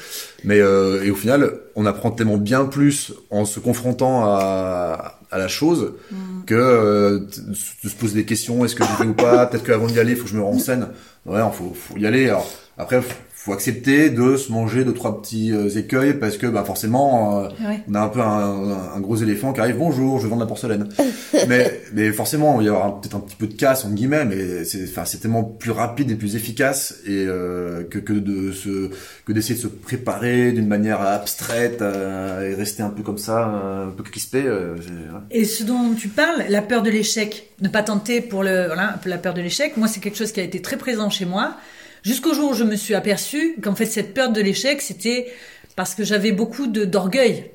Mais 0.45 0.61
euh, 0.61 1.05
et 1.05 1.11
au 1.11 1.15
final, 1.15 1.41
on 1.77 1.85
apprend 1.87 2.11
tellement 2.11 2.39
bien 2.39 2.65
plus 2.65 3.13
en 3.31 3.45
se 3.45 3.61
confrontant 3.61 4.25
à, 4.25 5.21
à 5.31 5.39
la 5.39 5.49
chose 5.49 5.93
que 6.47 6.55
euh, 6.55 7.19
t- 7.21 7.41
de 7.85 7.89
se 7.89 7.95
poser 7.97 8.15
des 8.15 8.25
questions. 8.25 8.65
Est-ce 8.65 8.75
que 8.75 8.85
j'y 8.85 9.03
vais 9.03 9.09
ou 9.11 9.15
pas? 9.15 9.47
Peut-être 9.47 9.65
qu'avant 9.65 9.87
d'y 9.87 10.01
aller, 10.01 10.13
il 10.13 10.17
faut 10.17 10.25
que 10.25 10.31
je 10.31 10.37
me 10.37 10.43
renseigne. 10.43 10.87
Ouais, 11.27 11.39
il 11.39 11.57
faut, 11.57 11.73
faut 11.75 11.97
y 11.99 12.07
aller. 12.07 12.25
Alors 12.29 12.49
après, 12.77 13.03
faut, 13.03 13.15
faut 13.41 13.53
accepter 13.53 14.11
de 14.11 14.37
se 14.37 14.51
manger 14.51 14.85
deux 14.85 14.93
trois 14.93 15.23
petits 15.23 15.53
euh, 15.53 15.69
écueils 15.71 16.15
parce 16.15 16.37
que 16.37 16.47
bah 16.49 16.65
forcément. 16.65 17.45
euh, 17.45 17.49
Ouais. 17.67 17.81
on 17.89 17.95
a 17.95 18.01
un 18.01 18.09
peu 18.09 18.21
un, 18.21 18.95
un 18.97 19.01
gros 19.01 19.17
éléphant 19.17 19.53
qui 19.53 19.61
arrive, 19.61 19.77
bonjour, 19.79 20.19
je 20.21 20.27
vends 20.27 20.35
de 20.37 20.41
la 20.41 20.47
porcelaine. 20.47 20.89
mais, 21.49 21.81
mais 21.95 22.11
forcément, 22.13 22.61
il 22.61 22.67
y 22.67 22.71
aura 22.71 23.01
peut-être 23.01 23.15
un 23.17 23.21
petit 23.21 23.37
peu 23.37 23.47
de 23.47 23.55
casse, 23.55 23.85
entre 23.85 23.95
guillemets, 23.95 24.25
mais 24.25 24.65
c'est, 24.65 24.83
enfin, 24.85 25.05
c'est 25.05 25.19
tellement 25.19 25.45
plus 25.45 25.71
rapide 25.71 26.11
et 26.11 26.15
plus 26.17 26.35
efficace 26.37 26.97
et, 27.07 27.25
euh, 27.27 27.85
que, 27.85 27.99
que 27.99 28.13
de 28.13 28.51
se, 28.53 28.91
que 29.25 29.33
d'essayer 29.33 29.55
de 29.55 29.61
se 29.61 29.69
préparer 29.69 30.53
d'une 30.53 30.67
manière 30.67 31.01
abstraite 31.01 31.81
et 31.83 32.55
rester 32.55 32.83
un 32.83 32.91
peu 32.91 33.03
comme 33.03 33.19
ça, 33.19 33.45
un 33.87 33.91
peu 33.91 34.03
crispé. 34.03 34.43
ouais. 34.43 34.77
Et 35.31 35.45
ce 35.45 35.63
dont 35.65 35.95
tu 35.95 36.09
parles, 36.09 36.45
la 36.49 36.61
peur 36.63 36.83
de 36.83 36.91
l'échec, 36.91 37.51
ne 37.61 37.69
pas 37.69 37.83
tenter 37.83 38.21
pour 38.21 38.43
le, 38.43 38.67
voilà, 38.67 38.99
la 39.07 39.19
peur 39.19 39.35
de 39.35 39.41
l'échec, 39.41 39.77
moi 39.77 39.89
c'est 39.89 40.01
quelque 40.01 40.17
chose 40.19 40.33
qui 40.33 40.41
a 40.41 40.45
été 40.45 40.61
très 40.61 40.77
présent 40.77 41.09
chez 41.11 41.25
moi, 41.25 41.55
jusqu'au 42.03 42.35
jour 42.35 42.51
où 42.51 42.55
je 42.55 42.65
me 42.65 42.77
suis 42.77 42.95
aperçu 42.95 43.57
qu'en 43.63 43.75
fait 43.75 43.87
cette 43.87 44.15
peur 44.15 44.31
de 44.31 44.41
l'échec, 44.41 44.81
c'était 44.81 45.33
parce 45.77 45.95
que 45.95 46.05
j'avais 46.05 46.33
beaucoup 46.33 46.67
de 46.67 46.85
d'orgueil 46.85 47.51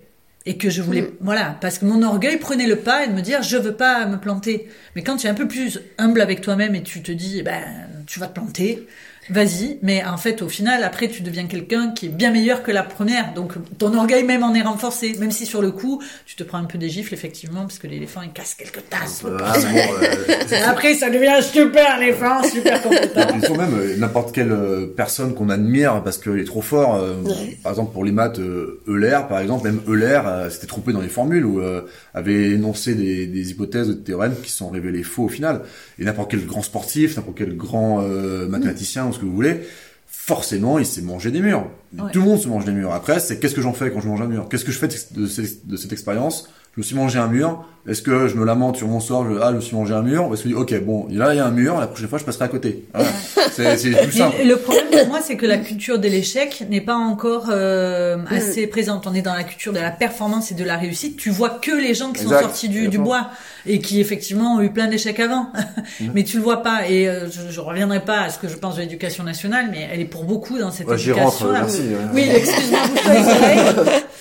et 0.46 0.58
que 0.58 0.70
je 0.70 0.82
voulais, 0.82 1.10
voilà, 1.22 1.58
parce 1.62 1.78
que 1.78 1.86
mon 1.86 2.04
orgueil 2.04 2.38
prenait 2.38 2.68
le 2.68 2.78
pas 2.78 3.06
et 3.06 3.08
de 3.08 3.14
me 3.14 3.22
dire 3.22 3.42
je 3.42 3.58
veux 3.58 3.76
pas 3.76 4.06
me 4.06 4.18
planter. 4.18 4.68
Mais 4.96 5.04
quand 5.04 5.18
tu 5.18 5.28
es 5.28 5.30
un 5.30 5.34
peu 5.34 5.48
plus 5.48 5.80
humble 5.98 6.22
avec 6.22 6.42
toi-même 6.42 6.76
et 6.76 6.84
tu 6.84 7.02
te 7.02 7.12
dis, 7.12 7.40
eh 7.40 7.44
ben, 7.44 7.64
tu 8.08 8.20
vas 8.20 8.28
te 8.28 8.34
planter. 8.34 8.86
Vas-y, 9.30 9.78
mais 9.82 10.04
en 10.04 10.18
fait, 10.18 10.42
au 10.42 10.50
final, 10.50 10.84
après, 10.84 11.08
tu 11.08 11.22
deviens 11.24 11.46
quelqu'un 11.48 11.92
qui 11.92 12.08
est 12.08 12.10
bien 12.10 12.32
meilleur 12.32 12.62
que 12.64 12.72
la 12.72 12.84
première. 12.84 13.34
Donc, 13.34 13.54
ton 13.78 13.94
orgueil 13.98 14.24
même 14.24 14.44
en 14.44 14.54
est 14.54 14.62
renforcé. 14.62 15.16
Même 15.20 15.32
si 15.32 15.46
sur 15.46 15.62
le 15.62 15.72
coup, 15.72 16.02
tu 16.26 16.36
te 16.36 16.44
prends 16.44 16.58
un 16.58 16.66
peu 16.66 16.78
des 16.78 16.90
gifles, 16.90 17.14
effectivement, 17.14 17.62
parce 17.62 17.80
que 17.80 17.88
l'éléphant, 17.88 18.22
il 18.22 18.32
casse 18.32 18.56
quelques 18.56 18.90
tasses. 18.90 19.24
Euh, 19.26 19.38
ah, 19.44 19.54
bon, 19.58 19.78
euh, 20.04 20.56
Après, 20.68 20.94
ça 20.96 21.10
devient 21.10 21.42
super 21.42 22.00
l'éléphant, 22.00 22.44
super 22.44 22.82
compétent. 22.82 23.28
Ils 23.36 23.46
sont 23.46 23.56
même 23.58 23.74
euh, 23.76 23.96
n'importe 23.98 24.34
quelle 24.34 24.52
euh, 24.52 24.88
personne 24.88 25.34
qu'on 25.34 25.50
admire 25.50 26.02
parce 26.04 26.18
qu'il 26.18 26.38
est 26.40 26.44
trop 26.46 26.62
fort. 26.62 26.96
euh, 26.96 27.14
Ouais. 27.24 27.58
Par 27.64 27.72
exemple 27.72 27.94
pour 27.94 28.04
les 28.04 28.12
maths, 28.12 28.40
euh, 28.40 28.82
Euler 28.88 29.20
par 29.30 29.40
exemple, 29.40 29.66
même 29.66 29.80
Euler 29.88 30.20
euh, 30.26 30.50
s'était 30.50 30.68
trompé 30.68 30.92
dans 30.92 31.00
les 31.00 31.08
formules 31.08 31.46
ou 31.46 31.62
euh, 31.62 31.82
avait 32.14 32.52
énoncé 32.52 32.96
des, 32.96 33.28
des 33.28 33.52
hypothèses 33.52 33.90
ou 33.90 33.94
des 33.94 34.02
théorèmes 34.04 34.36
qui 34.44 34.52
sont 34.52 34.70
révélés 34.70 35.04
faux 35.04 35.24
au 35.26 35.30
final. 35.30 35.62
Et 36.00 36.06
n'importe 36.06 36.32
quel 36.32 36.46
grand 36.46 36.62
sportif, 36.62 37.16
n'importe 37.16 37.38
quel 37.38 37.56
grand 37.56 38.02
euh, 38.02 38.48
mathématicien 38.48 39.06
ce 39.14 39.20
que 39.20 39.26
vous 39.26 39.34
voulez, 39.34 39.62
forcément 40.08 40.80
il 40.80 40.86
s'est 40.86 41.02
mangé 41.02 41.32
des 41.32 41.40
murs. 41.42 41.68
Ouais. 41.98 42.12
Tout 42.12 42.20
le 42.20 42.26
monde 42.26 42.40
se 42.40 42.48
mange 42.48 42.66
des 42.66 42.72
murs. 42.72 42.94
Après 42.94 43.20
c'est 43.20 43.40
qu'est-ce 43.40 43.56
que 43.56 43.62
j'en 43.62 43.74
fais 43.74 43.92
quand 43.92 44.02
je 44.02 44.08
mange 44.08 44.22
un 44.22 44.28
mur? 44.28 44.48
Qu'est-ce 44.50 44.66
que 44.66 44.72
je 44.72 44.78
fais 44.80 44.88
de, 44.88 45.22
de 45.22 45.28
cette- 45.28 45.66
de 45.68 45.78
cette 45.78 45.92
expérience? 45.94 46.50
Je 46.76 46.80
me 46.82 46.84
suis 46.84 46.96
mangé 46.96 47.20
un 47.20 47.28
mur. 47.28 47.66
Est-ce 47.88 48.02
que 48.02 48.28
je 48.30 48.36
me 48.36 48.46
lamente 48.46 48.78
sur 48.78 48.88
mon 48.88 49.02
sort 49.02 49.26
je, 49.30 49.38
Ah, 49.42 49.50
je 49.52 49.58
me 49.58 49.62
suis 49.62 49.76
mangé 49.76 49.94
un 49.94 50.02
mur? 50.02 50.28
Ou 50.30 50.34
est-ce 50.34 50.44
que 50.44 50.50
je 50.50 50.54
dis 50.56 50.60
ok 50.60 50.84
bon 50.86 51.06
là 51.12 51.34
il 51.34 51.38
y 51.38 51.40
a 51.40 51.46
un 51.46 51.52
mur. 51.52 51.78
La 51.80 51.86
prochaine 51.88 52.08
fois 52.08 52.18
je 52.18 52.24
passerai 52.24 52.46
à 52.46 52.48
côté. 52.48 52.86
Voilà. 52.94 53.10
c'est 53.52 53.78
c'est 53.78 53.92
plus 53.92 54.12
simple. 54.14 54.38
Le 54.46 54.56
problème 54.56 54.86
pour 54.90 55.08
moi, 55.08 55.20
c'est 55.22 55.36
que 55.36 55.46
la 55.46 55.58
culture 55.58 56.00
de 56.00 56.08
l'échec 56.08 56.64
n'est 56.70 56.82
pas 56.82 56.96
encore 56.96 57.48
euh, 57.50 58.18
assez 58.30 58.68
présente. 58.68 59.06
On 59.06 59.14
est 59.14 59.22
dans 59.22 59.34
la 59.36 59.44
culture 59.44 59.74
de 59.74 59.80
la 59.80 59.92
performance 59.92 60.52
et 60.52 60.56
de 60.56 60.64
la 60.64 60.78
réussite. 60.78 61.18
Tu 61.18 61.30
vois 61.30 61.50
que 61.50 61.72
les 61.72 61.94
gens 61.94 62.12
qui 62.14 62.24
sont 62.24 62.30
sortis 62.30 62.70
du, 62.70 62.88
du 62.88 62.98
bois 62.98 63.28
et 63.66 63.80
qui 63.80 64.00
effectivement 64.02 64.56
ont 64.56 64.62
eu 64.62 64.70
plein 64.72 64.88
d'échecs 64.88 65.20
avant, 65.20 65.48
mais 66.14 66.24
tu 66.24 66.38
le 66.38 66.44
vois 66.44 66.64
pas. 66.64 66.88
Et 66.90 67.08
euh, 67.10 67.30
je, 67.30 67.52
je 67.52 67.60
reviendrai 67.60 68.00
pas 68.00 68.22
à 68.22 68.30
ce 68.30 68.40
que 68.40 68.48
je 68.48 68.56
pense 68.56 68.76
de 68.78 68.82
l'éducation 68.82 69.24
nationale, 69.26 69.68
mais 69.72 69.88
elle 69.92 70.00
est 70.00 70.06
pour 70.06 70.24
beaucoup 70.24 70.58
dans 70.58 70.72
cette 70.72 70.88
Ouais, 70.88 70.98
J'y 70.98 71.12
rentre, 71.12 71.46
éducation. 71.46 71.52
là 71.52 71.60
merci. 71.62 71.82
ouais. 71.82 72.12
Oui, 72.14 72.24
excuse-moi. 72.34 72.80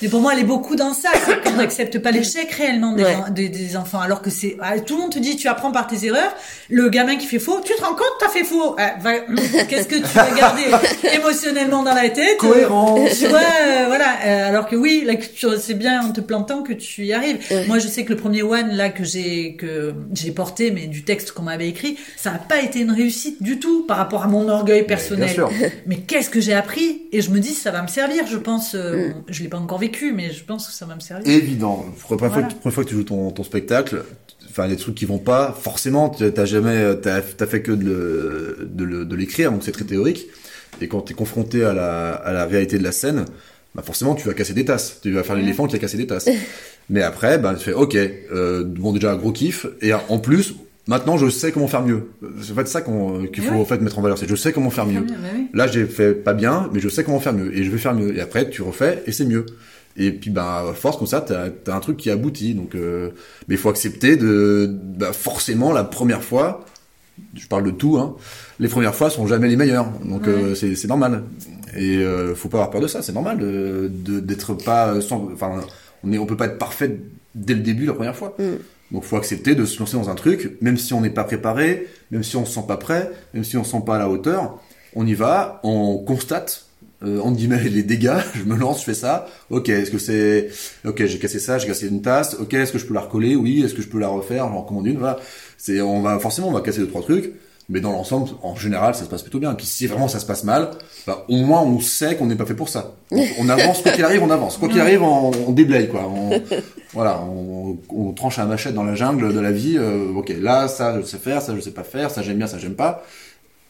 Mais 0.02 0.08
pour 0.08 0.20
moi, 0.20 0.32
elle 0.34 0.40
est 0.40 0.44
beaucoup 0.44 0.74
dans 0.74 0.92
ça. 0.94 1.10
C'est 1.24 1.42
qu'on 1.44 1.56
n'accepte 1.56 1.98
pas 2.00 2.10
l'échec 2.12 2.41
réellement 2.50 2.92
des, 2.92 3.04
Ouais. 3.04 3.14
en- 3.14 3.30
des, 3.30 3.48
des 3.48 3.76
enfants. 3.76 4.00
Alors 4.00 4.22
que 4.22 4.30
c'est, 4.30 4.56
ah, 4.60 4.78
tout 4.80 4.96
le 4.96 5.02
monde 5.02 5.12
te 5.12 5.18
dit, 5.18 5.36
tu 5.36 5.46
apprends 5.48 5.70
par 5.72 5.86
tes 5.86 6.04
erreurs. 6.06 6.34
Le 6.68 6.88
gamin 6.88 7.16
qui 7.16 7.26
fait 7.26 7.38
faux, 7.38 7.60
tu 7.64 7.72
te 7.74 7.80
rends 7.82 7.94
compte, 7.94 8.12
t'as 8.20 8.28
fait 8.28 8.44
faux. 8.44 8.74
Ah, 8.78 8.94
va- 9.00 9.20
Qu'est-ce 9.68 9.86
que 9.88 9.96
tu 9.96 10.02
vas 10.14 10.30
garder 10.30 10.62
émotionnellement 11.14 11.82
dans 11.82 11.94
la 11.94 12.08
tête? 12.08 12.38
Cohérence. 12.38 13.18
Tu 13.18 13.26
vois, 13.26 13.38
euh, 13.40 13.84
voilà. 13.86 14.06
Euh, 14.24 14.48
alors 14.48 14.66
que 14.68 14.76
oui, 14.76 15.02
la 15.06 15.16
culture, 15.16 15.54
c'est 15.60 15.74
bien 15.74 16.02
en 16.02 16.12
te 16.12 16.20
plantant 16.20 16.62
que 16.62 16.72
tu 16.72 17.04
y 17.04 17.12
arrives. 17.12 17.38
Ouais. 17.50 17.66
Moi, 17.66 17.78
je 17.78 17.88
sais 17.88 18.04
que 18.04 18.10
le 18.12 18.16
premier 18.18 18.42
one, 18.42 18.70
là, 18.72 18.88
que 18.88 19.04
j'ai, 19.04 19.54
que 19.56 19.94
j'ai 20.14 20.32
porté, 20.32 20.70
mais 20.70 20.86
du 20.86 21.04
texte 21.04 21.32
qu'on 21.32 21.42
m'avait 21.42 21.68
écrit, 21.68 21.96
ça 22.16 22.30
n'a 22.30 22.38
pas 22.38 22.60
été 22.62 22.80
une 22.80 22.90
réussite 22.92 23.42
du 23.42 23.58
tout 23.58 23.84
par 23.86 23.96
rapport 23.96 24.22
à 24.24 24.28
mon 24.28 24.48
orgueil 24.48 24.84
personnel. 24.84 25.26
Bien 25.26 25.34
sûr. 25.34 25.50
Mais 25.86 25.96
qu'est-ce 25.96 26.30
que 26.30 26.40
j'ai 26.40 26.54
appris? 26.54 27.02
Et 27.12 27.20
je 27.20 27.30
me 27.30 27.38
dis, 27.38 27.52
ça 27.54 27.70
va 27.70 27.82
me 27.82 27.88
servir, 27.88 28.26
je 28.26 28.36
pense. 28.36 28.74
euh, 28.74 29.10
Je 29.28 29.42
l'ai 29.42 29.48
pas 29.48 29.58
encore 29.58 29.78
vécu, 29.78 30.12
mais 30.12 30.30
je 30.32 30.42
pense 30.44 30.66
que 30.66 30.72
ça 30.72 30.86
va 30.86 30.94
me 30.94 31.00
servir. 31.00 31.26
Évident. 31.30 31.84
La 32.10 32.16
première, 32.16 32.31
Voilà. 32.32 32.48
fois, 32.48 32.54
que- 32.56 32.60
première 32.60 32.74
fois 32.74 32.84
que 32.84 32.88
tu 32.88 32.94
joues 32.94 33.04
ton, 33.04 33.30
ton 33.30 33.44
spectacle, 33.44 34.02
enfin 34.50 34.68
des 34.68 34.76
trucs 34.76 34.94
qui 34.94 35.04
vont 35.06 35.18
pas, 35.18 35.56
forcément, 35.60 36.10
tu- 36.10 36.30
t'as 36.32 36.44
jamais, 36.44 36.96
t'as 37.00 37.16
as 37.18 37.46
fait 37.46 37.62
que 37.62 37.72
de 37.72 39.14
l'écrire, 39.16 39.52
donc 39.52 39.62
c'est 39.64 39.72
très 39.72 39.84
théorique. 39.84 40.26
Et 40.80 40.88
quand 40.88 41.02
t'es 41.02 41.14
confronté 41.14 41.64
à 41.64 41.72
la, 41.72 42.12
à 42.12 42.32
la 42.32 42.44
réalité 42.46 42.78
de 42.78 42.82
la 42.84 42.92
scène, 42.92 43.24
bah 43.74 43.82
forcément 43.82 44.14
tu 44.14 44.26
vas 44.26 44.34
casser 44.34 44.54
des 44.54 44.64
tasses. 44.64 44.98
Tu 45.02 45.12
vas 45.12 45.22
faire 45.22 45.36
l'éléphant 45.36 45.66
qui 45.66 45.76
a 45.76 45.78
cassé 45.78 45.96
des 45.96 46.06
tasses. 46.06 46.28
Mais 46.90 47.02
après, 47.02 47.38
bah 47.38 47.54
tu 47.56 47.64
fais, 47.64 47.72
ok, 47.72 47.94
euh, 47.96 48.64
bon 48.64 48.92
déjà 48.92 49.14
gros 49.14 49.32
kiff. 49.32 49.66
Et 49.80 49.92
en 49.94 50.18
plus, 50.18 50.54
maintenant 50.88 51.16
je 51.16 51.28
sais 51.30 51.52
comment 51.52 51.68
faire 51.68 51.82
mieux. 51.82 52.08
C'est 52.42 52.52
en 52.52 52.54
fait 52.56 52.68
ça 52.68 52.80
qu'on- 52.80 53.26
qu'il 53.26 53.42
faut 53.44 53.54
Ouais. 53.54 53.60
en 53.60 53.64
fait 53.64 53.80
mettre 53.80 53.98
en 53.98 54.02
valeur. 54.02 54.18
C'est 54.18 54.28
je 54.28 54.34
sais 54.34 54.52
comment 54.52 54.70
faire 54.70 54.86
mieux. 54.86 55.02
Bah 55.02 55.14
oui. 55.34 55.46
Là, 55.54 55.66
j'ai 55.68 55.84
fait 55.86 56.12
pas 56.12 56.34
bien, 56.34 56.68
mais 56.72 56.80
je 56.80 56.88
sais 56.88 57.04
comment 57.04 57.20
faire 57.20 57.32
mieux. 57.34 57.56
Et 57.56 57.64
je 57.64 57.70
vais 57.70 57.78
faire 57.78 57.94
mieux. 57.94 58.16
Et 58.16 58.20
après, 58.20 58.48
tu 58.50 58.62
refais, 58.62 59.02
et 59.06 59.12
c'est 59.12 59.24
mieux. 59.26 59.46
Et 59.96 60.10
puis, 60.10 60.30
bah, 60.30 60.72
force 60.74 60.96
comme 60.96 61.06
ça, 61.06 61.20
t'as 61.20 61.48
as 61.66 61.76
un 61.76 61.80
truc 61.80 61.96
qui 61.96 62.10
aboutit. 62.10 62.54
Donc, 62.54 62.74
euh, 62.74 63.10
mais 63.48 63.56
il 63.56 63.58
faut 63.58 63.68
accepter 63.68 64.16
de, 64.16 64.70
bah, 64.72 65.12
forcément, 65.12 65.72
la 65.72 65.84
première 65.84 66.22
fois, 66.22 66.64
je 67.34 67.46
parle 67.46 67.64
de 67.64 67.70
tout, 67.70 67.98
hein, 67.98 68.16
les 68.58 68.68
premières 68.68 68.94
fois 68.94 69.10
sont 69.10 69.26
jamais 69.26 69.48
les 69.48 69.56
meilleures. 69.56 69.90
Donc, 70.04 70.26
euh, 70.28 70.54
c'est 70.54 70.88
normal. 70.88 71.24
Et 71.76 71.98
euh, 71.98 72.34
faut 72.34 72.48
pas 72.48 72.58
avoir 72.58 72.70
peur 72.70 72.80
de 72.80 72.86
ça. 72.86 73.02
C'est 73.02 73.12
normal 73.12 73.38
de- 73.38 74.20
d'être 74.20 74.54
pas 74.54 75.00
sans, 75.00 75.30
enfin, 75.32 75.60
on 76.04 76.12
est, 76.12 76.18
on 76.18 76.26
peut 76.26 76.36
pas 76.36 76.46
être 76.46 76.58
parfait 76.58 76.98
dès 77.34 77.54
le 77.54 77.60
début 77.60 77.86
la 77.86 77.94
première 77.94 78.16
fois. 78.16 78.34
Mm. 78.38 78.94
Donc, 78.94 79.04
faut 79.04 79.16
accepter 79.16 79.54
de 79.54 79.64
se 79.64 79.78
lancer 79.78 79.96
dans 79.96 80.10
un 80.10 80.14
truc, 80.14 80.58
même 80.60 80.76
si 80.76 80.92
on 80.92 81.00
n'est 81.00 81.10
pas 81.10 81.24
préparé, 81.24 81.86
même 82.10 82.22
si 82.22 82.36
on 82.36 82.44
se 82.44 82.52
sent 82.54 82.64
pas 82.68 82.76
prêt, 82.76 83.10
même 83.32 83.44
si 83.44 83.56
on 83.56 83.64
se 83.64 83.70
sent 83.72 83.82
pas 83.86 83.96
à 83.96 83.98
la 83.98 84.08
hauteur. 84.10 84.58
On 84.94 85.06
y 85.06 85.14
va, 85.14 85.60
on 85.64 85.96
constate, 85.98 86.66
euh, 87.04 87.20
on 87.22 87.30
dit 87.32 87.46
les 87.48 87.82
dégâts, 87.82 88.18
je 88.34 88.44
me 88.44 88.56
lance, 88.56 88.80
je 88.80 88.84
fais 88.84 88.94
ça. 88.94 89.26
Ok, 89.50 89.68
est-ce 89.68 89.90
que 89.90 89.98
c'est, 89.98 90.50
ok, 90.84 91.04
j'ai 91.04 91.18
cassé 91.18 91.38
ça, 91.38 91.58
j'ai 91.58 91.66
cassé 91.66 91.88
une 91.88 92.02
tasse. 92.02 92.36
Ok, 92.40 92.54
est-ce 92.54 92.72
que 92.72 92.78
je 92.78 92.86
peux 92.86 92.94
la 92.94 93.00
recoller? 93.00 93.34
Oui, 93.36 93.62
est-ce 93.62 93.74
que 93.74 93.82
je 93.82 93.88
peux 93.88 93.98
la 93.98 94.08
refaire? 94.08 94.48
J'en 94.48 94.62
recommande 94.62 94.86
une. 94.86 94.98
Voilà. 94.98 95.18
C'est, 95.58 95.80
on 95.80 96.02
va 96.02 96.18
forcément, 96.18 96.48
on 96.48 96.52
va 96.52 96.60
casser 96.60 96.80
deux 96.80 96.88
trois 96.88 97.02
trucs, 97.02 97.32
Mais 97.68 97.80
dans 97.80 97.92
l'ensemble, 97.92 98.30
en 98.42 98.54
général, 98.56 98.94
ça 98.94 99.04
se 99.04 99.08
passe 99.08 99.22
plutôt 99.22 99.38
bien. 99.38 99.54
Puis 99.54 99.66
si 99.66 99.86
vraiment 99.86 100.08
ça 100.08 100.20
se 100.20 100.26
passe 100.26 100.44
mal, 100.44 100.70
bah, 101.06 101.24
au 101.28 101.36
moins 101.36 101.62
on 101.62 101.80
sait 101.80 102.16
qu'on 102.16 102.26
n'est 102.26 102.36
pas 102.36 102.46
fait 102.46 102.54
pour 102.54 102.68
ça. 102.68 102.94
On 103.38 103.48
avance, 103.48 103.82
quoi 103.82 103.92
qu'il 103.92 104.04
arrive, 104.04 104.22
on 104.22 104.30
avance. 104.30 104.56
Quoi 104.56 104.68
qu'il 104.68 104.80
arrive, 104.80 105.02
on, 105.02 105.52
déblaye, 105.52 105.88
quoi. 105.88 106.08
Voilà, 106.92 107.20
on, 107.22 107.78
on 107.88 108.12
tranche 108.12 108.38
à 108.38 108.44
machette 108.44 108.74
dans 108.74 108.84
la 108.84 108.94
jungle 108.94 109.32
de 109.34 109.40
la 109.40 109.52
vie. 109.52 109.76
euh, 109.78 110.12
ok, 110.14 110.32
là, 110.40 110.68
ça, 110.68 111.00
je 111.00 111.06
sais 111.06 111.18
faire, 111.18 111.40
ça, 111.42 111.54
je 111.54 111.60
sais 111.60 111.70
pas 111.70 111.84
faire, 111.84 112.10
ça, 112.10 112.22
j'aime 112.22 112.36
bien, 112.38 112.46
ça, 112.46 112.58
j'aime 112.58 112.74
pas. 112.74 113.02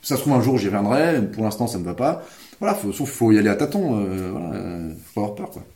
Ça 0.03 0.17
se 0.17 0.23
trouve, 0.23 0.33
un 0.33 0.43
jour, 0.43 0.59
j'y 0.59 0.67
reviendrai. 0.67 1.23
Pour 1.33 1.45
l'instant, 1.45 1.67
ça 1.69 1.79
me 1.79 1.85
va 1.85 1.95
pas. 1.95 2.25
Voilà, 2.61 2.75
faut, 2.75 2.93
faut 3.07 3.33
y 3.33 3.39
aller 3.39 3.49
à 3.51 3.57
tâtons. 3.57 3.99
Euh, 4.01 4.31
voilà, 4.31 4.53
euh, 4.55 4.95
faut 5.15 5.21
avoir 5.21 5.35
peur, 5.35 5.51
quoi. 5.51 5.72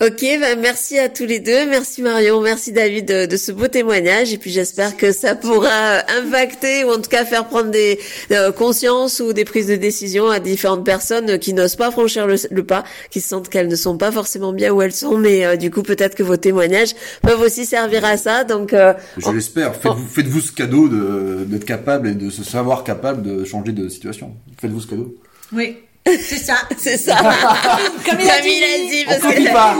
Ok, 0.00 0.24
bah 0.40 0.56
merci 0.56 0.98
à 0.98 1.08
tous 1.08 1.26
les 1.26 1.40
deux. 1.40 1.66
Merci 1.66 2.02
Marion, 2.02 2.40
merci 2.40 2.72
David 2.72 3.06
de, 3.06 3.26
de 3.26 3.36
ce 3.36 3.52
beau 3.52 3.68
témoignage. 3.68 4.32
Et 4.32 4.38
puis 4.38 4.50
j'espère 4.50 4.96
que 4.96 5.12
ça 5.12 5.34
pourra 5.34 5.98
impacter 6.18 6.84
ou 6.84 6.90
en 6.90 7.00
tout 7.00 7.10
cas 7.10 7.24
faire 7.24 7.46
prendre 7.46 7.70
des 7.70 7.98
euh, 8.30 8.52
conscience 8.52 9.20
ou 9.20 9.32
des 9.32 9.44
prises 9.44 9.66
de 9.66 9.76
décision 9.76 10.28
à 10.28 10.40
différentes 10.40 10.84
personnes 10.84 11.38
qui 11.38 11.52
n'osent 11.52 11.76
pas 11.76 11.90
franchir 11.90 12.26
le, 12.26 12.36
le 12.50 12.64
pas, 12.64 12.84
qui 13.10 13.20
sentent 13.20 13.48
qu'elles 13.48 13.68
ne 13.68 13.76
sont 13.76 13.96
pas 13.98 14.12
forcément 14.12 14.52
bien 14.52 14.72
où 14.72 14.82
elles 14.82 14.94
sont. 14.94 15.18
Mais 15.18 15.44
euh, 15.44 15.56
du 15.56 15.70
coup, 15.70 15.82
peut-être 15.82 16.14
que 16.14 16.22
vos 16.22 16.36
témoignages 16.36 16.94
peuvent 17.22 17.40
aussi 17.40 17.66
servir 17.66 18.04
à 18.04 18.16
ça. 18.16 18.44
Donc, 18.44 18.72
euh, 18.72 18.94
Je 19.16 19.30
l'espère. 19.30 19.74
Faites-vous, 19.74 20.06
faites-vous 20.06 20.40
ce 20.40 20.52
cadeau 20.52 20.88
de, 20.88 21.44
d'être 21.44 21.64
capable 21.64 22.08
et 22.08 22.14
de 22.14 22.30
se 22.30 22.44
savoir 22.44 22.84
capable 22.84 23.22
de 23.22 23.44
changer 23.44 23.72
de 23.72 23.88
situation. 23.88 24.34
Faites-vous 24.60 24.80
ce 24.80 24.86
cadeau. 24.86 25.16
Oui, 25.52 25.76
c'est 26.22 26.36
ça. 26.38 26.54
c'est 26.78 26.96
ça. 26.96 27.16
Comme 28.06 28.20
il 28.20 28.30
a 28.30 28.40
il 28.40 28.64
a 28.64 28.90
dit, 28.90 29.04
On 29.06 29.10
parce 29.10 29.20
que 29.20 29.26
copie 29.38 29.52
pas. 29.52 29.76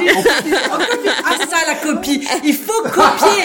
Ah 1.25 1.37
ça 1.51 1.57
la 1.67 1.75
copie, 1.77 2.27
il 2.45 2.55
faut 2.55 2.83
copier. 2.83 3.45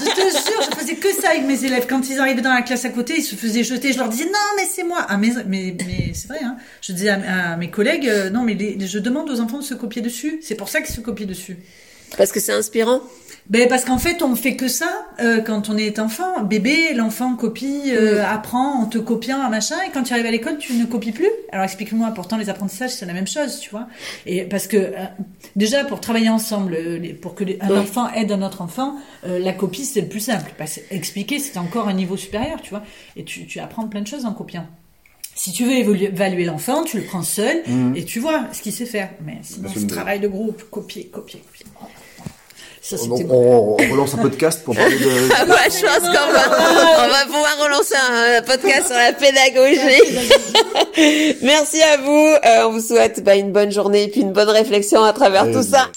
je 0.00 0.10
te 0.10 0.20
jure, 0.20 0.62
je 0.70 0.76
faisais 0.80 0.94
que 0.96 1.12
ça 1.12 1.30
avec 1.30 1.44
mes 1.44 1.64
élèves. 1.64 1.86
Quand 1.88 2.08
ils 2.08 2.18
arrivaient 2.18 2.42
dans 2.42 2.52
la 2.54 2.62
classe 2.62 2.84
à 2.84 2.90
côté, 2.90 3.14
ils 3.18 3.22
se 3.22 3.34
faisaient 3.36 3.64
jeter. 3.64 3.92
Je 3.92 3.98
leur 3.98 4.08
disais 4.08 4.24
non 4.26 4.32
mais 4.56 4.64
c'est 4.72 4.84
moi. 4.84 5.06
Ah 5.08 5.16
mais 5.16 5.30
mais, 5.46 5.74
mais 5.86 6.12
c'est 6.14 6.28
vrai. 6.28 6.40
Hein. 6.42 6.56
Je 6.80 6.92
disais 6.92 7.08
à, 7.10 7.52
à 7.52 7.56
mes 7.56 7.70
collègues 7.70 8.08
euh, 8.08 8.30
non 8.30 8.42
mais 8.42 8.54
les- 8.54 8.86
je 8.86 8.98
demande 8.98 9.30
aux 9.30 9.40
enfants 9.40 9.58
de 9.58 9.64
se 9.64 9.74
copier 9.74 10.02
dessus. 10.02 10.40
C'est 10.42 10.54
pour 10.56 10.68
ça 10.68 10.80
qu'ils 10.80 10.94
se 10.94 11.00
copient 11.00 11.26
dessus. 11.26 11.56
Parce 12.16 12.32
que 12.32 12.40
c'est 12.40 12.52
inspirant. 12.52 13.00
Ben 13.50 13.68
parce 13.68 13.84
qu'en 13.84 13.98
fait 13.98 14.22
on 14.22 14.36
fait 14.36 14.56
que 14.56 14.68
ça 14.68 14.88
euh, 15.20 15.42
quand 15.42 15.68
on 15.68 15.76
est 15.76 15.98
enfant. 15.98 16.42
Bébé, 16.44 16.94
l'enfant 16.94 17.36
copie, 17.36 17.82
euh, 17.92 18.24
apprend 18.24 18.80
en 18.80 18.86
te 18.86 18.96
copiant 18.96 19.38
un 19.42 19.50
machin. 19.50 19.76
Et 19.86 19.90
quand 19.92 20.02
tu 20.02 20.14
arrives 20.14 20.24
à 20.24 20.30
l'école, 20.30 20.56
tu 20.56 20.72
ne 20.72 20.86
copies 20.86 21.12
plus. 21.12 21.28
Alors 21.52 21.64
explique-moi. 21.66 22.10
Pourtant 22.14 22.38
les 22.38 22.48
apprentissages 22.48 22.92
c'est 22.92 23.04
la 23.04 23.12
même 23.12 23.26
chose, 23.26 23.58
tu 23.60 23.68
vois. 23.68 23.86
Et 24.24 24.44
parce 24.44 24.66
que 24.66 24.78
euh, 24.78 24.92
déjà 25.56 25.84
pour 25.84 26.00
travailler 26.00 26.30
ensemble, 26.30 26.74
les- 27.02 27.12
pour 27.12 27.34
que 27.34 27.44
les- 27.44 27.58
un 27.60 27.68
Oui. 27.70 27.76
enfant 27.78 28.10
aide 28.14 28.32
un 28.32 28.40
autre 28.40 28.62
enfant, 28.62 28.96
euh, 29.26 29.38
la 29.38 29.52
copie 29.52 29.84
c'est 29.84 30.00
le 30.00 30.08
plus 30.08 30.20
simple. 30.20 30.52
Parce 30.56 30.76
que 30.76 30.94
expliquer 30.94 31.38
c'est 31.38 31.58
encore 31.58 31.86
un 31.88 31.92
niveau 31.94 32.16
supérieur, 32.16 32.62
tu 32.62 32.70
vois. 32.70 32.82
Et 33.16 33.24
tu, 33.24 33.44
tu 33.46 33.60
apprends 33.60 33.86
plein 33.88 34.00
de 34.00 34.06
choses 34.06 34.24
en 34.24 34.32
copiant. 34.32 34.66
Si 35.34 35.52
tu 35.52 35.64
veux 35.64 35.72
évoluer- 35.72 36.06
évaluer 36.06 36.44
l'enfant, 36.46 36.84
tu 36.84 36.96
le 36.96 37.02
prends 37.04 37.22
seul 37.24 37.62
et 37.94 38.04
tu 38.06 38.20
vois 38.20 38.44
ce 38.52 38.62
qu'il 38.62 38.72
sait 38.72 38.86
faire. 38.86 39.10
Mais 39.26 39.38
sinon, 39.42 39.68
ce 39.68 39.84
travail 39.84 40.20
de 40.20 40.28
groupe, 40.28 40.62
copier, 40.70 41.08
copier, 41.12 41.40
copier. 41.40 41.66
Ça, 42.86 42.96
On, 42.96 43.16
c'était 43.16 43.30
on- 43.32 43.76
on 43.80 43.92
relance 43.92 44.12
un 44.12 44.18
podcast 44.18 44.60
pour 44.62 44.74
parler 44.76 44.98
de. 44.98 45.04
Ah 45.34 45.46
bah, 45.46 45.56
je 45.64 45.86
pense 45.86 46.06
qu'on 46.06 46.32
va, 46.32 47.04
on 47.04 47.08
va 47.08 47.24
pouvoir 47.24 47.56
relancer 47.64 47.94
un 47.96 48.42
podcast 48.42 48.88
sur 48.88 48.96
la 48.96 49.12
pédagogie. 49.14 50.02
Merci 51.42 51.80
à 51.82 51.96
vous. 51.96 52.34
Euh, 52.44 52.66
on 52.68 52.72
vous 52.72 52.82
souhaite 52.82 53.24
bah, 53.24 53.36
une 53.36 53.52
bonne 53.52 53.72
journée 53.72 54.02
et 54.04 54.08
puis 54.08 54.20
une 54.20 54.32
bonne 54.32 54.50
réflexion 54.50 55.02
à 55.02 55.14
travers 55.14 55.46
Et- 55.46 55.52
tout 55.52 55.62
ça. 55.62 55.88